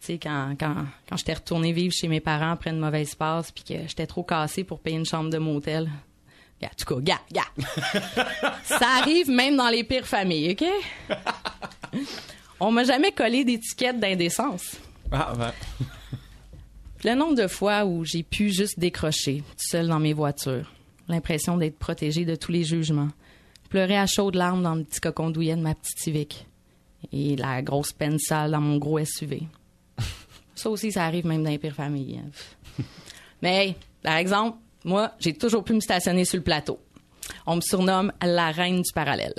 Tu 0.00 0.12
sais, 0.12 0.18
quand, 0.18 0.54
quand, 0.58 0.86
quand 1.08 1.16
j'étais 1.16 1.34
retourné 1.34 1.72
vivre 1.72 1.92
chez 1.92 2.08
mes 2.08 2.20
parents 2.20 2.52
après 2.52 2.70
une 2.70 2.78
mauvaise 2.78 3.14
passe, 3.14 3.50
puis 3.50 3.64
que 3.64 3.88
j'étais 3.88 4.06
trop 4.06 4.22
cassé 4.22 4.64
pour 4.64 4.80
payer 4.80 4.96
une 4.96 5.06
chambre 5.06 5.30
de 5.30 5.38
motel. 5.38 5.88
en 6.62 6.68
tout 6.76 6.94
cas, 6.94 7.00
gars, 7.00 7.20
gars. 7.32 7.64
ça 8.64 8.88
arrive 9.00 9.28
même 9.28 9.56
dans 9.56 9.68
les 9.68 9.84
pires 9.84 10.06
familles, 10.06 10.52
OK? 10.52 10.64
On 12.60 12.70
m'a 12.72 12.84
jamais 12.84 13.12
collé 13.12 13.44
d'étiquette 13.44 13.98
d'indécence. 13.98 14.76
Ah, 15.12 15.32
ben. 15.36 15.52
Le 17.04 17.14
nombre 17.14 17.34
de 17.34 17.46
fois 17.46 17.84
où 17.84 18.04
j'ai 18.04 18.22
pu 18.22 18.50
juste 18.50 18.78
décrocher, 18.78 19.42
seul 19.56 19.88
dans 19.88 20.00
mes 20.00 20.12
voitures, 20.12 20.72
l'impression 21.08 21.56
d'être 21.56 21.78
protégée 21.78 22.24
de 22.24 22.34
tous 22.34 22.52
les 22.52 22.64
jugements, 22.64 23.10
pleurer 23.68 23.98
à 23.98 24.06
chaudes 24.06 24.34
larmes 24.34 24.62
dans 24.62 24.74
le 24.74 24.84
petit 24.84 25.00
cocon 25.00 25.30
douillet 25.30 25.56
de 25.56 25.60
ma 25.60 25.74
petite 25.74 25.98
Civic 25.98 26.46
et 27.12 27.36
la 27.36 27.62
grosse 27.62 27.92
peine 27.92 28.18
sale 28.18 28.52
dans 28.52 28.60
mon 28.60 28.78
gros 28.78 29.04
SUV. 29.04 29.42
ça 30.54 30.70
aussi, 30.70 30.90
ça 30.92 31.04
arrive 31.04 31.26
même 31.26 31.44
dans 31.44 31.50
les 31.50 31.58
pires 31.58 31.74
familles. 31.74 32.20
Hein. 32.24 32.82
Mais, 33.42 33.76
par 34.02 34.16
exemple, 34.16 34.58
moi, 34.84 35.12
j'ai 35.18 35.34
toujours 35.34 35.64
pu 35.64 35.74
me 35.74 35.80
stationner 35.80 36.24
sur 36.24 36.38
le 36.38 36.42
plateau. 36.42 36.80
On 37.46 37.56
me 37.56 37.60
surnomme 37.60 38.12
la 38.22 38.50
reine 38.50 38.82
du 38.82 38.92
parallèle. 38.92 39.34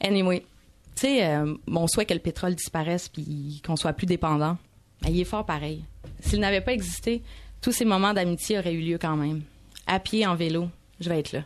Anyway, 0.00 0.40
tu 0.94 1.02
sais, 1.02 1.26
euh, 1.26 1.54
mon 1.66 1.86
souhait 1.86 2.04
que 2.06 2.14
le 2.14 2.20
pétrole 2.20 2.54
disparaisse 2.54 3.08
puis 3.08 3.62
qu'on 3.64 3.76
soit 3.76 3.94
plus 3.94 4.06
dépendant, 4.06 4.58
ben, 5.00 5.10
il 5.10 5.20
est 5.20 5.24
fort 5.24 5.46
pareil. 5.46 5.84
S'il 6.26 6.40
n'avait 6.40 6.60
pas 6.60 6.72
existé, 6.72 7.22
tous 7.60 7.72
ces 7.72 7.84
moments 7.84 8.12
d'amitié 8.12 8.58
auraient 8.58 8.72
eu 8.72 8.80
lieu 8.80 8.98
quand 8.98 9.16
même. 9.16 9.42
À 9.86 10.00
pied, 10.00 10.26
en 10.26 10.34
vélo, 10.34 10.68
je 11.00 11.08
vais 11.08 11.20
être 11.20 11.32
là. 11.32 11.44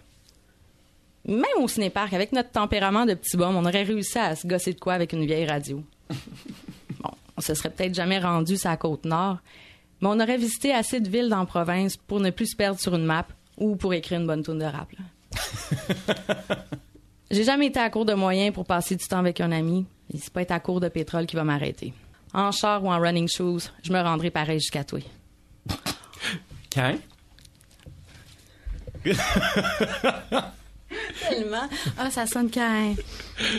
Même 1.27 1.45
au 1.63 1.69
cinéparc, 1.69 2.15
avec 2.15 2.33
notre 2.33 2.51
tempérament 2.51 3.05
de 3.05 3.13
petit 3.13 3.37
bum, 3.37 3.55
on 3.57 3.67
aurait 3.67 3.83
réussi 3.83 4.19
à 4.19 4.35
se 4.35 4.47
gosser 4.47 4.73
de 4.73 4.81
quoi 4.81 4.95
avec 4.95 5.13
une 5.13 5.27
vieille 5.27 5.47
radio. 5.47 5.85
bon, 6.11 7.11
on 7.37 7.41
se 7.43 7.53
serait 7.53 7.69
peut-être 7.69 7.95
jamais 7.95 8.19
rendu 8.19 8.57
sur 8.57 8.71
la 8.71 8.79
côte 8.79 9.05
nord, 9.05 9.39
mais 10.01 10.09
on 10.09 10.19
aurait 10.19 10.39
visité 10.39 10.73
assez 10.73 10.99
de 11.01 11.11
villes 11.11 11.29
dans 11.29 11.41
la 11.41 11.47
province 11.47 11.99
pour 11.99 12.21
ne 12.21 12.31
plus 12.31 12.53
se 12.53 12.57
perdre 12.57 12.81
sur 12.81 12.95
une 12.95 13.05
map 13.05 13.27
ou 13.59 13.77
pour 13.77 13.93
écrire 13.93 14.19
une 14.19 14.27
bonne 14.27 14.43
tourne 14.43 14.61
de 14.61 14.65
rap. 14.65 14.89
J'ai 17.31 17.45
jamais 17.45 17.67
été 17.67 17.79
à 17.79 17.91
court 17.91 18.07
de 18.07 18.15
moyens 18.15 18.55
pour 18.55 18.65
passer 18.65 18.97
du 18.97 19.07
temps 19.07 19.19
avec 19.19 19.41
un 19.43 19.53
ami. 19.53 19.85
Et 20.13 20.17
c'est 20.17 20.33
pas 20.33 20.43
être 20.43 20.51
à 20.51 20.59
court 20.59 20.81
de 20.81 20.89
pétrole 20.89 21.27
qui 21.27 21.37
va 21.37 21.45
m'arrêter 21.45 21.93
en 22.33 22.53
char 22.53 22.83
ou 22.85 22.91
en 22.91 22.99
running 22.99 23.29
shoes, 23.29 23.71
je 23.83 23.93
me 23.93 24.01
rendrai 24.01 24.31
pareil 24.31 24.61
jusqu'à 24.61 24.85
toi. 24.85 25.01
Quand? 26.73 26.97
Tellement. 31.29 31.69
Ah, 31.99 32.11
ça 32.11 32.27
sonne 32.27 32.51
quand. 32.51 32.95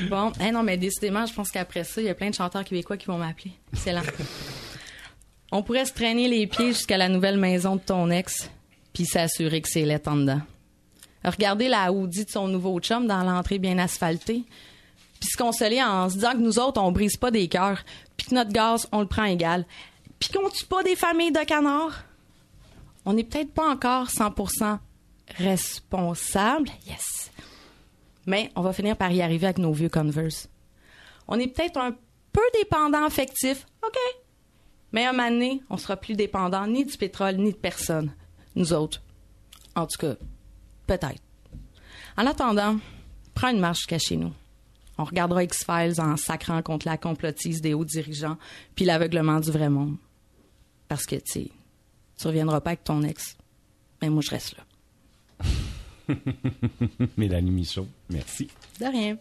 Bon, 0.09 0.31
eh 0.41 0.51
non, 0.51 0.63
mais 0.63 0.77
décidément, 0.77 1.25
je 1.25 1.33
pense 1.33 1.49
qu'après 1.49 1.83
ça, 1.83 2.01
il 2.01 2.07
y 2.07 2.09
a 2.09 2.15
plein 2.15 2.29
de 2.29 2.35
chanteurs 2.35 2.63
québécois 2.63 2.97
qui 2.97 3.07
vont 3.07 3.17
m'appeler. 3.17 3.53
Excellent. 3.73 4.01
On 5.51 5.63
pourrait 5.63 5.85
se 5.85 5.93
traîner 5.93 6.27
les 6.27 6.47
pieds 6.47 6.67
jusqu'à 6.67 6.97
la 6.97 7.09
nouvelle 7.09 7.37
maison 7.37 7.75
de 7.75 7.81
ton 7.81 8.09
ex, 8.09 8.49
puis 8.93 9.05
s'assurer 9.05 9.61
que 9.61 9.69
c'est 9.69 10.07
en 10.07 10.15
dedans. 10.15 10.41
Regarder 11.23 11.67
la 11.67 11.91
Audi 11.91 12.25
de 12.25 12.29
son 12.29 12.47
nouveau 12.47 12.79
chum 12.79 13.05
dans 13.05 13.23
l'entrée 13.23 13.59
bien 13.59 13.77
asphaltée, 13.77 14.43
puis 15.21 15.29
se 15.29 15.37
consoler 15.37 15.81
en 15.81 16.09
se 16.09 16.15
disant 16.15 16.33
que 16.33 16.39
nous 16.39 16.59
autres, 16.59 16.81
on 16.81 16.91
brise 16.91 17.15
pas 17.15 17.31
des 17.31 17.47
cœurs, 17.47 17.83
puis 18.17 18.27
que 18.27 18.35
notre 18.35 18.51
gaz, 18.51 18.87
on 18.91 18.99
le 18.99 19.07
prend 19.07 19.23
égal, 19.23 19.65
puis 20.19 20.29
qu'on 20.29 20.49
tue 20.49 20.65
pas 20.65 20.83
des 20.83 20.97
familles 20.97 21.31
de 21.31 21.45
canards. 21.45 22.03
On 23.05 23.13
n'est 23.13 23.23
peut-être 23.23 23.53
pas 23.53 23.69
encore 23.69 24.07
100% 24.07 24.79
responsable, 25.37 26.69
yes. 26.85 27.31
Mais 28.25 28.51
on 28.55 28.61
va 28.61 28.73
finir 28.73 28.97
par 28.97 29.11
y 29.11 29.21
arriver 29.21 29.47
avec 29.47 29.57
nos 29.57 29.71
vieux 29.71 29.89
Converse. 29.89 30.49
On 31.29 31.39
est 31.39 31.47
peut-être 31.47 31.77
un 31.77 31.95
peu 32.33 32.41
dépendant 32.59 33.05
affectif, 33.05 33.65
OK. 33.81 33.97
Mais 34.91 35.05
à 35.05 35.11
un 35.11 35.13
moment 35.13 35.29
donné, 35.29 35.63
on 35.69 35.77
sera 35.77 35.95
plus 35.95 36.15
dépendant 36.15 36.67
ni 36.67 36.83
du 36.83 36.97
pétrole 36.97 37.37
ni 37.37 37.53
de 37.53 37.57
personne. 37.57 38.13
Nous 38.55 38.73
autres. 38.73 39.01
En 39.73 39.87
tout 39.87 39.97
cas, 39.97 40.15
Peut-être. 40.91 41.23
En 42.17 42.25
attendant, 42.25 42.75
prends 43.33 43.47
une 43.47 43.61
marche 43.61 43.77
jusqu'à 43.77 43.97
chez 43.97 44.17
nous. 44.17 44.33
On 45.01 45.03
regardera 45.03 45.43
X-Files 45.43 45.99
en 45.99 46.15
sacrant 46.15 46.61
contre 46.61 46.87
la 46.87 46.95
complotise 46.95 47.59
des 47.59 47.73
hauts 47.73 47.83
dirigeants 47.83 48.37
puis 48.75 48.85
l'aveuglement 48.85 49.39
du 49.39 49.49
vrai 49.49 49.67
monde. 49.67 49.95
Parce 50.87 51.07
que, 51.07 51.15
tu 51.15 51.21
sais, 51.25 51.47
tu 52.19 52.27
reviendras 52.27 52.61
pas 52.61 52.71
avec 52.71 52.83
ton 52.83 53.01
ex. 53.01 53.35
Mais 53.99 54.11
moi, 54.11 54.21
je 54.21 54.29
reste 54.29 54.55
là. 54.57 55.45
Mélanie 57.17 57.49
Michaud, 57.49 57.87
merci. 58.11 58.47
De 58.79 58.85
rien. 58.85 59.17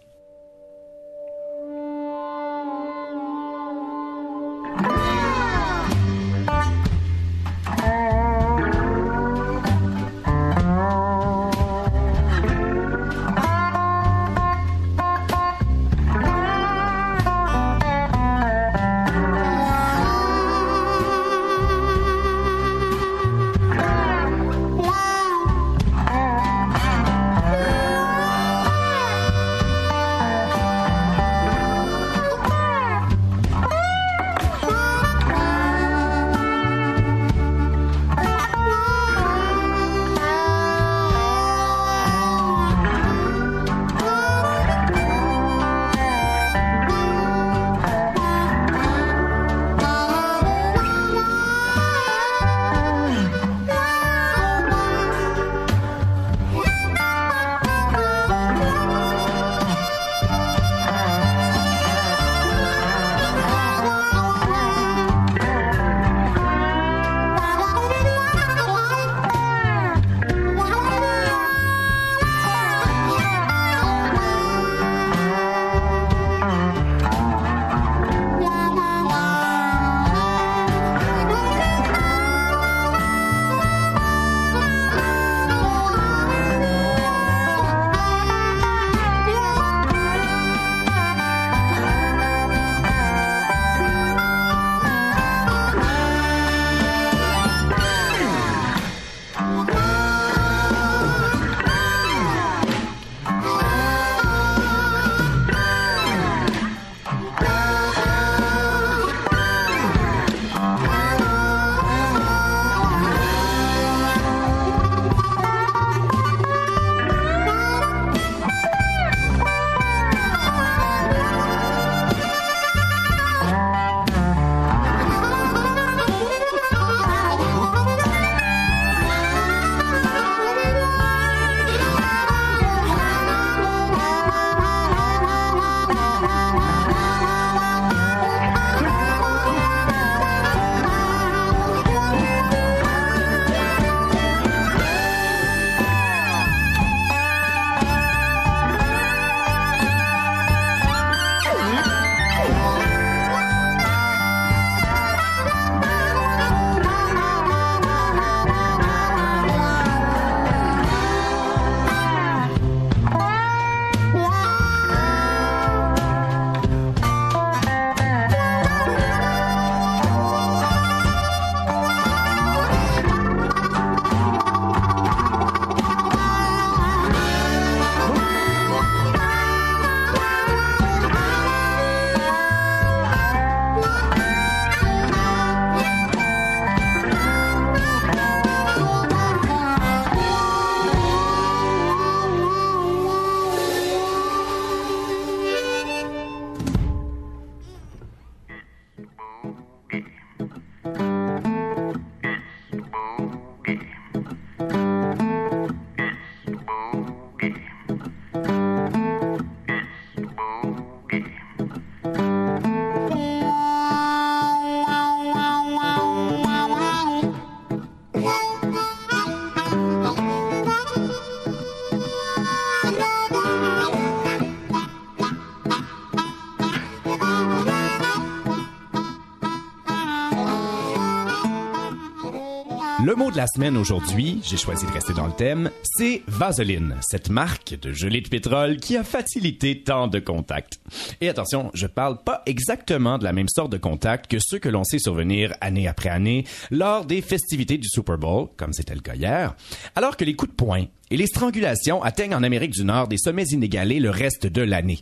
La 233.40 233.46
semaine 233.46 233.78
aujourd'hui, 233.78 234.38
j'ai 234.44 234.58
choisi 234.58 234.84
de 234.84 234.90
rester 234.90 235.14
dans 235.14 235.26
le 235.26 235.32
thème, 235.32 235.70
c'est 235.82 236.20
Vaseline, 236.26 236.96
cette 237.00 237.30
marque 237.30 237.74
de 237.80 237.90
gelée 237.90 238.20
de 238.20 238.28
pétrole 238.28 238.76
qui 238.76 238.98
a 238.98 239.02
facilité 239.02 239.82
tant 239.82 240.08
de 240.08 240.18
contacts. 240.18 240.78
Et 241.22 241.28
attention, 241.30 241.70
je 241.72 241.86
parle 241.86 242.22
pas 242.22 242.42
exactement 242.44 243.16
de 243.16 243.24
la 243.24 243.32
même 243.32 243.48
sorte 243.48 243.72
de 243.72 243.78
contact 243.78 244.30
que 244.30 244.36
ceux 244.38 244.58
que 244.58 244.68
l'on 244.68 244.84
sait 244.84 244.98
survenir 244.98 245.54
année 245.62 245.88
après 245.88 246.10
année 246.10 246.44
lors 246.70 247.06
des 247.06 247.22
festivités 247.22 247.78
du 247.78 247.88
Super 247.88 248.18
Bowl, 248.18 248.48
comme 248.58 248.74
c'était 248.74 248.94
le 248.94 249.00
cas 249.00 249.14
hier, 249.14 249.56
alors 249.96 250.18
que 250.18 250.26
les 250.26 250.36
coups 250.36 250.50
de 250.50 250.56
poing 250.56 250.84
et 251.10 251.16
les 251.16 251.26
strangulations 251.26 252.02
atteignent 252.02 252.34
en 252.34 252.42
Amérique 252.42 252.72
du 252.72 252.84
Nord 252.84 253.08
des 253.08 253.16
sommets 253.16 253.44
inégalés 253.44 254.00
le 254.00 254.10
reste 254.10 254.48
de 254.48 254.60
l'année. 254.60 255.00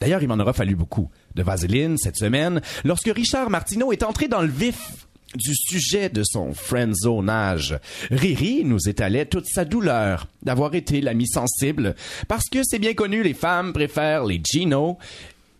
D'ailleurs, 0.00 0.24
il 0.24 0.28
m'en 0.28 0.40
aura 0.40 0.54
fallu 0.54 0.74
beaucoup 0.74 1.08
de 1.36 1.44
vaseline 1.44 1.98
cette 1.98 2.16
semaine 2.16 2.62
lorsque 2.82 3.12
Richard 3.14 3.48
Martineau 3.48 3.92
est 3.92 4.02
entré 4.02 4.26
dans 4.26 4.42
le 4.42 4.48
vif 4.48 5.06
du 5.34 5.54
sujet 5.54 6.08
de 6.08 6.22
son 6.24 6.52
friendzonage. 6.52 7.78
Riri 8.10 8.64
nous 8.64 8.88
étalait 8.88 9.26
toute 9.26 9.46
sa 9.46 9.64
douleur 9.64 10.26
d'avoir 10.42 10.74
été 10.74 11.00
l'ami 11.00 11.26
sensible 11.26 11.94
parce 12.28 12.48
que 12.48 12.60
c'est 12.64 12.78
bien 12.78 12.94
connu, 12.94 13.22
les 13.22 13.34
femmes 13.34 13.72
préfèrent 13.72 14.24
les 14.24 14.40
Gino. 14.42 14.98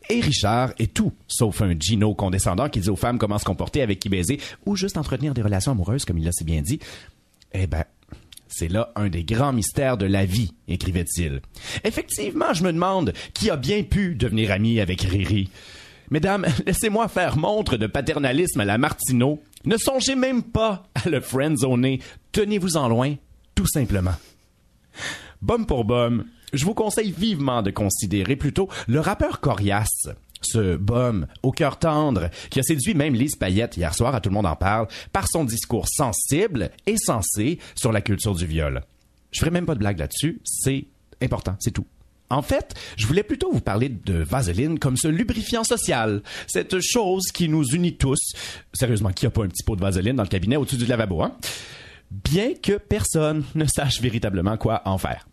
Et 0.08 0.20
Richard 0.20 0.72
est 0.80 0.92
tout, 0.92 1.12
sauf 1.28 1.62
un 1.62 1.74
Gino 1.78 2.14
condescendant 2.14 2.68
qui 2.68 2.80
dit 2.80 2.90
aux 2.90 2.96
femmes 2.96 3.18
comment 3.18 3.38
se 3.38 3.44
comporter 3.44 3.80
avec 3.80 4.00
qui 4.00 4.08
baiser 4.08 4.40
ou 4.66 4.74
juste 4.74 4.96
entretenir 4.96 5.34
des 5.34 5.42
relations 5.42 5.72
amoureuses, 5.72 6.04
comme 6.04 6.18
il 6.18 6.24
l'a 6.24 6.32
si 6.32 6.42
bien 6.42 6.62
dit. 6.62 6.80
Eh 7.52 7.68
ben, 7.68 7.84
C'est 8.48 8.66
là 8.66 8.90
un 8.96 9.08
des 9.08 9.22
grands 9.22 9.52
mystères 9.52 9.96
de 9.96 10.06
la 10.06 10.24
vie, 10.24 10.52
écrivait-il. 10.66 11.40
Effectivement, 11.84 12.52
je 12.54 12.64
me 12.64 12.72
demande 12.72 13.12
qui 13.34 13.50
a 13.50 13.56
bien 13.56 13.84
pu 13.84 14.16
devenir 14.16 14.50
ami 14.50 14.80
avec 14.80 15.02
Riri. 15.02 15.48
Mesdames, 16.10 16.44
laissez-moi 16.66 17.08
faire 17.08 17.36
montre 17.38 17.76
de 17.76 17.86
paternalisme 17.86 18.60
à 18.60 18.64
la 18.64 18.78
Martineau. 18.78 19.40
Ne 19.64 19.76
songez 19.76 20.14
même 20.14 20.42
pas 20.42 20.84
à 20.94 21.08
le 21.08 21.20
friendzoner. 21.20 22.00
Tenez-vous 22.32 22.76
en 22.76 22.88
loin, 22.88 23.16
tout 23.54 23.66
simplement. 23.66 24.14
Bum 25.42 25.66
pour 25.66 25.84
bum, 25.84 26.24
je 26.52 26.64
vous 26.64 26.74
conseille 26.74 27.12
vivement 27.12 27.62
de 27.62 27.70
considérer 27.70 28.36
plutôt 28.36 28.68
le 28.88 29.00
rappeur 29.00 29.40
Corias, 29.40 30.08
ce 30.42 30.76
bum 30.76 31.26
au 31.42 31.52
cœur 31.52 31.78
tendre 31.78 32.30
qui 32.50 32.60
a 32.60 32.62
séduit 32.62 32.94
même 32.94 33.14
Lise 33.14 33.36
Payette 33.36 33.76
hier 33.76 33.94
soir, 33.94 34.14
à 34.14 34.20
tout 34.20 34.30
le 34.30 34.34
monde 34.34 34.46
en 34.46 34.56
parle, 34.56 34.88
par 35.12 35.28
son 35.28 35.44
discours 35.44 35.88
sensible 35.88 36.70
et 36.86 36.96
sensé 36.96 37.58
sur 37.74 37.92
la 37.92 38.00
culture 38.00 38.34
du 38.34 38.46
viol. 38.46 38.82
Je 39.30 39.40
ferai 39.40 39.50
même 39.50 39.66
pas 39.66 39.74
de 39.74 39.80
blague 39.80 39.98
là-dessus, 39.98 40.40
c'est 40.44 40.86
important, 41.22 41.56
c'est 41.60 41.70
tout. 41.70 41.86
En 42.30 42.42
fait, 42.42 42.74
je 42.96 43.06
voulais 43.06 43.24
plutôt 43.24 43.50
vous 43.52 43.60
parler 43.60 43.88
de 43.88 44.14
Vaseline 44.14 44.78
comme 44.78 44.96
ce 44.96 45.08
lubrifiant 45.08 45.64
social, 45.64 46.22
cette 46.46 46.80
chose 46.80 47.24
qui 47.34 47.48
nous 47.48 47.64
unit 47.64 47.96
tous. 47.96 48.20
Sérieusement, 48.72 49.10
qui 49.10 49.26
a 49.26 49.30
pas 49.30 49.44
un 49.44 49.48
petit 49.48 49.64
pot 49.64 49.74
de 49.74 49.80
Vaseline 49.80 50.16
dans 50.16 50.22
le 50.22 50.28
cabinet 50.28 50.56
au-dessus 50.56 50.76
du 50.76 50.86
lavabo, 50.86 51.22
hein? 51.22 51.36
Bien 52.10 52.54
que 52.54 52.78
personne 52.78 53.44
ne 53.54 53.64
sache 53.66 54.00
véritablement 54.00 54.56
quoi 54.56 54.82
en 54.84 54.98
faire 54.98 55.26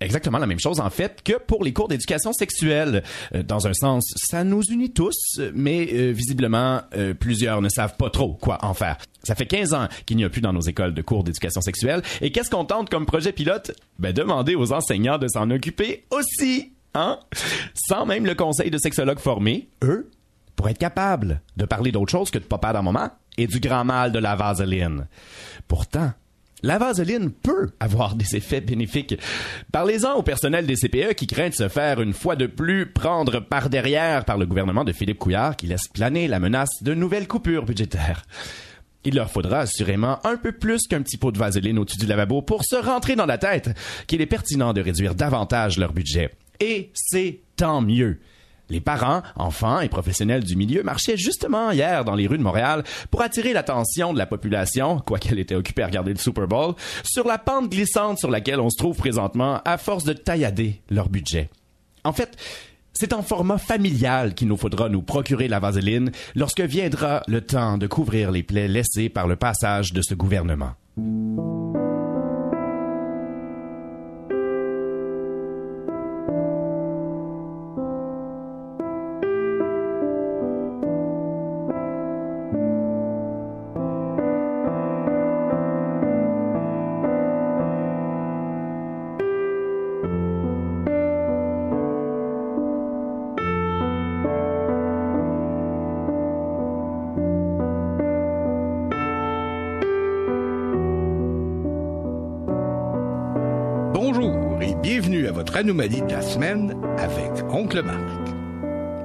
exactement 0.00 0.38
la 0.38 0.46
même 0.46 0.60
chose 0.60 0.80
en 0.80 0.90
fait 0.90 1.22
que 1.22 1.34
pour 1.38 1.64
les 1.64 1.72
cours 1.72 1.88
d'éducation 1.88 2.32
sexuelle. 2.32 3.02
Euh, 3.34 3.42
dans 3.42 3.66
un 3.66 3.74
sens, 3.74 4.04
ça 4.16 4.44
nous 4.44 4.62
unit 4.62 4.92
tous, 4.92 5.40
mais 5.54 5.88
euh, 5.92 6.12
visiblement, 6.12 6.82
euh, 6.94 7.14
plusieurs 7.14 7.62
ne 7.62 7.68
savent 7.68 7.96
pas 7.96 8.10
trop 8.10 8.34
quoi 8.34 8.58
en 8.64 8.74
faire. 8.74 8.98
Ça 9.22 9.34
fait 9.34 9.46
15 9.46 9.74
ans 9.74 9.88
qu'il 10.04 10.16
n'y 10.16 10.24
a 10.24 10.30
plus 10.30 10.40
dans 10.40 10.52
nos 10.52 10.60
écoles 10.60 10.94
de 10.94 11.02
cours 11.02 11.24
d'éducation 11.24 11.60
sexuelle. 11.60 12.02
Et 12.20 12.30
qu'est-ce 12.30 12.50
qu'on 12.50 12.64
tente 12.64 12.90
comme 12.90 13.06
projet 13.06 13.32
pilote? 13.32 13.72
Ben, 13.98 14.12
demander 14.12 14.54
aux 14.54 14.72
enseignants 14.72 15.18
de 15.18 15.28
s'en 15.28 15.50
occuper 15.50 16.04
aussi, 16.10 16.72
hein? 16.94 17.18
Sans 17.74 18.06
même 18.06 18.26
le 18.26 18.34
conseil 18.34 18.70
de 18.70 18.78
sexologues 18.78 19.18
formés, 19.18 19.68
eux, 19.82 20.10
pour 20.54 20.68
être 20.68 20.78
capables 20.78 21.42
de 21.56 21.64
parler 21.64 21.92
d'autre 21.92 22.10
chose 22.10 22.30
que 22.30 22.38
de 22.38 22.44
papa 22.44 22.72
d'un 22.72 22.82
moment 22.82 23.10
et 23.36 23.46
du 23.46 23.60
grand 23.60 23.84
mal 23.84 24.12
de 24.12 24.18
la 24.18 24.34
vaseline. 24.34 25.06
Pourtant, 25.68 26.12
la 26.62 26.78
vaseline 26.78 27.30
peut 27.30 27.70
avoir 27.80 28.14
des 28.14 28.36
effets 28.36 28.60
bénéfiques. 28.60 29.18
Parlez-en 29.72 30.14
au 30.14 30.22
personnel 30.22 30.66
des 30.66 30.76
CPE 30.76 31.14
qui 31.14 31.26
craint 31.26 31.50
de 31.50 31.54
se 31.54 31.68
faire 31.68 32.00
une 32.00 32.12
fois 32.12 32.36
de 32.36 32.46
plus 32.46 32.86
prendre 32.86 33.40
par 33.40 33.68
derrière 33.68 34.24
par 34.24 34.38
le 34.38 34.46
gouvernement 34.46 34.84
de 34.84 34.92
Philippe 34.92 35.18
Couillard 35.18 35.56
qui 35.56 35.66
laisse 35.66 35.88
planer 35.88 36.28
la 36.28 36.40
menace 36.40 36.82
de 36.82 36.94
nouvelles 36.94 37.28
coupures 37.28 37.64
budgétaires. 37.64 38.22
Il 39.04 39.14
leur 39.14 39.30
faudra 39.30 39.60
assurément 39.60 40.18
un 40.26 40.36
peu 40.36 40.50
plus 40.50 40.88
qu'un 40.88 41.02
petit 41.02 41.16
pot 41.16 41.30
de 41.30 41.38
vaseline 41.38 41.78
au-dessus 41.78 41.98
du 41.98 42.06
lavabo 42.06 42.42
pour 42.42 42.64
se 42.64 42.74
rentrer 42.74 43.14
dans 43.14 43.26
la 43.26 43.38
tête 43.38 43.70
qu'il 44.08 44.20
est 44.20 44.26
pertinent 44.26 44.72
de 44.72 44.80
réduire 44.80 45.14
davantage 45.14 45.78
leur 45.78 45.92
budget. 45.92 46.32
Et 46.58 46.90
c'est 46.94 47.40
tant 47.54 47.82
mieux. 47.82 48.18
Les 48.68 48.80
parents, 48.80 49.22
enfants 49.36 49.80
et 49.80 49.88
professionnels 49.88 50.42
du 50.42 50.56
milieu 50.56 50.82
marchaient 50.82 51.16
justement 51.16 51.70
hier 51.70 52.04
dans 52.04 52.14
les 52.14 52.26
rues 52.26 52.38
de 52.38 52.42
Montréal 52.42 52.82
pour 53.10 53.22
attirer 53.22 53.52
l'attention 53.52 54.12
de 54.12 54.18
la 54.18 54.26
population, 54.26 54.98
quoiqu'elle 54.98 55.38
était 55.38 55.54
occupée 55.54 55.82
à 55.82 55.86
regarder 55.86 56.12
le 56.12 56.18
Super 56.18 56.48
Bowl, 56.48 56.74
sur 57.04 57.26
la 57.26 57.38
pente 57.38 57.70
glissante 57.70 58.18
sur 58.18 58.30
laquelle 58.30 58.60
on 58.60 58.70
se 58.70 58.76
trouve 58.76 58.96
présentement 58.96 59.60
à 59.64 59.78
force 59.78 60.04
de 60.04 60.12
taillader 60.12 60.80
leur 60.90 61.08
budget. 61.08 61.48
En 62.04 62.12
fait, 62.12 62.36
c'est 62.92 63.12
en 63.12 63.22
format 63.22 63.58
familial 63.58 64.34
qu'il 64.34 64.48
nous 64.48 64.56
faudra 64.56 64.88
nous 64.88 65.02
procurer 65.02 65.48
la 65.48 65.60
vaseline 65.60 66.10
lorsque 66.34 66.62
viendra 66.62 67.22
le 67.28 67.42
temps 67.42 67.78
de 67.78 67.86
couvrir 67.86 68.30
les 68.30 68.42
plaies 68.42 68.68
laissées 68.68 69.08
par 69.08 69.28
le 69.28 69.36
passage 69.36 69.92
de 69.92 70.02
ce 70.02 70.14
gouvernement. 70.14 70.72
Anomalie 105.56 106.02
de 106.02 106.12
la 106.12 106.20
semaine 106.20 106.76
avec 106.98 107.42
Oncle 107.48 107.82
Marc. 107.82 108.28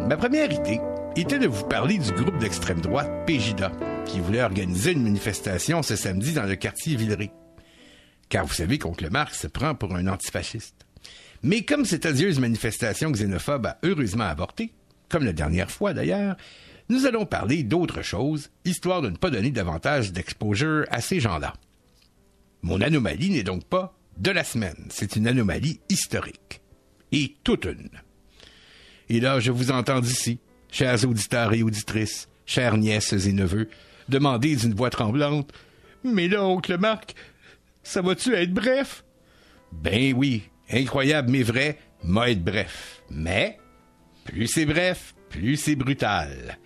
Ma 0.05 0.17
première 0.17 0.51
idée 0.51 0.81
était 1.15 1.39
de 1.39 1.47
vous 1.47 1.63
parler 1.63 1.97
du 1.97 2.11
groupe 2.11 2.37
d'extrême 2.39 2.81
droite 2.81 3.09
Pégida, 3.25 3.71
qui 4.05 4.19
voulait 4.19 4.43
organiser 4.43 4.91
une 4.91 5.03
manifestation 5.03 5.81
ce 5.81 5.95
samedi 5.95 6.33
dans 6.33 6.43
le 6.43 6.57
quartier 6.57 6.97
Villeray. 6.97 7.31
Car 8.27 8.45
vous 8.45 8.53
savez 8.53 8.79
qu'Oncle 8.79 9.09
Marc 9.09 9.33
se 9.33 9.47
prend 9.47 9.75
pour 9.75 9.95
un 9.95 10.07
antifasciste. 10.07 10.85
Mais 11.41 11.61
comme 11.61 11.85
cette 11.85 12.05
odieuse 12.05 12.39
manifestation 12.39 13.11
xénophobe 13.11 13.67
a 13.67 13.77
heureusement 13.83 14.25
avorté, 14.25 14.73
comme 15.07 15.23
la 15.23 15.31
dernière 15.31 15.71
fois 15.71 15.93
d'ailleurs, 15.93 16.35
nous 16.89 17.05
allons 17.05 17.25
parler 17.25 17.63
d'autre 17.63 18.01
chose, 18.01 18.49
histoire 18.65 19.01
de 19.01 19.09
ne 19.09 19.15
pas 19.15 19.29
donner 19.29 19.51
davantage 19.51 20.11
d'exposure 20.11 20.83
à 20.91 20.99
ces 20.99 21.21
gens-là. 21.21 21.53
Mon 22.61 22.81
anomalie 22.81 23.29
n'est 23.29 23.43
donc 23.43 23.63
pas 23.63 23.97
de 24.17 24.31
la 24.31 24.43
semaine. 24.43 24.87
C'est 24.89 25.15
une 25.15 25.27
anomalie 25.27 25.79
historique. 25.89 26.61
Et 27.11 27.35
toute 27.43 27.65
une. 27.65 27.89
Et 29.09 29.19
là, 29.19 29.39
je 29.39 29.51
vous 29.51 29.71
entends 29.71 29.99
d'ici, 29.99 30.39
chers 30.71 31.05
auditeurs 31.05 31.53
et 31.53 31.63
auditrices, 31.63 32.29
chères 32.45 32.77
nièces 32.77 33.13
et 33.13 33.33
neveux, 33.33 33.69
demander 34.07 34.55
d'une 34.55 34.73
voix 34.73 34.89
tremblante 34.89 35.51
Mais 36.03 36.27
là, 36.27 36.45
oncle 36.45 36.77
Marc, 36.77 37.15
ça 37.83 38.01
va-tu 38.01 38.33
être 38.33 38.53
bref 38.53 39.03
Ben 39.71 40.13
oui, 40.15 40.43
incroyable 40.69 41.31
mais 41.31 41.43
vrai, 41.43 41.77
m'a 42.03 42.29
être 42.29 42.43
bref. 42.43 43.03
Mais, 43.09 43.59
plus 44.23 44.47
c'est 44.47 44.65
bref, 44.65 45.13
plus 45.29 45.57
c'est 45.57 45.75
brutal. 45.75 46.57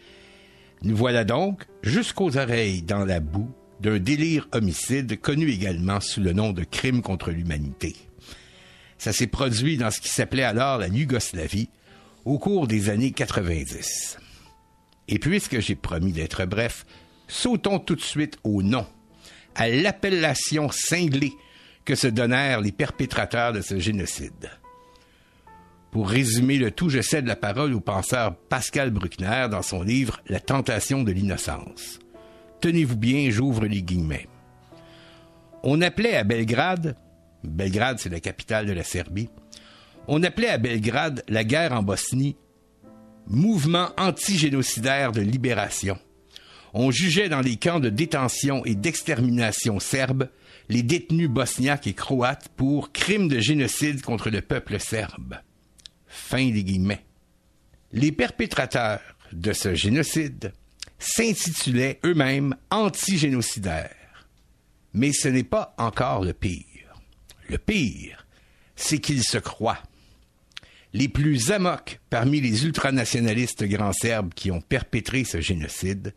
Nous 0.81 0.95
voilà 0.95 1.23
donc 1.23 1.63
jusqu'aux 1.81 2.37
oreilles 2.37 2.83
dans 2.83 3.05
la 3.05 3.19
boue 3.19 3.51
d'un 3.79 3.99
délire 3.99 4.47
homicide 4.53 5.19
connu 5.19 5.49
également 5.49 5.99
sous 5.99 6.21
le 6.21 6.33
nom 6.33 6.51
de 6.51 6.63
crime 6.63 7.01
contre 7.01 7.31
l'humanité. 7.31 7.95
Ça 8.97 9.13
s'est 9.13 9.27
produit 9.27 9.77
dans 9.77 9.91
ce 9.91 9.99
qui 9.99 10.09
s'appelait 10.09 10.43
alors 10.43 10.77
la 10.77 10.87
Yougoslavie 10.87 11.69
au 12.23 12.39
cours 12.39 12.67
des 12.67 12.89
années 12.89 13.11
90. 13.11 14.17
Et 15.07 15.19
puisque 15.19 15.59
j'ai 15.59 15.75
promis 15.75 16.11
d'être 16.11 16.45
bref, 16.45 16.85
sautons 17.27 17.79
tout 17.79 17.95
de 17.95 18.01
suite 18.01 18.37
au 18.43 18.63
nom, 18.63 18.87
à 19.53 19.69
l'appellation 19.69 20.69
cinglée 20.71 21.33
que 21.83 21.95
se 21.95 22.07
donnèrent 22.07 22.61
les 22.61 22.71
perpétrateurs 22.71 23.53
de 23.53 23.61
ce 23.61 23.79
génocide. 23.79 24.49
Pour 25.91 26.09
résumer 26.09 26.57
le 26.57 26.71
tout, 26.71 26.89
je 26.89 27.01
cède 27.01 27.27
la 27.27 27.35
parole 27.35 27.73
au 27.73 27.79
penseur 27.79 28.35
Pascal 28.49 28.89
Bruckner 28.89 29.47
dans 29.49 29.61
son 29.61 29.81
livre 29.83 30.19
La 30.27 30.39
tentation 30.39 31.03
de 31.03 31.11
l'innocence 31.11 31.99
tenez-vous 32.61 32.97
bien, 32.97 33.29
j'ouvre 33.29 33.65
les 33.65 33.81
guillemets. 33.81 34.27
On 35.63 35.81
appelait 35.81 36.15
à 36.15 36.23
Belgrade, 36.23 36.95
Belgrade 37.43 37.99
c'est 37.99 38.09
la 38.09 38.19
capitale 38.19 38.65
de 38.65 38.73
la 38.73 38.83
Serbie, 38.83 39.29
on 40.07 40.21
appelait 40.23 40.49
à 40.49 40.57
Belgrade 40.57 41.23
la 41.27 41.43
guerre 41.43 41.73
en 41.73 41.83
Bosnie 41.83 42.35
mouvement 43.27 43.89
antigénocidaire 43.97 45.11
de 45.11 45.21
libération. 45.21 45.97
On 46.73 46.91
jugeait 46.91 47.29
dans 47.29 47.41
les 47.41 47.55
camps 47.55 47.79
de 47.79 47.89
détention 47.89 48.63
et 48.65 48.75
d'extermination 48.75 49.79
serbes 49.79 50.29
les 50.67 50.83
détenus 50.83 51.29
bosniaques 51.29 51.87
et 51.87 51.93
croates 51.93 52.49
pour 52.55 52.91
crimes 52.91 53.27
de 53.27 53.39
génocide 53.39 54.01
contre 54.01 54.29
le 54.29 54.41
peuple 54.41 54.79
serbe. 54.79 55.39
Fin 56.07 56.49
des 56.49 56.63
guillemets. 56.63 57.05
Les 57.91 58.11
perpétrateurs 58.11 58.99
de 59.31 59.53
ce 59.53 59.73
génocide 59.73 60.53
s'intitulaient 61.05 61.99
eux-mêmes 62.03 62.55
antigénocidaires. 62.71 64.27
Mais 64.93 65.11
ce 65.11 65.27
n'est 65.27 65.43
pas 65.43 65.75
encore 65.77 66.23
le 66.23 66.33
pire. 66.33 66.65
Le 67.49 67.57
pire, 67.57 68.25
c'est 68.75 68.99
qu'ils 68.99 69.23
se 69.23 69.37
croient. 69.37 69.83
Les 70.93 71.07
plus 71.07 71.51
amocs 71.51 71.99
parmi 72.09 72.41
les 72.41 72.65
ultranationalistes 72.65 73.65
grands 73.65 73.93
serbes 73.93 74.33
qui 74.33 74.49
ont 74.49 74.61
perpétré 74.61 75.25
ce 75.25 75.41
génocide 75.41 76.13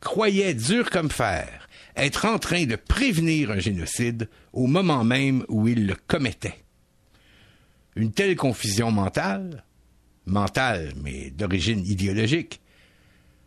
croyaient 0.00 0.54
dur 0.54 0.88
comme 0.88 1.10
fer 1.10 1.68
être 1.96 2.24
en 2.24 2.38
train 2.38 2.64
de 2.64 2.76
prévenir 2.76 3.50
un 3.50 3.58
génocide 3.58 4.28
au 4.52 4.66
moment 4.66 5.04
même 5.04 5.44
où 5.48 5.68
ils 5.68 5.86
le 5.86 5.96
commettaient. 6.06 6.64
Une 7.96 8.12
telle 8.12 8.36
confusion 8.36 8.90
mentale, 8.90 9.64
mentale 10.24 10.92
mais 11.02 11.30
d'origine 11.30 11.84
idéologique, 11.84 12.60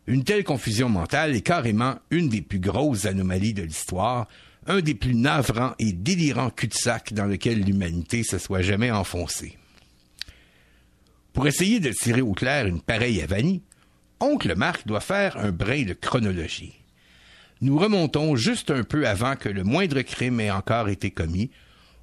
une 0.08 0.24
telle 0.24 0.44
confusion 0.44 0.90
mentale 0.90 1.36
est 1.36 1.42
carrément 1.42 1.96
une 2.12 2.30
des 2.30 2.42
plus 2.42 2.60
grosses 2.60 3.06
anomalies 3.06 3.54
de 3.54 3.64
l'histoire, 3.64 4.28
un 4.68 4.82
des 4.82 4.96
plus 4.96 5.16
navrants 5.16 5.74
et 5.80 5.94
délirants 5.94 6.50
cul-de-sac 6.50 7.14
dans 7.14 7.26
lequel 7.26 7.62
l'humanité 7.62 8.24
se 8.24 8.38
soit 8.38 8.62
jamais 8.62 8.92
enfoncée. 8.92 9.58
Pour 11.34 11.48
essayer 11.48 11.80
de 11.80 11.92
tirer 11.92 12.22
au 12.22 12.34
clair 12.34 12.68
une 12.68 12.82
pareille 12.82 13.22
avanie, 13.22 13.62
Oncle 14.20 14.56
Marc 14.56 14.88
doit 14.88 15.00
faire 15.00 15.38
un 15.38 15.52
brin 15.52 15.84
de 15.84 15.94
chronologie. 15.94 16.76
Nous 17.62 17.78
remontons 17.78 18.36
juste 18.36 18.72
un 18.72 18.84
peu 18.84 19.08
avant 19.08 19.36
que 19.36 19.50
le 19.50 19.64
moindre 19.64 20.02
crime 20.02 20.40
ait 20.40 20.52
encore 20.52 20.90
été 20.90 21.12
commis, 21.12 21.50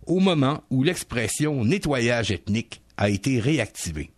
au 0.07 0.19
moment 0.19 0.65
où 0.71 0.83
l'expression 0.83 1.65
nettoyage 1.65 2.31
ethnique 2.31 2.83
a 2.97 3.09
été 3.09 3.41
réactivée. 3.41 4.11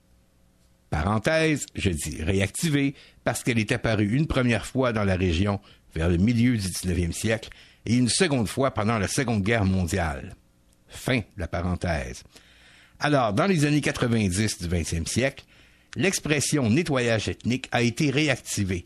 Parenthèse, 0.93 1.64
je 1.74 1.88
dis 1.88 2.22
réactivée 2.22 2.95
parce 3.24 3.43
qu'elle 3.43 3.59
est 3.59 3.72
apparue 3.72 4.14
une 4.14 4.26
première 4.26 4.66
fois 4.66 4.93
dans 4.93 5.05
la 5.05 5.16
région 5.16 5.59
vers 5.95 6.11
le 6.11 6.18
milieu 6.18 6.59
du 6.59 6.68
19e 6.68 7.12
siècle 7.12 7.49
et 7.86 7.97
une 7.97 8.11
seconde 8.11 8.47
fois 8.47 8.72
pendant 8.72 8.99
la 8.99 9.09
Seconde 9.09 9.43
Guerre 9.43 9.64
mondiale. 9.64 10.36
Fin 10.88 11.20
de 11.20 11.24
la 11.38 11.49
parenthèse. 11.49 12.24
Alors, 13.01 13.32
dans 13.32 13.47
les 13.47 13.64
années 13.64 13.80
90 13.80 14.59
du 14.59 14.68
20e 14.68 15.09
siècle, 15.09 15.45
l'expression 15.97 16.68
nettoyage 16.68 17.26
ethnique 17.26 17.68
a 17.72 17.80
été 17.80 18.11
réactivée, 18.11 18.84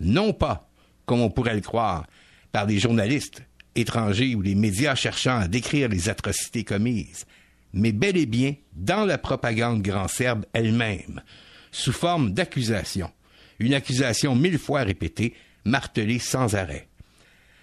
non 0.00 0.32
pas, 0.32 0.70
comme 1.04 1.20
on 1.20 1.28
pourrait 1.28 1.54
le 1.54 1.60
croire, 1.60 2.06
par 2.50 2.66
des 2.66 2.78
journalistes 2.78 3.42
étrangers 3.74 4.34
ou 4.34 4.40
les 4.40 4.54
médias 4.54 4.94
cherchant 4.94 5.38
à 5.38 5.48
décrire 5.48 5.90
les 5.90 6.08
atrocités 6.08 6.64
commises, 6.64 7.26
mais 7.72 7.92
bel 7.92 8.16
et 8.16 8.26
bien 8.26 8.54
dans 8.74 9.04
la 9.04 9.18
propagande 9.18 9.82
grand 9.82 10.08
serbe 10.08 10.44
elle-même, 10.52 11.22
sous 11.70 11.92
forme 11.92 12.32
d'accusation, 12.32 13.10
une 13.58 13.74
accusation 13.74 14.34
mille 14.34 14.58
fois 14.58 14.82
répétée, 14.82 15.34
martelée 15.64 16.18
sans 16.18 16.54
arrêt. 16.54 16.88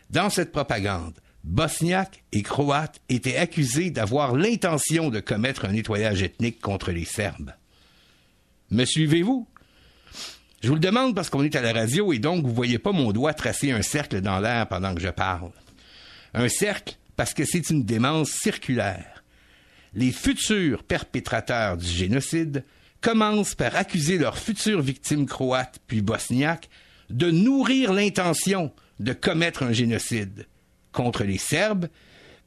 Dans 0.09 0.29
cette 0.29 0.51
propagande, 0.51 1.19
Bosniaques 1.43 2.23
et 2.31 2.41
Croates 2.41 3.01
étaient 3.09 3.37
accusés 3.37 3.91
d'avoir 3.91 4.35
l'intention 4.35 5.09
de 5.09 5.19
commettre 5.19 5.65
un 5.65 5.71
nettoyage 5.71 6.21
ethnique 6.21 6.59
contre 6.59 6.91
les 6.91 7.05
Serbes. 7.05 7.53
Me 8.71 8.85
suivez-vous? 8.85 9.47
Je 10.61 10.67
vous 10.67 10.73
le 10.73 10.81
demande 10.81 11.15
parce 11.15 11.29
qu'on 11.29 11.43
est 11.43 11.55
à 11.55 11.61
la 11.61 11.71
radio 11.71 12.11
et 12.11 12.19
donc 12.19 12.45
vous 12.45 12.53
voyez 12.53 12.79
pas 12.79 12.91
mon 12.91 13.11
doigt 13.11 13.33
tracer 13.33 13.71
un 13.71 13.81
cercle 13.81 14.19
dans 14.19 14.39
l'air 14.39 14.67
pendant 14.67 14.93
que 14.93 15.01
je 15.01 15.09
parle. 15.09 15.51
Un 16.33 16.49
cercle 16.49 16.95
parce 17.15 17.33
que 17.33 17.45
c'est 17.45 17.69
une 17.69 17.85
démence 17.85 18.29
circulaire. 18.29 19.18
Les 19.93 20.11
futurs 20.11 20.83
perpétrateurs 20.83 21.77
du 21.77 21.87
génocide 21.87 22.63
commencent 23.01 23.55
par 23.55 23.75
accuser 23.75 24.17
leurs 24.17 24.37
futures 24.37 24.81
victimes 24.81 25.25
croates 25.25 25.79
puis 25.87 26.01
bosniaques 26.01 26.69
de 27.09 27.31
nourrir 27.31 27.93
l'intention 27.93 28.71
de 28.99 29.13
commettre 29.13 29.63
un 29.63 29.71
génocide 29.71 30.45
contre 30.91 31.23
les 31.23 31.37
Serbes, 31.37 31.87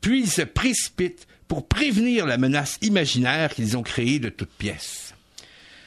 puis 0.00 0.20
ils 0.20 0.30
se 0.30 0.42
précipitent 0.42 1.26
pour 1.48 1.66
prévenir 1.66 2.26
la 2.26 2.38
menace 2.38 2.78
imaginaire 2.82 3.54
qu'ils 3.54 3.76
ont 3.76 3.82
créée 3.82 4.18
de 4.18 4.28
toutes 4.28 4.52
pièces. 4.52 5.14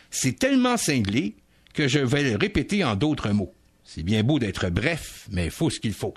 C'est 0.09 0.39
tellement 0.39 0.77
cinglé 0.77 1.35
que 1.73 1.87
je 1.87 1.99
vais 1.99 2.23
le 2.23 2.37
répéter 2.37 2.83
en 2.83 2.95
d'autres 2.95 3.31
mots. 3.31 3.53
C'est 3.83 4.03
bien 4.03 4.23
beau 4.23 4.39
d'être 4.39 4.69
bref, 4.69 5.27
mais 5.29 5.45
il 5.45 5.51
faut 5.51 5.69
ce 5.69 5.79
qu'il 5.79 5.93
faut. 5.93 6.13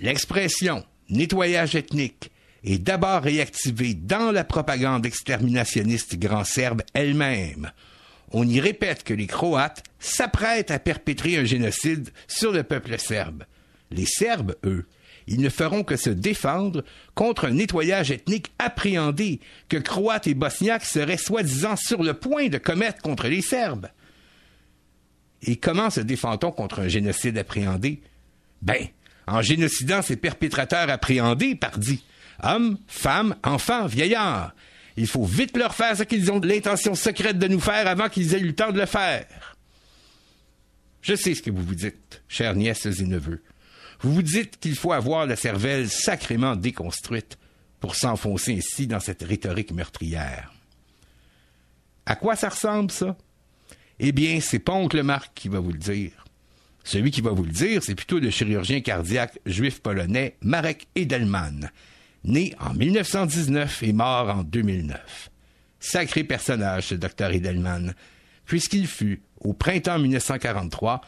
L'expression 0.00 0.84
nettoyage 1.08 1.74
ethnique 1.74 2.30
est 2.64 2.78
d'abord 2.78 3.22
réactivée 3.22 3.94
dans 3.94 4.32
la 4.32 4.44
propagande 4.44 5.06
exterminationniste 5.06 6.18
grand 6.18 6.44
serbe 6.44 6.82
elle-même. 6.94 7.70
On 8.30 8.46
y 8.46 8.60
répète 8.60 9.04
que 9.04 9.14
les 9.14 9.26
Croates 9.26 9.82
s'apprêtent 9.98 10.70
à 10.70 10.78
perpétrer 10.78 11.36
un 11.36 11.44
génocide 11.44 12.10
sur 12.26 12.52
le 12.52 12.62
peuple 12.62 12.98
serbe. 12.98 13.44
Les 13.90 14.06
Serbes, 14.06 14.54
eux, 14.64 14.86
ils 15.26 15.40
ne 15.40 15.48
feront 15.48 15.84
que 15.84 15.96
se 15.96 16.10
défendre 16.10 16.84
contre 17.14 17.46
un 17.46 17.52
nettoyage 17.52 18.10
ethnique 18.10 18.52
appréhendé 18.58 19.40
que 19.68 19.76
Croates 19.76 20.26
et 20.26 20.34
Bosniaques 20.34 20.84
seraient 20.84 21.18
soi-disant 21.18 21.76
sur 21.76 22.02
le 22.02 22.14
point 22.14 22.48
de 22.48 22.58
commettre 22.58 23.02
contre 23.02 23.28
les 23.28 23.42
Serbes. 23.42 23.88
Et 25.42 25.56
comment 25.56 25.90
se 25.90 26.00
défend-on 26.00 26.50
contre 26.50 26.80
un 26.80 26.88
génocide 26.88 27.38
appréhendé? 27.38 28.02
Ben, 28.62 28.88
en 29.26 29.42
génocidant 29.42 30.02
ces 30.02 30.16
perpétrateurs 30.16 30.90
appréhendés, 30.90 31.54
pardi. 31.54 32.02
Hommes, 32.42 32.78
femmes, 32.86 33.36
enfants, 33.42 33.86
vieillards. 33.86 34.54
Il 34.96 35.06
faut 35.06 35.24
vite 35.24 35.56
leur 35.56 35.74
faire 35.74 35.96
ce 35.96 36.02
qu'ils 36.02 36.30
ont 36.32 36.40
l'intention 36.40 36.94
secrète 36.94 37.38
de 37.38 37.48
nous 37.48 37.60
faire 37.60 37.86
avant 37.86 38.08
qu'ils 38.08 38.34
aient 38.34 38.40
eu 38.40 38.48
le 38.48 38.54
temps 38.54 38.72
de 38.72 38.80
le 38.80 38.86
faire. 38.86 39.56
Je 41.02 41.14
sais 41.14 41.34
ce 41.34 41.42
que 41.42 41.50
vous 41.50 41.62
vous 41.62 41.74
dites, 41.74 42.22
chères 42.28 42.54
nièces 42.54 42.86
et 42.86 43.04
neveux. 43.04 43.42
Vous 44.00 44.12
vous 44.12 44.22
dites 44.22 44.58
qu'il 44.58 44.76
faut 44.76 44.92
avoir 44.92 45.26
la 45.26 45.36
cervelle 45.36 45.88
sacrément 45.88 46.56
déconstruite 46.56 47.38
pour 47.80 47.94
s'enfoncer 47.94 48.56
ainsi 48.56 48.86
dans 48.86 49.00
cette 49.00 49.22
rhétorique 49.22 49.72
meurtrière. 49.72 50.52
À 52.06 52.16
quoi 52.16 52.36
ça 52.36 52.48
ressemble, 52.48 52.90
ça? 52.90 53.16
Eh 53.98 54.12
bien, 54.12 54.40
c'est 54.40 54.58
pas 54.58 54.72
oncle 54.72 55.02
Marc 55.02 55.32
qui 55.34 55.48
va 55.48 55.60
vous 55.60 55.72
le 55.72 55.78
dire. 55.78 56.24
Celui 56.84 57.10
qui 57.10 57.20
va 57.20 57.32
vous 57.32 57.44
le 57.44 57.52
dire, 57.52 57.82
c'est 57.82 57.94
plutôt 57.94 58.18
le 58.18 58.30
chirurgien 58.30 58.80
cardiaque 58.80 59.38
juif 59.44 59.80
polonais 59.80 60.36
Marek 60.40 60.86
Edelman, 60.94 61.70
né 62.24 62.54
en 62.60 62.74
1919 62.74 63.82
et 63.82 63.92
mort 63.92 64.28
en 64.30 64.42
2009. 64.42 65.30
Sacré 65.80 66.24
personnage, 66.24 66.88
ce 66.88 66.94
docteur 66.94 67.30
Edelman, 67.30 67.94
puisqu'il 68.44 68.86
fut, 68.86 69.22
au 69.40 69.52
printemps 69.52 69.98
1943, 69.98 71.00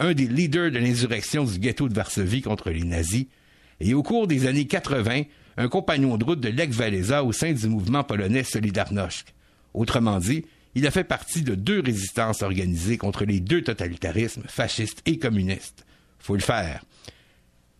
un 0.00 0.14
des 0.14 0.26
leaders 0.26 0.70
de 0.70 0.78
l'insurrection 0.78 1.44
du 1.44 1.58
ghetto 1.58 1.88
de 1.88 1.94
Varsovie 1.94 2.42
contre 2.42 2.70
les 2.70 2.84
nazis, 2.84 3.26
et 3.80 3.94
au 3.94 4.02
cours 4.02 4.26
des 4.26 4.46
années 4.46 4.66
80, 4.66 5.22
un 5.56 5.68
compagnon 5.68 6.16
de 6.16 6.24
route 6.24 6.40
de 6.40 6.48
Lech 6.48 6.76
Walesa 6.78 7.24
au 7.24 7.32
sein 7.32 7.52
du 7.52 7.68
mouvement 7.68 8.04
polonais 8.04 8.44
Solidarność. 8.44 9.34
Autrement 9.74 10.18
dit, 10.18 10.44
il 10.74 10.86
a 10.86 10.90
fait 10.90 11.04
partie 11.04 11.42
de 11.42 11.54
deux 11.54 11.80
résistances 11.80 12.42
organisées 12.42 12.98
contre 12.98 13.24
les 13.24 13.40
deux 13.40 13.62
totalitarismes, 13.62 14.44
fascistes 14.46 15.02
et 15.06 15.18
communistes. 15.18 15.84
Faut 16.18 16.34
le 16.34 16.40
faire. 16.40 16.84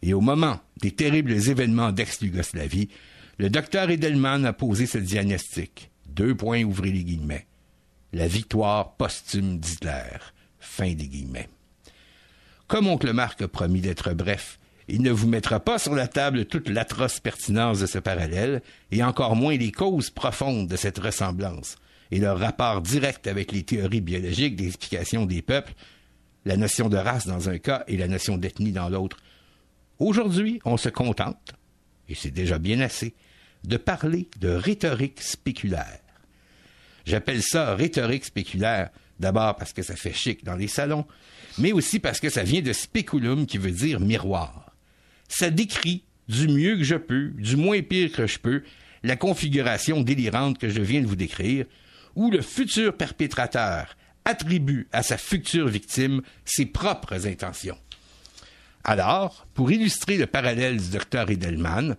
Et 0.03 0.15
au 0.15 0.21
moment 0.21 0.61
des 0.81 0.93
terribles 0.93 1.33
événements 1.33 1.93
d'ex-Yougoslavie, 1.93 2.89
le 3.39 3.51
docteur 3.51 3.91
Edelman 3.91 4.45
a 4.45 4.53
posé 4.53 4.87
ce 4.87 4.99
diagnostic. 4.99 5.91
Deux 6.09 6.35
points, 6.35 6.63
ouvrez 6.65 6.91
les 6.91 7.05
guillemets. 7.05 7.47
La 8.13 8.27
victoire 8.27 8.97
posthume 8.97 9.59
d'Hitler. 9.59 10.19
Fin 10.59 10.95
des 10.95 11.09
guillemets. 11.09 11.49
Comme 12.67 12.87
oncle 12.87 13.13
Marc 13.13 13.43
a 13.43 13.49
promis 13.49 13.81
d'être 13.81 14.13
bref, 14.13 14.59
il 14.89 15.03
ne 15.03 15.11
vous 15.11 15.29
mettra 15.29 15.61
pas 15.61 15.79
sur 15.79 15.95
la 15.95 16.09
table 16.09 16.47
toute 16.47 16.69
l'atroce 16.69 17.21
pertinence 17.21 17.81
de 17.81 17.87
ce 17.87 17.99
parallèle, 17.99 18.63
et 18.91 19.05
encore 19.05 19.37
moins 19.37 19.57
les 19.57 19.71
causes 19.71 20.11
profondes 20.11 20.67
de 20.67 20.77
cette 20.77 20.99
ressemblance, 20.99 21.77
et 22.11 22.19
leur 22.19 22.39
rapport 22.39 22.81
direct 22.81 23.27
avec 23.27 23.53
les 23.53 23.63
théories 23.63 24.01
biologiques 24.01 24.57
d'explication 24.57 25.27
des 25.27 25.43
peuples, 25.43 25.75
la 26.47 26.57
notion 26.57 26.89
de 26.89 26.97
race 26.97 27.27
dans 27.27 27.51
un 27.51 27.59
cas 27.59 27.85
et 27.87 27.99
la 27.99 28.09
notion 28.09 28.39
d'ethnie 28.39 28.73
dans 28.73 28.89
l'autre. 28.89 29.19
Aujourd'hui, 29.99 30.61
on 30.65 30.77
se 30.77 30.89
contente, 30.89 31.55
et 32.09 32.15
c'est 32.15 32.31
déjà 32.31 32.59
bien 32.59 32.81
assez, 32.81 33.15
de 33.65 33.77
parler 33.77 34.29
de 34.39 34.49
rhétorique 34.49 35.21
spéculaire. 35.21 36.01
J'appelle 37.05 37.43
ça 37.43 37.75
rhétorique 37.75 38.25
spéculaire, 38.25 38.91
d'abord 39.19 39.57
parce 39.57 39.73
que 39.73 39.83
ça 39.83 39.97
fait 39.97 40.13
chic 40.13 40.45
dans 40.45 40.55
les 40.55 40.69
salons, 40.69 41.07
mais 41.59 41.73
aussi 41.73 41.99
parce 41.99 42.21
que 42.21 42.31
ça 42.31 42.45
vient 42.45 42.63
de 42.63 42.73
speculum 42.73 43.47
qui 43.47 43.59
veut 43.59 43.73
dire 43.73 43.99
miroir. 43.99 44.73
Ça 45.29 45.51
décrit, 45.51 46.05
du 46.29 46.47
mieux 46.47 46.77
que 46.77 46.85
je 46.85 46.95
peux, 46.95 47.31
du 47.31 47.57
moins 47.57 47.83
pire 47.83 48.13
que 48.13 48.27
je 48.27 48.39
peux, 48.39 48.63
la 49.03 49.17
configuration 49.17 50.03
délirante 50.03 50.59
que 50.59 50.69
je 50.69 50.81
viens 50.81 51.01
de 51.01 51.07
vous 51.07 51.17
décrire, 51.17 51.67
où 52.15 52.31
le 52.31 52.43
futur 52.43 52.97
perpétrateur 52.97 53.97
attribue 54.25 54.87
à 54.93 55.03
sa 55.03 55.17
future 55.17 55.69
victime 55.69 56.23
ses 56.45 56.67
propres 56.67 57.27
intentions. 57.27 57.79
Alors, 58.89 59.47
pour 59.53 59.71
illustrer 59.71 60.17
le 60.17 60.27
parallèle 60.27 60.79
du 60.79 60.89
docteur 60.89 61.31
Edelman, 61.31 61.95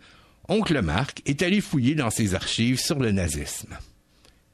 Oncle 0.47 0.81
Marc 0.81 1.21
est 1.27 1.43
allé 1.43 1.61
fouiller 1.61 1.93
dans 1.93 2.09
ses 2.09 2.33
archives 2.33 2.79
sur 2.79 2.97
le 2.97 3.11
nazisme. 3.11 3.77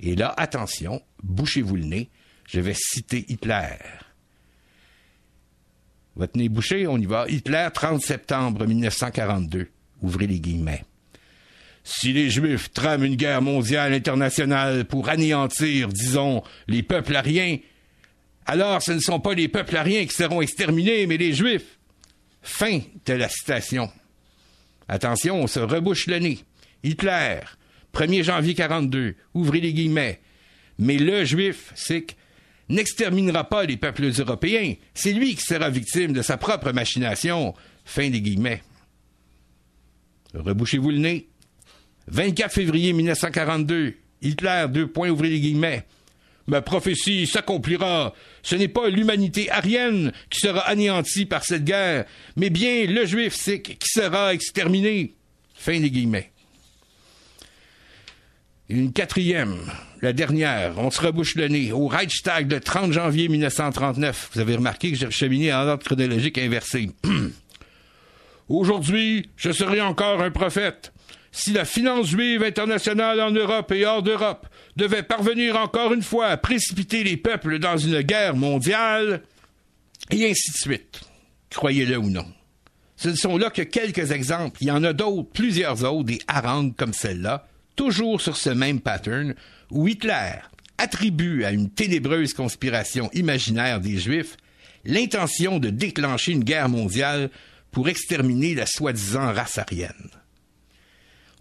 Et 0.01 0.17
là, 0.17 0.33
attention, 0.35 1.01
bouchez-vous 1.23 1.77
le 1.77 1.85
nez, 1.85 2.09
je 2.45 2.59
vais 2.59 2.73
citer 2.75 3.23
Hitler. 3.29 3.77
Votre 6.17 6.37
nez 6.37 6.49
bouché, 6.49 6.87
on 6.87 6.97
y 6.97 7.05
va. 7.05 7.25
Hitler, 7.29 7.69
30 7.73 8.01
septembre 8.01 8.67
1942. 8.67 9.69
Ouvrez 10.01 10.27
les 10.27 10.41
guillemets. 10.41 10.83
Si 11.85 12.11
les 12.11 12.29
Juifs 12.29 12.69
trament 12.73 13.05
une 13.05 13.15
guerre 13.15 13.41
mondiale 13.41 13.93
internationale 13.93 14.83
pour 14.83 15.07
anéantir, 15.07 15.87
disons, 15.87 16.43
les 16.67 16.83
peuples 16.83 17.15
ariens, 17.15 17.59
alors 18.45 18.81
ce 18.81 18.91
ne 18.91 18.99
sont 18.99 19.21
pas 19.21 19.35
les 19.35 19.47
peuples 19.47 19.77
ariens 19.77 20.05
qui 20.05 20.13
seront 20.13 20.41
exterminés, 20.41 21.07
mais 21.07 21.15
les 21.15 21.31
Juifs. 21.31 21.79
Fin 22.45 22.79
de 23.07 23.13
la 23.13 23.27
citation. 23.27 23.91
Attention, 24.87 25.41
on 25.41 25.47
se 25.47 25.59
rebouche 25.59 26.05
le 26.05 26.19
nez. 26.19 26.39
Hitler, 26.83 27.39
1er 27.91 28.23
janvier 28.23 28.53
42, 28.53 29.15
ouvrez 29.33 29.61
les 29.61 29.73
guillemets. 29.73 30.21
Mais 30.77 30.97
le 30.97 31.25
Juif, 31.25 31.71
c'est 31.73 32.05
n'exterminera 32.69 33.45
pas 33.45 33.65
les 33.65 33.77
peuples 33.77 34.11
européens. 34.19 34.75
C'est 34.93 35.11
lui 35.11 35.35
qui 35.35 35.41
sera 35.43 35.71
victime 35.71 36.13
de 36.13 36.21
sa 36.21 36.37
propre 36.37 36.71
machination. 36.71 37.55
Fin 37.83 38.11
des 38.11 38.21
guillemets. 38.21 38.61
Rebouchez-vous 40.35 40.91
le 40.91 40.99
nez. 40.99 41.27
24 42.09 42.53
février 42.53 42.93
1942. 42.93 43.95
Hitler, 44.21 44.67
deux 44.69 44.87
points, 44.87 45.09
ouvrez 45.09 45.29
les 45.29 45.39
guillemets. 45.39 45.87
Ma 46.47 46.61
prophétie 46.61 47.25
s'accomplira. 47.25 48.13
Ce 48.43 48.55
n'est 48.55 48.67
pas 48.67 48.89
l'humanité 48.89 49.49
arienne 49.49 50.11
qui 50.29 50.39
sera 50.39 50.59
anéantie 50.61 51.25
par 51.25 51.43
cette 51.43 51.63
guerre, 51.63 52.05
mais 52.35 52.49
bien 52.49 52.85
le 52.85 53.05
juif 53.05 53.33
sikh 53.33 53.79
qui 53.79 53.89
sera 53.89 54.33
exterminé. 54.33 55.15
Fin 55.55 55.79
des 55.79 55.89
guillemets. 55.89 56.31
Une 58.69 58.93
quatrième, 58.93 59.57
la 60.01 60.11
dernière, 60.11 60.73
on 60.77 60.89
se 60.89 60.99
rebouche 60.99 61.35
le 61.35 61.47
nez, 61.47 61.71
au 61.71 61.87
Reichstag 61.87 62.51
le 62.51 62.59
30 62.59 62.91
janvier 62.91 63.27
1939. 63.27 64.31
Vous 64.33 64.39
avez 64.39 64.55
remarqué 64.55 64.91
que 64.91 64.97
j'ai 64.97 65.11
cheminé 65.11 65.53
en 65.53 65.67
ordre 65.67 65.83
chronologique 65.83 66.37
inversé. 66.39 66.89
Aujourd'hui, 68.49 69.29
je 69.35 69.51
serai 69.51 69.81
encore 69.81 70.21
un 70.21 70.31
prophète. 70.31 70.93
Si 71.31 71.51
la 71.51 71.65
finance 71.65 72.07
juive 72.07 72.43
internationale 72.43 73.19
en 73.21 73.31
Europe 73.31 73.71
et 73.71 73.85
hors 73.85 74.01
d'Europe 74.01 74.47
devait 74.75 75.03
parvenir 75.03 75.55
encore 75.57 75.93
une 75.93 76.03
fois 76.03 76.27
à 76.27 76.37
précipiter 76.37 77.03
les 77.03 77.17
peuples 77.17 77.59
dans 77.59 77.77
une 77.77 78.01
guerre 78.01 78.35
mondiale, 78.35 79.23
et 80.11 80.29
ainsi 80.29 80.51
de 80.51 80.57
suite, 80.57 81.01
croyez-le 81.49 81.97
ou 81.97 82.09
non. 82.09 82.25
Ce 82.97 83.09
ne 83.09 83.15
sont 83.15 83.37
là 83.37 83.49
que 83.49 83.61
quelques 83.61 84.11
exemples. 84.11 84.57
Il 84.61 84.67
y 84.67 84.71
en 84.71 84.83
a 84.83 84.93
d'autres, 84.93 85.29
plusieurs 85.31 85.83
autres, 85.83 86.05
des 86.05 86.19
harangues 86.27 86.75
comme 86.75 86.93
celle-là, 86.93 87.47
toujours 87.75 88.21
sur 88.21 88.37
ce 88.37 88.49
même 88.49 88.79
pattern, 88.79 89.35
où 89.71 89.87
Hitler 89.87 90.33
attribue 90.77 91.43
à 91.43 91.51
une 91.51 91.69
ténébreuse 91.69 92.33
conspiration 92.33 93.09
imaginaire 93.13 93.79
des 93.79 93.97
Juifs 93.97 94.37
l'intention 94.85 95.59
de 95.59 95.69
déclencher 95.69 96.33
une 96.33 96.43
guerre 96.43 96.69
mondiale 96.69 97.29
pour 97.71 97.89
exterminer 97.89 98.55
la 98.55 98.65
soi-disant 98.65 99.33
race 99.33 99.57
aryenne. 99.57 100.11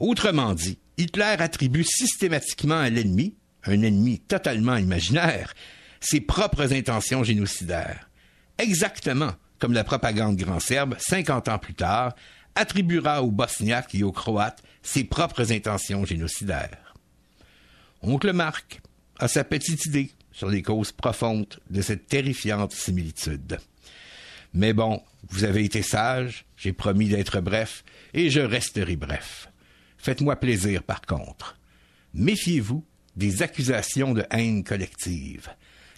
Autrement 0.00 0.54
dit, 0.54 0.78
Hitler 0.96 1.36
attribue 1.38 1.84
systématiquement 1.84 2.78
à 2.78 2.90
l'ennemi, 2.90 3.34
un 3.64 3.82
ennemi 3.82 4.20
totalement 4.20 4.76
imaginaire, 4.76 5.54
ses 6.00 6.20
propres 6.20 6.72
intentions 6.72 7.24
génocidaires. 7.24 8.08
Exactement 8.58 9.32
comme 9.58 9.72
la 9.72 9.84
propagande 9.84 10.36
grand 10.36 10.60
serbe, 10.60 10.94
50 10.98 11.48
ans 11.48 11.58
plus 11.58 11.74
tard, 11.74 12.14
attribuera 12.54 13.22
aux 13.22 13.30
Bosniaques 13.30 13.94
et 13.94 14.02
aux 14.02 14.12
Croates 14.12 14.62
ses 14.82 15.04
propres 15.04 15.52
intentions 15.52 16.04
génocidaires. 16.04 16.94
Oncle 18.02 18.32
Marc 18.32 18.82
a 19.18 19.28
sa 19.28 19.44
petite 19.44 19.86
idée 19.86 20.10
sur 20.32 20.50
les 20.50 20.62
causes 20.62 20.92
profondes 20.92 21.58
de 21.70 21.80
cette 21.80 22.06
terrifiante 22.08 22.72
similitude. 22.72 23.58
Mais 24.52 24.72
bon, 24.72 25.02
vous 25.30 25.44
avez 25.44 25.64
été 25.64 25.82
sage, 25.82 26.44
j'ai 26.56 26.72
promis 26.72 27.08
d'être 27.08 27.40
bref, 27.40 27.84
et 28.12 28.30
je 28.30 28.40
resterai 28.40 28.96
bref. 28.96 29.48
Faites-moi 30.04 30.36
plaisir 30.36 30.82
par 30.82 31.00
contre. 31.00 31.58
Méfiez-vous 32.12 32.84
des 33.16 33.42
accusations 33.42 34.12
de 34.12 34.22
haine 34.30 34.62
collective, 34.62 35.48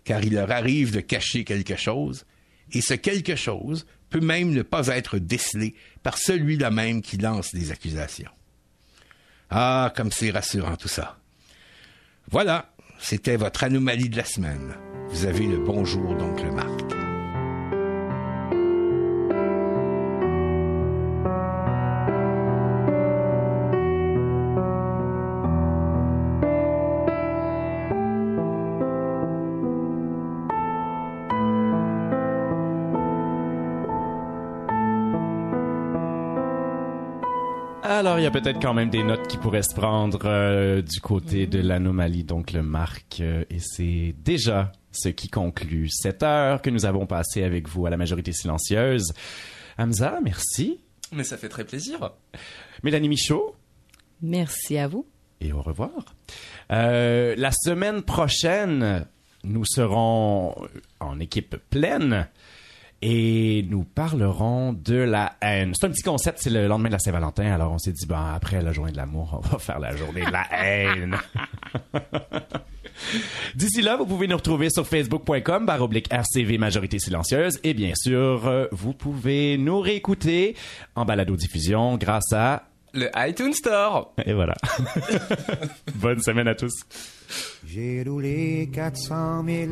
car 0.05 0.23
il 0.23 0.35
leur 0.35 0.53
arrive 0.53 0.93
de 0.93 1.01
cacher 1.01 1.43
quelque 1.43 1.75
chose, 1.75 2.25
et 2.71 2.83
ce 2.83 2.95
quelque 2.95 3.35
chose 3.35 3.85
peut 4.09 4.21
même 4.21 4.53
ne 4.53 4.63
pas 4.63 4.87
être 4.87 5.19
décelé 5.19 5.75
par 6.05 6.19
celui-là 6.19 6.71
même 6.71 7.03
qui 7.03 7.17
lance 7.17 7.53
des 7.53 7.73
accusations. 7.73 8.31
Ah, 9.51 9.93
comme 9.97 10.13
c'est 10.13 10.31
rassurant 10.31 10.77
tout 10.77 10.87
ça. 10.87 11.19
Voilà, 12.31 12.73
c'était 13.01 13.35
votre 13.35 13.65
anomalie 13.65 14.09
de 14.09 14.19
la 14.19 14.25
semaine. 14.25 14.77
Vous 15.09 15.27
avez 15.27 15.49
le 15.49 15.59
bonjour 15.59 16.15
d'oncle 16.15 16.53
Marc. 16.53 16.86
Alors, 37.89 38.18
il 38.18 38.24
y 38.24 38.26
a 38.26 38.32
peut-être 38.32 38.61
quand 38.61 38.74
même 38.74 38.91
des 38.91 39.05
notes 39.05 39.28
qui 39.28 39.37
pourraient 39.37 39.62
se 39.62 39.72
prendre 39.72 40.18
euh, 40.24 40.82
du 40.82 41.01
côté 41.01 41.47
de 41.47 41.61
l'anomalie, 41.61 42.24
donc 42.24 42.53
le 42.53 42.61
marque. 42.61 43.20
Euh, 43.20 43.45
et 43.49 43.61
c'est 43.61 44.12
déjà 44.18 44.72
ce 44.91 45.09
qui 45.09 45.28
conclut 45.28 45.89
cette 45.89 46.24
heure 46.24 46.62
que 46.62 46.70
nous 46.70 46.84
avons 46.84 47.07
passée 47.07 47.45
avec 47.45 47.68
vous 47.68 47.87
à 47.87 47.91
la 47.91 47.97
majorité 47.97 48.32
silencieuse. 48.32 49.12
Hamza, 49.78 50.18
merci. 50.20 50.80
Mais 51.12 51.22
ça 51.22 51.37
fait 51.37 51.49
très 51.49 51.64
plaisir. 51.64 52.11
Mélanie 52.82 53.09
Michaud. 53.09 53.55
Merci 54.20 54.78
à 54.78 54.89
vous. 54.89 55.07
Et 55.41 55.53
au 55.53 55.62
revoir. 55.62 56.16
Euh, 56.72 57.37
la 57.39 57.53
semaine 57.53 58.03
prochaine, 58.03 59.07
nous 59.45 59.64
serons 59.64 60.57
en 60.99 61.20
équipe 61.20 61.55
pleine 61.70 62.26
et 63.03 63.64
nous 63.68 63.84
parlerons 63.84 64.72
de 64.72 64.97
la 64.97 65.36
haine. 65.40 65.72
C'est 65.74 65.86
un 65.86 65.90
petit 65.90 66.03
concept, 66.03 66.38
c'est 66.40 66.51
le 66.51 66.66
lendemain 66.66 66.88
de 66.88 66.94
la 66.94 66.99
Saint-Valentin, 66.99 67.53
alors 67.53 67.72
on 67.72 67.78
s'est 67.78 67.92
dit, 67.92 68.07
ben, 68.07 68.32
après 68.34 68.62
la 68.62 68.72
journée 68.72 68.92
de 68.92 68.97
l'amour, 68.97 69.40
on 69.44 69.49
va 69.49 69.59
faire 69.59 69.78
la 69.78 69.94
journée 69.94 70.24
de 70.24 70.30
la 70.30 70.47
haine. 70.64 71.16
D'ici 73.55 73.82
là, 73.82 73.97
vous 73.97 74.07
pouvez 74.07 74.26
nous 74.26 74.36
retrouver 74.36 74.70
sur 74.70 74.86
facebook.com 74.86 75.66
baroblique 75.66 76.11
RCV 76.11 76.59
Majorité 76.59 76.99
Silencieuse 76.99 77.61
et 77.62 77.74
bien 77.74 77.92
sûr, 77.94 78.47
euh, 78.47 78.66
vous 78.72 78.92
pouvez 78.92 79.59
nous 79.59 79.80
réécouter 79.80 80.57
en 80.94 81.05
balado-diffusion 81.05 81.97
grâce 81.99 82.32
à 82.32 82.64
le 82.94 83.11
iTunes 83.16 83.53
Store. 83.53 84.14
Et 84.24 84.32
voilà. 84.32 84.55
Bonne 85.97 86.20
semaine 86.20 86.49
à 86.49 86.55
tous. 86.55 86.72
J'ai 87.66 88.03
roulé 88.03 88.70
400 88.72 89.44
000 89.44 89.70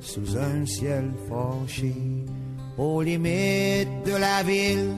sous 0.00 0.36
un 0.36 0.64
ciel 0.66 1.10
fâché, 1.28 1.94
aux 2.76 3.02
limites 3.02 4.04
de 4.04 4.16
la 4.16 4.42
ville, 4.42 4.94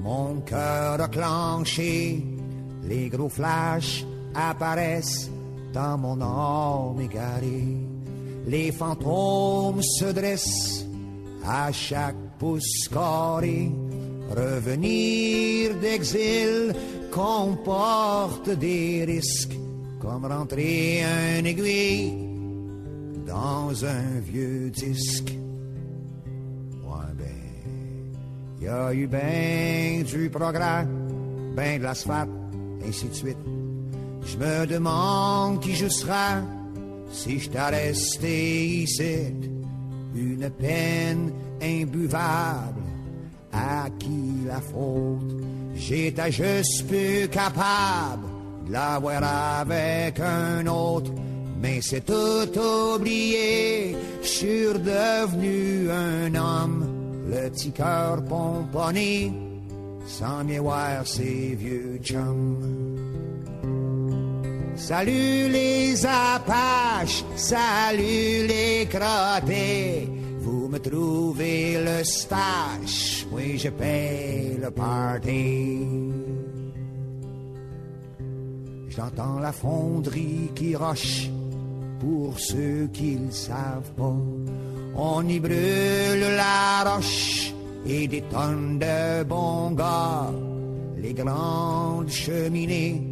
mon 0.00 0.40
cœur 0.40 1.00
a 1.00 1.08
clenché, 1.08 2.22
les 2.84 3.08
gros 3.08 3.28
flashs 3.28 4.04
apparaissent 4.34 5.30
dans 5.72 5.98
mon 5.98 6.20
âme 6.20 7.00
égarée, 7.00 7.76
les 8.46 8.72
fantômes 8.72 9.82
se 9.82 10.06
dressent 10.12 10.86
à 11.44 11.72
chaque 11.72 12.16
pouce 12.38 12.88
carré, 12.92 13.70
revenir 14.30 15.74
d'exil 15.80 16.74
comporte 17.10 18.50
des 18.50 19.04
risques, 19.04 19.56
comme 20.00 20.24
rentrer 20.26 21.02
un 21.02 21.44
aiguille 21.44 22.27
dans 23.28 23.84
un 23.84 24.20
vieux 24.20 24.70
disque. 24.70 25.36
Ouais, 26.82 27.12
ben, 27.14 28.62
y 28.62 28.66
a 28.66 28.94
eu 28.94 29.06
ben 29.06 30.02
du 30.02 30.30
progrès, 30.30 30.86
ben 31.54 31.78
de 31.78 31.84
l'asphalte, 31.84 32.30
ainsi 32.86 33.08
de 33.08 33.14
suite. 33.14 33.38
Je 34.24 34.36
me 34.38 34.66
demande 34.66 35.60
qui 35.60 35.74
je 35.74 35.88
serai 35.88 36.42
si 37.10 37.38
je 37.38 37.50
t'ai 37.50 37.60
resté 37.60 38.66
ici. 38.82 39.34
Une 40.14 40.50
peine 40.50 41.30
imbuvable, 41.62 42.82
à 43.52 43.88
qui 43.98 44.46
la 44.46 44.60
faute? 44.60 45.36
J'étais 45.74 46.32
juste 46.32 46.88
plus 46.88 47.28
capable 47.28 48.26
de 48.66 48.72
l'avoir 48.72 49.22
avec 49.60 50.18
un 50.18 50.66
autre 50.66 51.12
mais 51.60 51.80
c'est 51.80 52.04
tout 52.04 52.58
oublié. 52.58 53.96
Je 54.22 54.26
suis 54.26 54.66
redevenu 54.68 55.90
un 55.90 56.34
homme, 56.34 56.86
le 57.30 57.50
petit 57.50 57.72
cœur 57.72 58.22
pomponné, 58.24 59.32
sans 60.06 60.44
miroir 60.44 61.06
ses 61.06 61.54
vieux 61.54 61.98
chums. 62.02 62.98
Salut 64.76 65.48
les 65.48 66.06
apaches, 66.06 67.24
salut 67.34 68.46
les 68.46 68.86
crottés, 68.88 70.08
vous 70.38 70.68
me 70.68 70.78
trouvez 70.78 71.82
le 71.84 72.04
stache, 72.04 73.26
oui 73.32 73.58
je 73.58 73.70
paye 73.70 74.56
le 74.62 74.70
party. 74.70 75.78
J'entends 78.88 79.40
la 79.40 79.52
fonderie 79.52 80.50
qui 80.54 80.76
roche 80.76 81.28
pour 82.00 82.38
ceux 82.38 82.88
qui 82.92 83.16
ne 83.16 83.30
savent 83.30 83.92
pas. 83.96 84.16
On 84.96 85.26
y 85.28 85.38
brûle 85.38 86.26
la 86.36 86.84
roche 86.84 87.52
et 87.86 88.08
des 88.08 88.22
tonnes 88.22 88.78
de 88.78 89.24
bons 89.24 89.72
gars, 89.72 90.32
les 90.96 91.14
grandes 91.14 92.10
cheminées 92.10 93.02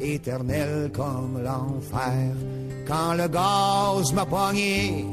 éternelles 0.00 0.90
comme 0.92 1.42
l'enfer. 1.42 2.34
Quand 2.86 3.14
le 3.14 3.28
gaz 3.28 4.12
m'a 4.12 4.24
pogné, 4.24 5.04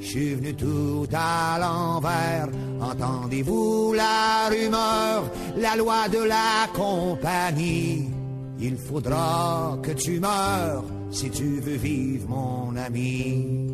je 0.00 0.06
suis 0.06 0.34
venu 0.34 0.54
tout 0.54 1.06
à 1.12 1.58
l'envers 1.60 2.48
Entendez-vous 2.80 3.92
la 3.94 4.48
rumeur, 4.48 5.30
la 5.56 5.76
loi 5.76 6.08
de 6.08 6.18
la 6.18 6.68
compagnie? 6.72 8.08
Il 8.60 8.76
faudra 8.76 9.76
que 9.82 9.92
tu 9.92 10.20
meurs 10.20 10.84
si 11.10 11.30
tu 11.30 11.60
veux 11.60 11.76
vivre 11.76 12.28
mon 12.28 12.76
ami. 12.76 13.68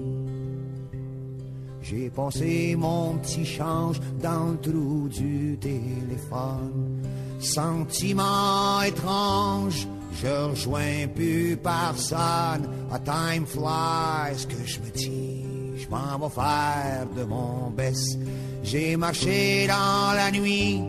J'ai 1.83 2.09
passé 2.09 2.75
mon 2.79 3.19
petit 3.19 3.45
change 3.45 4.01
dans 4.23 4.53
le 4.53 4.59
trou 4.59 5.09
du 5.09 5.59
téléphone. 5.61 7.03
Sentiment 7.41 8.81
étrange, 8.83 9.87
je 10.15 10.49
rejoins 10.49 11.09
plus 11.15 11.59
personne. 11.59 12.69
A 12.91 12.99
time 12.99 13.45
flies 13.45 14.47
que 14.47 14.65
je 14.65 14.81
me 14.81 14.91
dis, 14.95 15.45
je 15.77 15.89
m'en 15.89 16.19
vais 16.19 16.35
faire 16.35 17.07
de 17.15 17.25
mon 17.25 17.71
best. 17.71 18.19
J'ai 18.63 18.97
marché 18.97 19.67
dans 19.67 20.15
la 20.15 20.31
nuit 20.31 20.81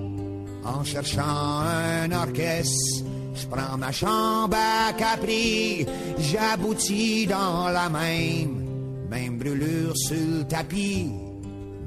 en 0.64 0.84
cherchant 0.84 1.60
un 1.60 2.10
orchestre. 2.14 3.04
Je 3.36 3.46
prends 3.48 3.78
ma 3.78 3.92
chambre 3.92 4.56
à 4.56 4.94
Capri, 4.94 5.86
j'aboutis 6.18 7.28
dans 7.28 7.68
la 7.70 7.90
même, 7.90 8.64
même 9.10 9.38
brûlure 9.38 9.92
sur 9.96 10.16
le 10.16 10.44
tapis, 10.46 11.12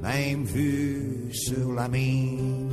même 0.01 0.43
vue 0.43 1.29
sur 1.31 1.73
la 1.73 1.87
mine. 1.87 2.69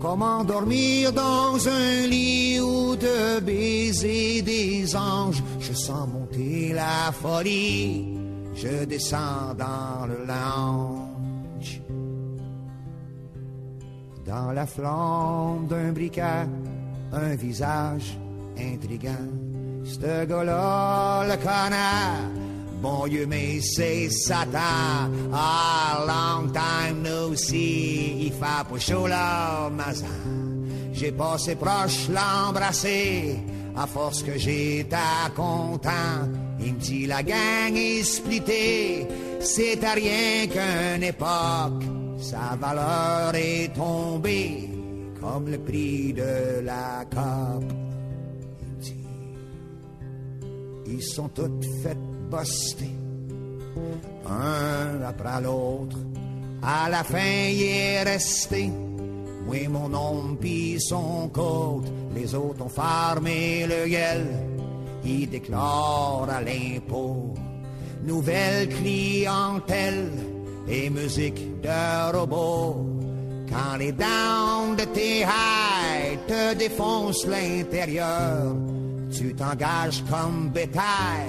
Comment 0.00 0.44
dormir 0.44 1.12
dans 1.12 1.68
un 1.68 2.06
lit 2.06 2.60
où 2.60 2.94
de 2.94 3.40
baiser 3.40 4.42
des 4.42 4.94
anges 4.94 5.42
Je 5.58 5.72
sens 5.72 6.08
monter 6.08 6.72
la 6.72 7.12
folie, 7.12 8.06
je 8.54 8.84
descends 8.84 9.54
dans 9.58 10.06
le 10.06 10.24
lounge. 10.26 11.82
Dans 14.26 14.52
la 14.52 14.66
flamme 14.66 15.66
d'un 15.68 15.92
briquet, 15.92 16.46
un 17.12 17.34
visage 17.36 18.16
intrigant. 18.58 19.28
Ce 19.84 20.24
gars-là 20.24 21.24
le 21.28 21.36
connard, 21.36 22.30
bon 22.80 23.06
Dieu, 23.06 23.26
mais 23.26 23.60
c'est 23.60 24.08
Satan. 24.10 25.10
Ah, 25.32 26.04
long 26.06 26.50
time 26.52 27.02
no 27.02 27.34
see, 27.34 28.26
il 28.26 28.32
fait 28.32 28.38
pas 28.40 28.78
chaud 28.78 29.06
là, 29.06 29.70
J'ai 30.92 31.12
passé 31.12 31.56
proche 31.56 32.08
l'embrasser, 32.08 33.38
à 33.76 33.86
force 33.86 34.22
que 34.22 34.38
j'étais 34.38 34.96
content. 35.34 36.28
Il 36.60 36.74
me 36.74 36.78
dit 36.78 37.06
la 37.06 37.22
gang 37.22 37.74
est 37.74 38.04
splittée, 38.04 39.06
c'est 39.40 39.82
à 39.84 39.92
rien 39.94 40.46
qu'une 40.46 41.02
époque, 41.02 41.82
sa 42.18 42.56
valeur 42.56 43.34
est 43.34 43.74
tombée 43.74 44.71
comme 45.22 45.48
le 45.48 45.58
prix 45.58 46.12
de 46.12 46.60
la 46.64 47.04
cape. 47.08 47.72
Ils 50.86 51.02
sont 51.02 51.28
toutes 51.28 51.64
faites 51.82 52.06
buster, 52.30 52.90
un 54.28 55.00
après 55.02 55.40
l'autre. 55.40 55.96
À 56.62 56.88
la 56.90 57.02
fin, 57.02 57.48
il 57.48 57.62
est 57.62 58.02
resté. 58.02 58.70
Oui, 59.46 59.66
mon 59.68 59.88
nom 59.88 60.36
pis 60.40 60.78
son 60.80 61.28
côte, 61.28 61.90
les 62.14 62.34
autres 62.34 62.64
ont 62.64 62.68
farmé 62.68 63.66
le 63.66 63.88
gueule. 63.88 64.26
Ils 65.04 65.28
déclarent 65.28 66.28
à 66.28 66.40
l'impôt 66.42 67.34
nouvelle 68.04 68.68
clientèle 68.68 70.10
et 70.68 70.90
musique 70.90 71.60
de 71.60 72.16
robot 72.16 72.91
quand 73.52 73.76
les 73.76 73.92
dents 73.92 74.74
de 74.76 74.84
tes 74.84 75.24
highs 75.24 76.18
te 76.26 76.54
défoncent 76.54 77.26
l'intérieur, 77.26 78.56
tu 79.12 79.34
t'engages 79.34 80.02
comme 80.10 80.48
bétail. 80.50 81.28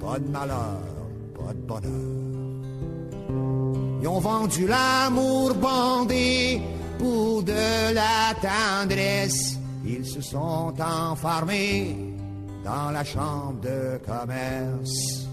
Pas 0.00 0.18
de 0.18 0.28
malheur, 0.28 0.82
pas 1.34 1.52
de 1.52 1.62
bonheur. 1.66 2.24
Ils 4.02 4.08
ont 4.08 4.20
vendu 4.20 4.66
l'amour 4.66 5.54
bandé 5.54 6.60
pour 6.98 7.42
de 7.42 7.94
la 7.94 8.34
tendresse. 8.42 9.58
Ils 9.86 10.06
se 10.06 10.20
sont 10.20 10.74
enfermés 10.78 11.96
dans 12.64 12.90
la 12.90 13.04
chambre 13.04 13.60
de 13.62 13.98
commerce. 14.04 15.26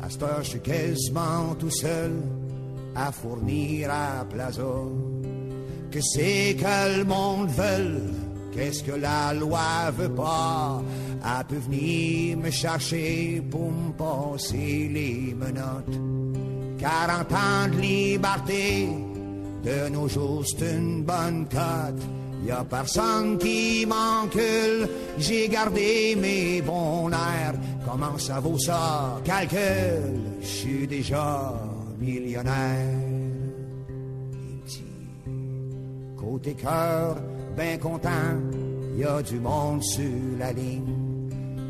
À 0.00 0.08
cette 0.08 0.24
je 0.42 0.48
suis 0.50 0.60
quasiment 0.60 1.54
tout 1.58 1.70
seul 1.70 2.12
à 2.98 3.12
fournir 3.12 3.90
à 3.90 4.24
Plaza. 4.24 4.62
Que 5.90 6.00
c'est 6.00 6.56
que 6.58 6.98
le 6.98 7.04
monde 7.04 7.48
veut, 7.50 8.02
qu'est-ce 8.52 8.82
que 8.82 8.92
la 8.92 9.32
loi 9.32 9.90
veut 9.96 10.14
pas, 10.14 10.82
a 11.22 11.44
pu 11.44 11.56
venir 11.56 12.36
me 12.38 12.50
chercher 12.50 13.42
pour 13.50 13.70
me 13.70 13.92
passer 13.92 14.90
les 14.92 15.34
menottes. 15.34 15.98
40 16.78 17.32
ans 17.32 17.68
de 17.72 17.80
liberté, 17.80 18.88
de 19.64 19.88
nos 19.88 20.08
jours 20.08 20.44
c'est 20.46 20.76
une 20.76 21.02
bonne 21.04 21.46
cote. 21.50 22.02
Y 22.46 22.52
a 22.52 22.64
personne 22.64 23.36
qui 23.38 23.84
m'encule, 23.84 24.88
j'ai 25.18 25.48
gardé 25.48 26.16
mes 26.16 26.62
bons 26.62 27.10
airs. 27.10 27.58
Comment 27.84 28.16
ça 28.16 28.38
vaut 28.38 28.58
ça? 28.58 29.20
Calcul, 29.24 30.20
je 30.40 30.46
suis 30.46 30.86
déjà 30.86 31.67
millionnaire. 31.98 33.18
Côté 36.16 36.54
cœur, 36.54 37.16
ben 37.56 37.78
content, 37.78 38.36
y 38.96 39.04
a 39.04 39.22
du 39.22 39.40
monde 39.40 39.82
sur 39.82 40.04
la 40.38 40.52
ligne. 40.52 40.94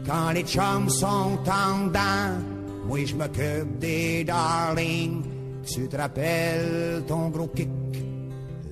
Quand 0.07 0.31
les 0.33 0.43
chums 0.43 0.89
sont 0.89 1.39
en 1.47 1.87
dedans, 1.87 2.43
moi 2.87 3.05
je 3.05 3.15
m'occupe 3.15 3.79
des 3.79 4.25
darlings. 4.25 5.23
Tu 5.65 5.87
te 5.87 5.97
rappelles 5.97 7.03
ton 7.07 7.29
gros 7.29 7.49
kick, 7.49 7.69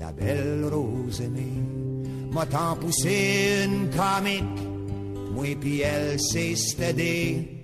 la 0.00 0.12
belle 0.12 0.64
rose 0.72 1.20
aimée? 1.20 1.62
M'a 2.32 2.46
tant 2.46 2.76
poussé 2.76 3.66
une 3.66 3.90
comique, 3.90 4.44
moi 5.34 5.46
puis 5.60 5.82
elle 5.82 6.18
s'est. 6.18 7.55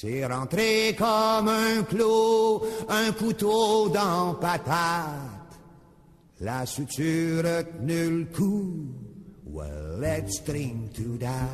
C'est 0.00 0.24
rentré 0.26 0.94
comme 0.96 1.48
un 1.48 1.82
clou, 1.82 2.60
un 2.88 3.10
couteau 3.10 3.88
dans 3.88 4.34
patate. 4.34 5.58
La 6.40 6.64
suture 6.66 7.42
tenu 7.42 8.20
le 8.20 8.24
coup. 8.26 8.76
Well, 9.44 9.98
let's 10.00 10.40
drink 10.44 10.92
to 10.92 11.18
that. 11.18 11.50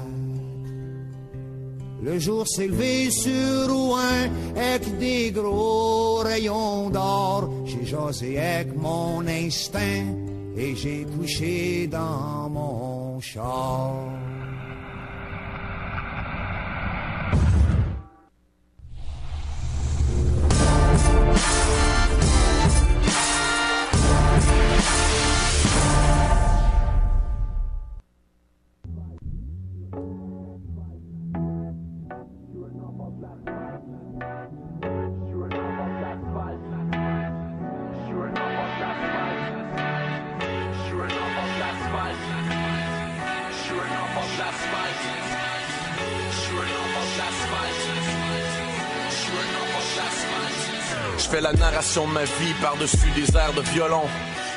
Le 2.02 2.18
jour 2.18 2.46
s'est 2.46 2.66
levé 2.66 3.10
sur 3.10 3.72
Rouen 3.72 4.28
avec 4.54 4.98
des 4.98 5.30
gros 5.30 6.16
rayons 6.16 6.90
d'or. 6.90 7.48
J'ai 7.64 7.86
jasé 7.86 8.38
avec 8.38 8.76
mon 8.76 9.26
instinct 9.26 10.04
et 10.54 10.76
j'ai 10.76 11.06
couché 11.16 11.86
dans 11.86 12.50
mon 12.50 13.20
char. 13.22 14.23
Fais 51.28 51.40
la 51.40 51.52
narration 51.52 52.06
de 52.08 52.12
ma 52.12 52.24
vie 52.24 52.54
par-dessus 52.60 53.10
des 53.14 53.36
airs 53.36 53.52
de 53.52 53.62
violon. 53.72 54.02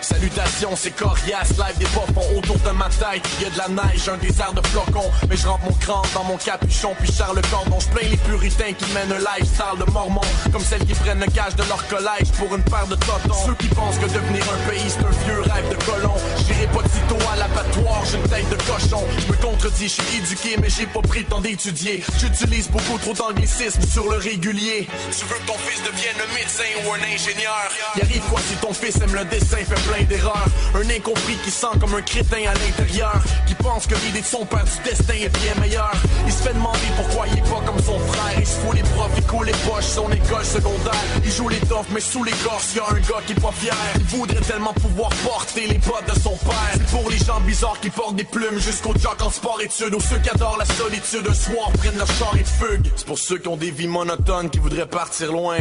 Salutations, 0.07 0.73
c'est 0.77 0.91
coriace, 0.91 1.49
live 1.57 1.77
des 1.79 1.85
font 1.85 2.05
autour 2.37 2.57
de 2.59 2.69
ma 2.69 2.87
tête. 2.87 3.27
Y 3.41 3.45
a 3.45 3.49
de 3.49 3.57
la 3.57 3.67
neige, 3.67 4.07
un 4.07 4.15
désert 4.15 4.53
de 4.53 4.65
flocons. 4.67 5.11
Mais 5.29 5.35
je 5.35 5.45
rentre 5.45 5.65
mon 5.65 5.73
crâne 5.73 6.07
dans 6.13 6.23
mon 6.23 6.37
capuchon, 6.37 6.95
puis 6.97 7.11
charle 7.11 7.35
le 7.35 7.41
cordon. 7.49 7.77
Je 7.81 7.87
plains 7.89 8.09
les 8.09 8.15
puritains 8.15 8.71
qui 8.71 8.85
mènent 8.93 9.11
un 9.11 9.19
lifestyle 9.19 9.77
de 9.77 9.91
mormons. 9.91 10.21
Comme 10.53 10.61
celles 10.63 10.85
qui 10.85 10.93
prennent 10.93 11.19
le 11.19 11.25
gage 11.25 11.57
de 11.57 11.63
leur 11.63 11.85
collège 11.87 12.31
pour 12.37 12.55
une 12.55 12.63
paire 12.63 12.87
de 12.87 12.95
totons. 12.95 13.45
Ceux 13.45 13.55
qui 13.55 13.67
pensent 13.67 13.97
que 13.97 14.05
devenir 14.05 14.45
un 14.47 14.69
pays 14.69 14.87
c'est 14.87 15.03
un 15.03 15.25
vieux 15.25 15.41
rêve 15.41 15.69
de 15.69 15.83
colon. 15.83 16.15
J'irai 16.37 16.67
pas 16.67 16.87
sitôt 16.87 17.29
à 17.29 17.35
l'abattoir, 17.35 18.05
j'ai 18.09 18.17
une 18.17 18.29
tête 18.29 18.49
de 18.49 18.55
cochon. 18.63 19.03
Je 19.19 19.27
me 19.27 19.37
contredis, 19.41 19.89
je 19.89 20.01
suis 20.01 20.17
éduqué, 20.19 20.55
mais 20.61 20.69
j'ai 20.69 20.85
pas 20.87 21.01
pris 21.01 21.19
le 21.19 21.25
temps 21.25 21.41
d'étudier. 21.41 22.01
J'utilise 22.17 22.69
beaucoup 22.69 22.97
trop 22.99 23.13
d'anglicisme 23.13 23.81
sur 23.91 24.09
le 24.09 24.17
régulier. 24.17 24.87
Tu 25.11 25.25
veux 25.25 25.35
que 25.35 25.47
ton 25.47 25.57
fils 25.67 25.83
devienne 25.83 26.15
un 26.15 26.33
médecin 26.33 26.71
ou 26.85 26.93
un 26.93 27.03
ingénieur? 27.13 27.67
Y 27.97 28.01
arrive 28.03 28.23
quoi 28.29 28.39
si 28.47 28.55
ton 28.55 28.73
fils 28.73 28.95
aime 29.01 29.13
le 29.13 29.25
dessin, 29.25 29.57
fait 29.57 29.83
plein 29.89 29.96
Un 29.97 30.89
incompris 30.91 31.37
qui 31.43 31.49
sent 31.49 31.73
comme 31.79 31.95
un 31.95 32.01
crétin 32.01 32.37
à 32.47 32.53
l'intérieur. 32.53 33.19
Qui 33.47 33.55
pense 33.55 33.87
que 33.87 33.95
l'idée 34.05 34.21
de 34.21 34.25
son 34.25 34.45
père 34.45 34.63
du 34.63 34.89
destin 34.89 35.13
est 35.15 35.29
bien 35.39 35.55
meilleure. 35.59 35.95
Il 36.25 36.31
se 36.31 36.43
fait 36.43 36.53
demander 36.53 36.87
pourquoi 36.95 37.25
il 37.27 37.39
est 37.39 37.49
pas 37.49 37.61
comme 37.65 37.79
son 37.79 37.97
frère. 37.99 38.39
Il 38.39 38.45
se 38.45 38.59
fout 38.59 38.75
les 38.75 38.83
profs, 38.83 39.11
il 39.17 39.23
coule 39.23 39.45
les 39.47 39.51
poches, 39.67 39.85
son 39.85 40.11
école 40.11 40.45
secondaire. 40.45 41.03
Il 41.25 41.31
joue 41.31 41.49
les 41.49 41.59
toffes, 41.61 41.87
mais 41.91 41.99
sous 41.99 42.23
l'écorce, 42.23 42.75
y 42.75 42.79
a 42.79 42.83
un 42.89 42.99
gars 42.99 43.21
qui 43.25 43.33
est 43.33 43.41
pas 43.41 43.51
fier. 43.51 43.73
Il 43.95 44.03
voudrait 44.03 44.41
tellement 44.41 44.73
pouvoir 44.73 45.09
porter 45.25 45.67
les 45.67 45.79
bottes 45.79 46.13
de 46.13 46.19
son 46.19 46.37
père. 46.37 46.73
C'est 46.73 46.85
pour 46.95 47.09
les 47.09 47.17
gens 47.17 47.39
bizarres 47.41 47.79
qui 47.81 47.89
portent 47.89 48.15
des 48.15 48.23
plumes 48.23 48.59
jusqu'au 48.59 48.93
jock 48.93 49.19
en 49.21 49.31
sport 49.31 49.59
études. 49.61 49.95
Ou 49.95 49.99
ceux 49.99 50.19
qui 50.19 50.29
adorent 50.29 50.57
la 50.59 50.65
solitude, 50.65 51.27
un 51.27 51.33
soir 51.33 51.71
prennent 51.79 51.97
leur 51.97 52.07
char 52.07 52.33
et 52.35 52.43
fugue. 52.43 52.91
C'est 52.95 53.07
pour 53.07 53.17
ceux 53.17 53.39
qui 53.39 53.47
ont 53.47 53.57
des 53.57 53.71
vies 53.71 53.87
monotones, 53.87 54.51
qui 54.51 54.59
voudraient 54.59 54.85
partir 54.85 55.31
loin. 55.31 55.57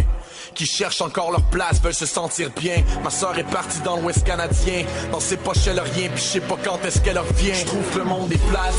Qui 0.57 0.65
cherchent 0.65 1.03
encore 1.03 1.31
leur 1.31 1.43
place, 1.43 1.83
veulent 1.83 1.93
se 1.93 2.07
sentir 2.07 2.49
bien. 2.59 2.83
Ma 3.05 3.11
soeur 3.11 3.39
est 3.39 3.45
partie 3.45 3.81
dans 3.81 3.99
l'Ouest 3.99 4.25
canadien. 4.25 4.87
Dans 5.13 5.21
ses 5.21 5.37
poches, 5.37 5.67
elle 5.67 5.79
a 5.79 5.83
rien, 5.83 6.09
puis 6.09 6.17
je 6.17 6.29
sais 6.29 6.41
pas 6.41 6.57
quand 6.65 6.83
est-ce 6.83 6.99
qu'elle 7.03 7.19
revient. 7.19 7.53
Je 7.53 7.67
trouve 7.67 7.99
le 7.99 8.05
monde 8.05 8.33
est 8.33 8.49
plate, 8.49 8.75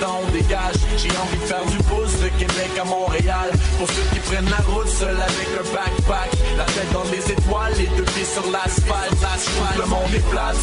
temps 0.00 0.20
on 0.26 0.30
dégage. 0.32 0.74
J'ai 0.96 1.10
envie 1.10 1.38
de 1.38 1.46
faire 1.46 1.64
du 1.66 1.76
pouce 1.78 2.11
de 2.22 2.28
Québec 2.38 2.70
à 2.80 2.84
Montréal. 2.84 3.50
Pour 3.78 3.88
ceux 3.88 4.06
qui 4.12 4.20
prennent 4.20 4.48
la 4.48 4.62
route 4.72 4.88
seul 4.88 5.16
avec 5.16 5.48
un 5.58 5.66
backpack. 5.74 6.30
La 6.56 6.64
tête 6.64 6.92
dans 6.92 7.04
les 7.10 7.32
étoiles, 7.32 7.74
les 7.76 7.90
deux 7.96 8.04
pieds 8.14 8.24
sur 8.24 8.46
l'asphalte. 8.50 9.10
L'asphalte, 9.20 9.78
le 9.78 9.86
monde 9.86 10.14
est 10.14 10.30
plate, 10.30 10.56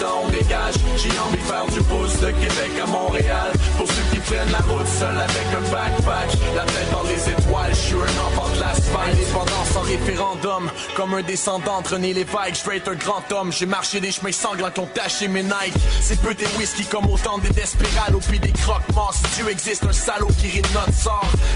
temps 0.00 0.22
on 0.24 0.28
dégage. 0.30 0.74
J'ai 0.96 1.14
envie 1.18 1.38
de 1.38 1.46
faire 1.46 1.66
du 1.66 1.80
pouce 1.82 2.18
de 2.20 2.30
Québec 2.30 2.72
à 2.82 2.86
Montréal. 2.86 3.52
Pour 3.78 3.86
ceux 3.86 4.02
qui 4.10 4.18
prennent 4.18 4.50
la 4.50 4.64
route 4.66 4.86
seul 4.86 5.16
avec 5.16 5.46
un 5.54 5.70
backpack. 5.70 6.28
La 6.56 6.64
tête 6.64 6.90
dans 6.90 7.04
les 7.04 7.22
étoiles, 7.30 7.70
je 7.70 7.86
suis 7.86 7.94
un 7.94 8.16
enfant 8.26 8.48
de 8.54 8.60
l'asphalte. 8.60 9.14
Indépendance 9.14 9.76
en 9.76 9.82
référendum, 9.82 10.70
comme 10.96 11.14
un 11.14 11.22
descendant 11.22 11.76
entre 11.76 11.92
René 11.94 12.14
Lévesque, 12.14 12.56
straight 12.56 12.88
un 12.88 12.94
grand 12.94 13.22
homme. 13.32 13.52
J'ai 13.52 13.66
marché 13.66 14.00
des 14.00 14.10
chemins 14.10 14.32
sanglants 14.32 14.70
qui 14.70 14.80
ont 14.80 14.88
taché 14.92 15.28
mes 15.28 15.42
Nike. 15.42 15.74
C'est 16.00 16.20
peu 16.20 16.34
des 16.34 16.46
whisky 16.58 16.84
comme 16.84 17.06
autant 17.06 17.38
des 17.38 17.50
Desperados 17.50 18.20
puis 18.28 18.40
des 18.40 18.52
croque-morts. 18.52 19.14
Si 19.14 19.36
Dieu 19.36 19.50
existe, 19.50 19.84
un 19.84 19.92
salaud 19.92 20.30
qui 20.40 20.48
rit 20.48 20.62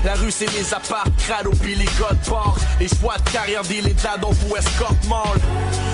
La 0.05 0.15
rue, 0.15 0.31
c'est 0.31 0.51
les 0.53 0.73
apparts, 0.73 1.05
crado 1.19 1.51
puis 1.61 1.75
les 1.75 1.85
codes. 1.85 2.19
Les 2.79 2.89
choix 2.89 3.17
de 3.19 3.31
carrière 3.31 3.63
des 3.63 3.81
l'état 3.83 4.17
ou 4.23 4.57
escort 4.57 4.95
mall. 5.09 5.39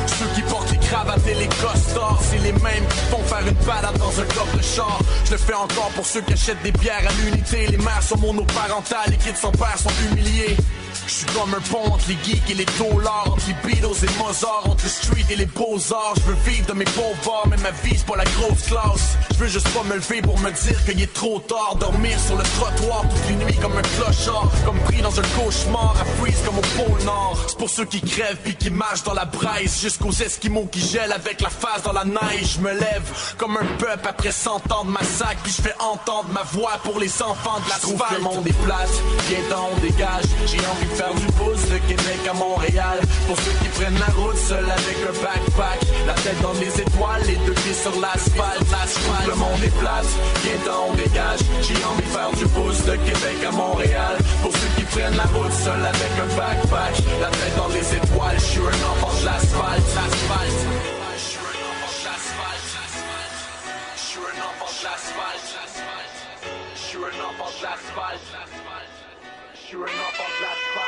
Ceux 0.07 0.27
qui 0.35 0.43
portent 0.43 0.71
les 0.71 0.79
cravates 0.79 1.27
et 1.27 1.35
les 1.35 1.49
costards, 1.49 2.21
c'est 2.23 2.39
les 2.39 2.53
mêmes 2.53 2.87
qui 2.89 2.99
font 3.11 3.23
faire 3.25 3.47
une 3.47 3.67
balade 3.67 3.99
dans 3.99 4.21
un 4.21 4.25
coffre 4.25 4.57
de 4.57 4.63
char. 4.63 4.99
Je 5.25 5.33
le 5.33 5.39
fais 5.39 5.55
encore 5.55 5.91
pour 5.95 6.07
ceux 6.07 6.21
qui 6.21 6.33
achètent 6.33 6.63
des 6.63 6.73
bières 6.73 7.03
à 7.07 7.13
l'unité. 7.23 7.67
Les 7.67 7.79
mères 7.79 8.03
sont 8.03 8.19
monoparentales, 8.19 9.11
les 9.11 9.17
kids 9.17 9.37
sans 9.37 9.53
père 9.53 9.77
sont 9.79 9.91
humiliés. 10.11 10.57
Je 11.07 11.13
suis 11.13 11.27
comme 11.27 11.55
un 11.55 11.61
pont 11.61 11.93
entre 11.93 12.09
les 12.09 12.19
geeks 12.25 12.51
et 12.51 12.55
les 12.55 12.67
dollars, 12.79 13.31
entre 13.31 13.47
les 13.47 13.69
Beatles 13.69 14.05
et 14.05 14.19
Mozart, 14.19 14.63
entre 14.65 14.83
le 14.83 14.91
street 14.91 15.27
et 15.31 15.37
les 15.37 15.47
beaux-arts. 15.47 16.15
Je 16.17 16.33
veux 16.33 16.37
vivre 16.51 16.67
de 16.67 16.73
mes 16.73 16.85
pauvres 16.85 17.45
mais 17.49 17.57
ma 17.59 17.71
vie 17.71 17.97
c'est 17.97 18.07
pas 18.07 18.17
la 18.17 18.25
grosse 18.25 18.63
classe. 18.63 19.17
Je 19.31 19.37
veux 19.37 19.47
juste 19.47 19.69
pas 19.69 19.85
me 19.85 19.95
lever 19.95 20.21
pour 20.23 20.39
me 20.41 20.51
dire 20.51 20.85
qu'il 20.85 21.01
est 21.01 21.13
trop 21.13 21.39
tard. 21.41 21.77
Dormir 21.79 22.19
sur 22.19 22.37
le 22.37 22.43
trottoir 22.43 23.03
toutes 23.03 23.29
les 23.29 23.45
nuits 23.45 23.57
comme 23.61 23.77
un 23.77 23.83
clochard, 23.83 24.51
comme 24.65 24.79
pris 24.81 25.01
dans 25.01 25.19
un 25.19 25.23
cauchemar, 25.39 25.95
à 26.01 26.05
freeze 26.19 26.43
comme 26.45 26.59
au 26.59 26.83
pôle 26.83 27.05
Nord. 27.05 27.39
C'est 27.49 27.59
pour 27.59 27.71
ceux 27.71 27.85
qui 27.85 28.01
crèvent 28.01 28.39
puis 28.43 28.57
qui 28.57 28.71
marchent 28.71 29.05
dans 29.05 29.15
la 29.15 29.27
braise, 29.27 29.81
jusqu'aux 29.81 30.11
Esquimaux 30.11 30.67
qui 30.67 30.81
gèlent 30.81 31.13
avec 31.13 31.41
la 31.41 31.51
face 31.51 31.83
dans 31.85 31.93
la 31.93 32.05
neige. 32.05 32.57
Je 32.57 32.61
me 32.61 32.73
lève 32.73 33.35
comme 33.39 33.57
un 33.57 33.67
peuple 33.79 34.09
après 34.09 34.33
100 34.33 34.73
ans 34.73 34.85
de 34.85 34.91
massacre, 34.91 35.41
puis 35.45 35.53
je 35.57 35.63
fais 35.63 35.75
entendre 35.79 36.29
ma 36.33 36.43
voix 36.43 36.79
pour 36.83 36.99
les 36.99 37.23
enfants 37.23 37.61
de 37.65 37.71
la 37.71 37.77
trouve 37.77 38.03
le 38.13 38.21
monde 38.21 38.47
est 38.47 38.65
plate, 38.65 38.89
dégage. 39.83 40.25
J'ai 40.47 40.59
envie 40.59 40.96
faire 40.97 41.15
du 41.15 41.27
pouce 41.39 41.69
de 41.69 41.79
Québec 41.89 42.21
à 42.29 42.33
Montréal. 42.33 42.99
Pour 43.27 43.37
ceux 43.37 43.53
qui 43.61 43.69
prennent 43.77 43.99
la 43.99 44.13
route 44.17 44.37
seul 44.37 44.65
avec 44.65 44.97
un 45.05 45.17
backpack. 45.23 45.81
La 46.07 46.15
tête 46.15 46.41
dans 46.41 46.55
les 46.55 46.73
étoiles, 46.81 47.23
les 47.27 47.37
deux 47.45 47.53
pieds 47.53 47.75
sur 47.75 47.95
l'asphalte. 48.01 48.65
L'asphalte, 48.73 49.27
le 49.29 49.35
monde 49.35 49.63
est 49.63 49.77
place, 49.79 50.09
temps 50.65 50.89
on 50.89 50.95
dégage. 50.95 51.41
J'ai 51.61 51.77
envie 51.85 52.03
de 52.03 52.13
faire 52.17 52.33
du 52.33 52.47
pouce 52.57 52.83
de 52.85 52.97
Québec 52.97 53.39
à 53.47 53.53
Montréal. 53.53 54.17
Pour 54.43 54.53
ceux 54.53 54.71
qui 54.77 54.85
prennent 54.85 55.17
la 55.17 55.29
route 55.37 55.53
seul 55.53 55.81
avec 55.85 56.13
un 56.25 56.31
backpack. 56.37 56.95
La 57.21 57.29
tête 57.29 57.57
dans 57.57 57.69
les 57.69 57.87
étoiles, 58.01 58.39
je 58.39 58.45
suis 58.57 58.61
un 58.61 58.81
enfant 58.93 59.13
de 59.21 59.25
l'asphalte. 59.27 59.87
L'asphalte. 59.95 60.61
Je 61.17 61.21
suis 66.81 66.99
un 66.99 67.21
enfant 67.29 67.51
de 67.53 67.63
l'asphalte. 67.65 68.17
Je 69.55 69.61
suis 69.61 69.77
un 69.77 69.81
enfant 69.85 70.31
de 70.39 70.43
l'asphalte. 70.43 70.86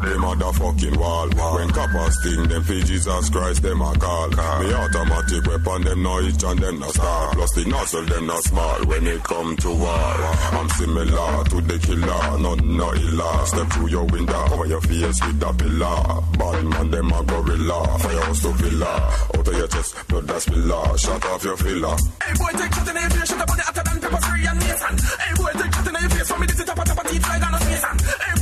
Them 0.00 0.22
motherfucking 0.22 0.96
wall. 0.96 1.28
When 1.28 1.68
coppers 1.70 2.20
sting 2.20 2.48
them 2.48 2.62
for 2.62 2.74
Jesus 2.74 3.30
Christ, 3.30 3.62
them 3.62 3.80
a 3.82 3.92
call. 3.98 4.30
call. 4.30 4.60
Me 4.60 4.72
automatic 4.72 5.46
weapon, 5.46 5.82
them 5.82 6.02
no 6.02 6.20
each 6.20 6.42
and 6.42 6.58
them 6.58 6.80
no 6.80 6.88
star. 6.88 7.32
Plus 7.32 7.52
the 7.52 7.64
nozzle, 7.66 8.04
them 8.06 8.26
no 8.26 8.40
small 8.40 8.78
when 8.86 9.06
it 9.06 9.22
come 9.22 9.56
to 9.56 9.70
war. 9.70 10.14
I'm 10.56 10.68
similar 10.70 11.44
to 11.44 11.60
the 11.60 11.78
killer, 11.78 12.38
none 12.38 12.76
no 12.76 12.94
illa. 12.94 13.46
Step 13.46 13.68
through 13.72 13.88
your 13.88 14.04
window, 14.06 14.44
cover 14.48 14.66
your 14.66 14.80
face 14.80 15.20
with 15.20 15.42
a 15.42 15.52
pillar. 15.52 16.00
Bad 16.38 16.64
man, 16.64 16.90
them 16.90 17.12
a 17.12 17.24
gorilla. 17.24 17.98
Firehouse 17.98 18.42
to 18.42 18.52
villa. 18.52 18.92
Out 19.36 19.48
of 19.48 19.56
your 19.56 19.68
chest, 19.68 20.08
blood 20.08 20.26
that's 20.26 20.44
spiller. 20.46 20.98
Shut 20.98 21.24
off 21.26 21.44
your 21.44 21.56
filler. 21.56 21.96
Hey 22.24 22.34
boy, 22.40 22.52
take 22.56 22.74
shot 22.74 22.88
in 22.88 22.96
your 22.96 23.10
face, 23.10 23.28
shut 23.28 23.40
up 23.40 23.50
on 23.50 23.56
the 23.56 23.62
hotter 23.62 23.84
than 23.84 24.00
pepper 24.00 24.20
spray 24.24 24.46
and 24.48 24.58
Nathan. 24.60 24.96
Hey 24.96 25.34
boy, 25.36 25.52
take 25.60 25.74
shot 25.74 25.86
in 25.86 25.94
your 26.00 26.10
face, 26.10 26.28
for 26.30 26.38
me 26.40 26.46
this 26.46 26.58
is 26.58 26.64
top 26.64 26.78
of 26.78 26.84
top 26.84 27.04
of 27.04 27.10
teeth 27.10 27.28
like 27.28 27.46
on 27.46 27.54
a 27.54 27.60
face 27.60 27.84
Hey 27.84 28.39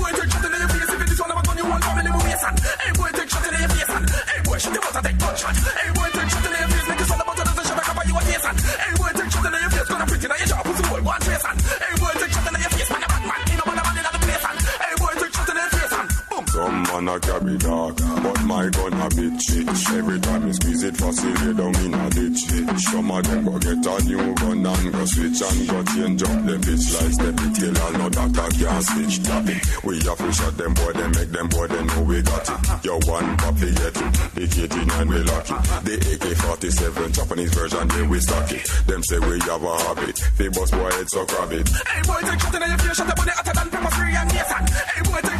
carry 17.48 17.58
dog, 17.58 17.96
but 18.22 18.44
my 18.44 18.68
gun 18.68 18.92
a 18.92 19.08
bitch 19.08 19.40
shit. 19.42 19.68
Every 19.96 20.20
time 20.20 20.46
you 20.46 20.52
squeeze 20.52 20.82
it, 20.82 20.96
fossil 20.96 21.54
down 21.54 21.74
in 21.76 21.94
a 21.94 22.10
ditch. 22.10 22.40
Some 22.78 23.10
of 23.10 23.24
them 23.24 23.44
go 23.44 23.58
get 23.58 23.86
a 23.86 24.04
new 24.04 24.34
gun 24.34 24.66
and 24.66 24.92
go 24.92 25.04
switch 25.04 25.40
and 25.42 25.68
go 25.68 25.82
change 25.84 26.22
up 26.22 26.46
them 26.46 26.60
bitch 26.60 26.86
like 26.94 27.12
step 27.12 27.34
it 27.38 27.54
kill 27.56 27.78
all 27.82 27.92
no 27.92 28.08
doctor 28.08 28.48
can't 28.56 28.84
stitch 28.84 29.18
that. 29.26 29.82
We 29.84 29.94
have 30.04 30.18
to 30.18 30.32
shot 30.32 30.56
them 30.56 30.74
boy, 30.74 30.92
they 30.92 31.08
make 31.08 31.30
them 31.30 31.48
boy, 31.48 31.66
they 31.66 31.84
know 31.84 32.02
we 32.02 32.22
got 32.22 32.48
it. 32.48 32.84
Yo 32.84 32.98
one 33.06 33.36
copy 33.36 33.68
it, 33.68 33.94
the 34.34 34.44
KT9 34.46 35.08
we 35.08 35.18
lock 35.24 35.48
it. 35.48 35.84
The 35.84 35.94
AK-47 36.14 37.12
Japanese 37.12 37.54
version, 37.54 37.88
they 37.88 38.02
we 38.06 38.20
stock 38.20 38.52
it. 38.52 38.66
Them 38.86 39.02
say 39.04 39.18
we 39.18 39.38
have 39.40 39.62
a 39.62 39.76
habit, 39.88 40.20
they 40.36 40.48
bust 40.48 40.72
boy 40.72 40.90
head 40.90 41.08
so 41.08 41.24
grab 41.26 41.52
it. 41.52 41.68
Hey 41.68 42.02
boy, 42.02 42.20
take 42.22 42.40
shot 42.40 42.54
in 42.54 42.68
your 42.68 42.78
face, 42.78 42.96
shot 42.96 43.08
up 43.08 43.18
on 43.18 43.26
the 43.26 43.32
hotter 43.32 43.54
than 43.54 43.70
pepper 43.70 43.90
spray 43.94 44.14
and 44.14 44.28
Nathan. 44.32 44.64
Hey 44.68 45.02
boy, 45.02 45.20
take 45.22 45.37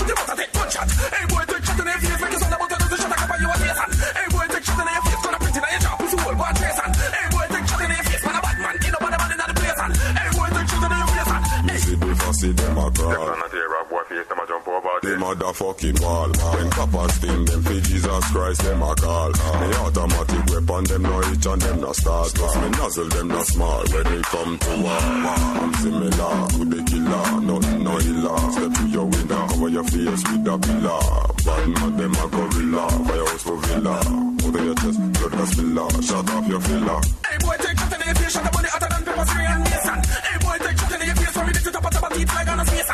Shot 0.00 0.08
you 0.08 0.14
others 0.16 0.30
and 0.30 0.30
shut 0.30 0.30
a 0.30 0.36
face 0.36 0.60
Hey 1.10 1.26
boy, 1.26 1.44
take 1.44 1.64
shot 1.64 1.76
shot 4.64 4.78
man 4.78 4.86
the 4.86 5.10
shot 10.70 12.40
the 12.40 12.52
them 12.52 12.78
a 12.78 12.90
crawl. 12.90 13.40
The 15.00 15.98
wall. 16.00 16.28
When 16.54 16.70
coppers 16.70 17.14
sting 17.14 17.44
them 17.44 17.62
for 17.62 17.80
Jesus 17.80 18.24
Christ, 18.32 18.62
them 18.62 18.82
a 18.82 18.94
call. 18.94 19.30
Me 19.30 19.74
automatic 19.76 20.46
weapon, 20.46 20.84
them 20.84 21.02
no 21.02 21.20
itch 21.20 21.46
and 21.46 21.62
them 21.62 21.80
no 21.80 21.92
start. 21.92 22.34
Me 22.34 22.70
nozzle, 22.70 23.08
them 23.08 23.28
no 23.28 23.42
small. 23.42 23.84
When 23.92 24.12
we 24.12 24.22
come 24.22 24.58
to 24.58 24.82
war, 24.82 24.92
I'm 24.92 25.74
similar 25.74 26.49
your 29.80 29.88
face 29.88 30.24
with 30.28 30.46
a 30.46 30.58
pillar. 30.58 31.00
Bad 31.44 31.68
man, 31.68 31.96
them 31.96 32.12
a 32.12 32.28
gorilla. 32.28 32.84
Firehouse 32.90 33.42
for 33.42 33.56
villa. 33.56 34.00
In 34.40 34.64
your 34.64 34.74
chest, 34.74 34.98
blood 35.12 35.32
gas 35.32 35.50
spiller. 35.52 36.02
Shut 36.02 36.30
off 36.30 36.48
your 36.48 36.60
filler. 36.60 37.00
Hey 37.28 37.38
boy, 37.40 37.56
take 37.58 37.78
shot 37.78 37.94
in 37.94 38.06
your 38.06 38.14
face, 38.14 38.32
shot 38.32 38.44
the 38.44 38.50
money 38.56 38.68
hotter 38.68 38.88
than 38.90 39.02
pepper 39.04 39.26
spray 39.26 39.46
and 39.46 39.64
mason. 39.64 39.98
Hey 40.28 40.38
boy, 40.44 40.56
take 40.64 40.78
shot 40.78 40.92
in 40.92 41.06
your 41.06 41.16
face, 41.16 41.32
from 41.32 41.46
me 41.46 41.52
to 41.52 41.70
top 41.70 41.84
of 41.84 41.90
top 41.90 42.10
of 42.10 42.16
teeth 42.16 42.34
like 42.34 42.48
on 42.48 42.60
a 42.60 42.66
space 42.66 42.90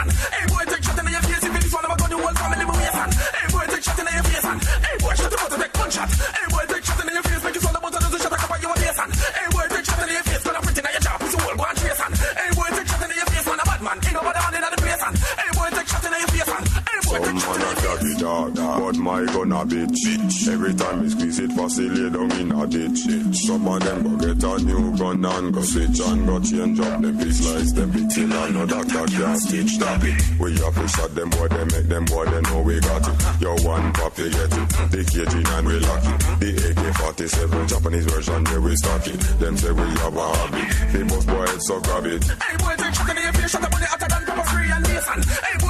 a 19.82 19.86
bitch. 19.86 20.48
Every 20.48 20.74
time 20.74 21.02
me 21.02 21.08
squeeze 21.08 21.38
it, 21.40 21.52
fussy 21.52 21.88
lay 21.88 22.10
down 22.10 22.32
in 22.40 22.52
a 22.52 22.66
ditch. 22.66 23.00
Some 23.46 23.68
of 23.68 23.80
them 23.80 24.02
go 24.02 24.26
get 24.26 24.42
a 24.42 24.64
new 24.64 24.96
gun 24.96 25.24
and 25.24 25.54
go 25.54 25.62
switch 25.62 26.00
and 26.00 26.26
go 26.26 26.40
change 26.40 26.80
up 26.80 27.00
them 27.00 27.16
big 27.16 27.32
slice, 27.32 27.72
them 27.72 27.90
big 27.90 28.08
till 28.10 28.32
and 28.32 28.54
no 28.54 28.66
doctor 28.66 29.06
can't 29.06 29.40
stitch 29.40 29.70
stop 29.70 30.02
it. 30.02 30.40
We 30.40 30.52
have 30.58 30.74
to 30.74 30.88
shot 30.88 31.14
them 31.14 31.30
boy, 31.30 31.48
they 31.48 31.64
make 31.64 31.88
them 31.88 32.04
boy, 32.04 32.24
they 32.26 32.40
know 32.42 32.62
we 32.62 32.80
got 32.80 33.06
it. 33.08 33.40
Yo, 33.40 33.54
one 33.66 33.92
pop, 33.92 34.18
you 34.18 34.30
get 34.30 34.52
it. 34.52 34.68
The 34.92 35.00
KG9 35.04 35.66
we 35.66 35.78
lock 35.80 36.04
it. 36.04 36.18
The 36.40 36.50
AK-47 36.70 37.68
Japanese 37.68 38.06
version, 38.06 38.44
yeah, 38.46 38.58
we 38.58 38.76
stock 38.76 39.06
it. 39.06 39.20
Them 39.40 39.56
say 39.56 39.72
we 39.72 39.82
have 39.82 40.16
a 40.16 40.20
hobby. 40.20 40.64
The 40.92 41.04
most 41.04 41.26
boy, 41.26 41.46
so 41.60 41.80
grab 41.80 42.06
it. 42.06 42.24
Hey 42.24 42.56
boy, 42.56 42.74
take 42.76 42.94
shot 42.94 43.10
in 43.10 43.22
your 43.22 43.32
face, 43.32 43.50
shot 43.50 43.62
the 43.62 43.70
money 43.70 43.86
hotter 43.86 44.08
than 44.08 44.24
pepper 44.24 44.46
spray 44.48 44.70
and 44.70 44.82
mason. 44.88 45.22
Hey 45.26 45.56
boy, 45.58 45.65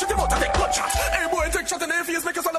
your 0.00 0.08
face, 0.08 0.10
and 0.10 0.10
hey 0.10 0.10
boy, 0.10 0.10
shoot 0.10 0.10
him 0.10 0.20
out 0.20 0.32
and 0.32 0.42
take 0.42 0.54
blood 0.54 0.74
shot. 0.74 0.90
Hey 0.90 1.26
boy, 1.30 1.48
take 1.50 1.68
shot 1.68 1.82
in 1.82 1.88
your 1.88 2.04
face, 2.04 2.24
make 2.24 2.38
us 2.38 2.53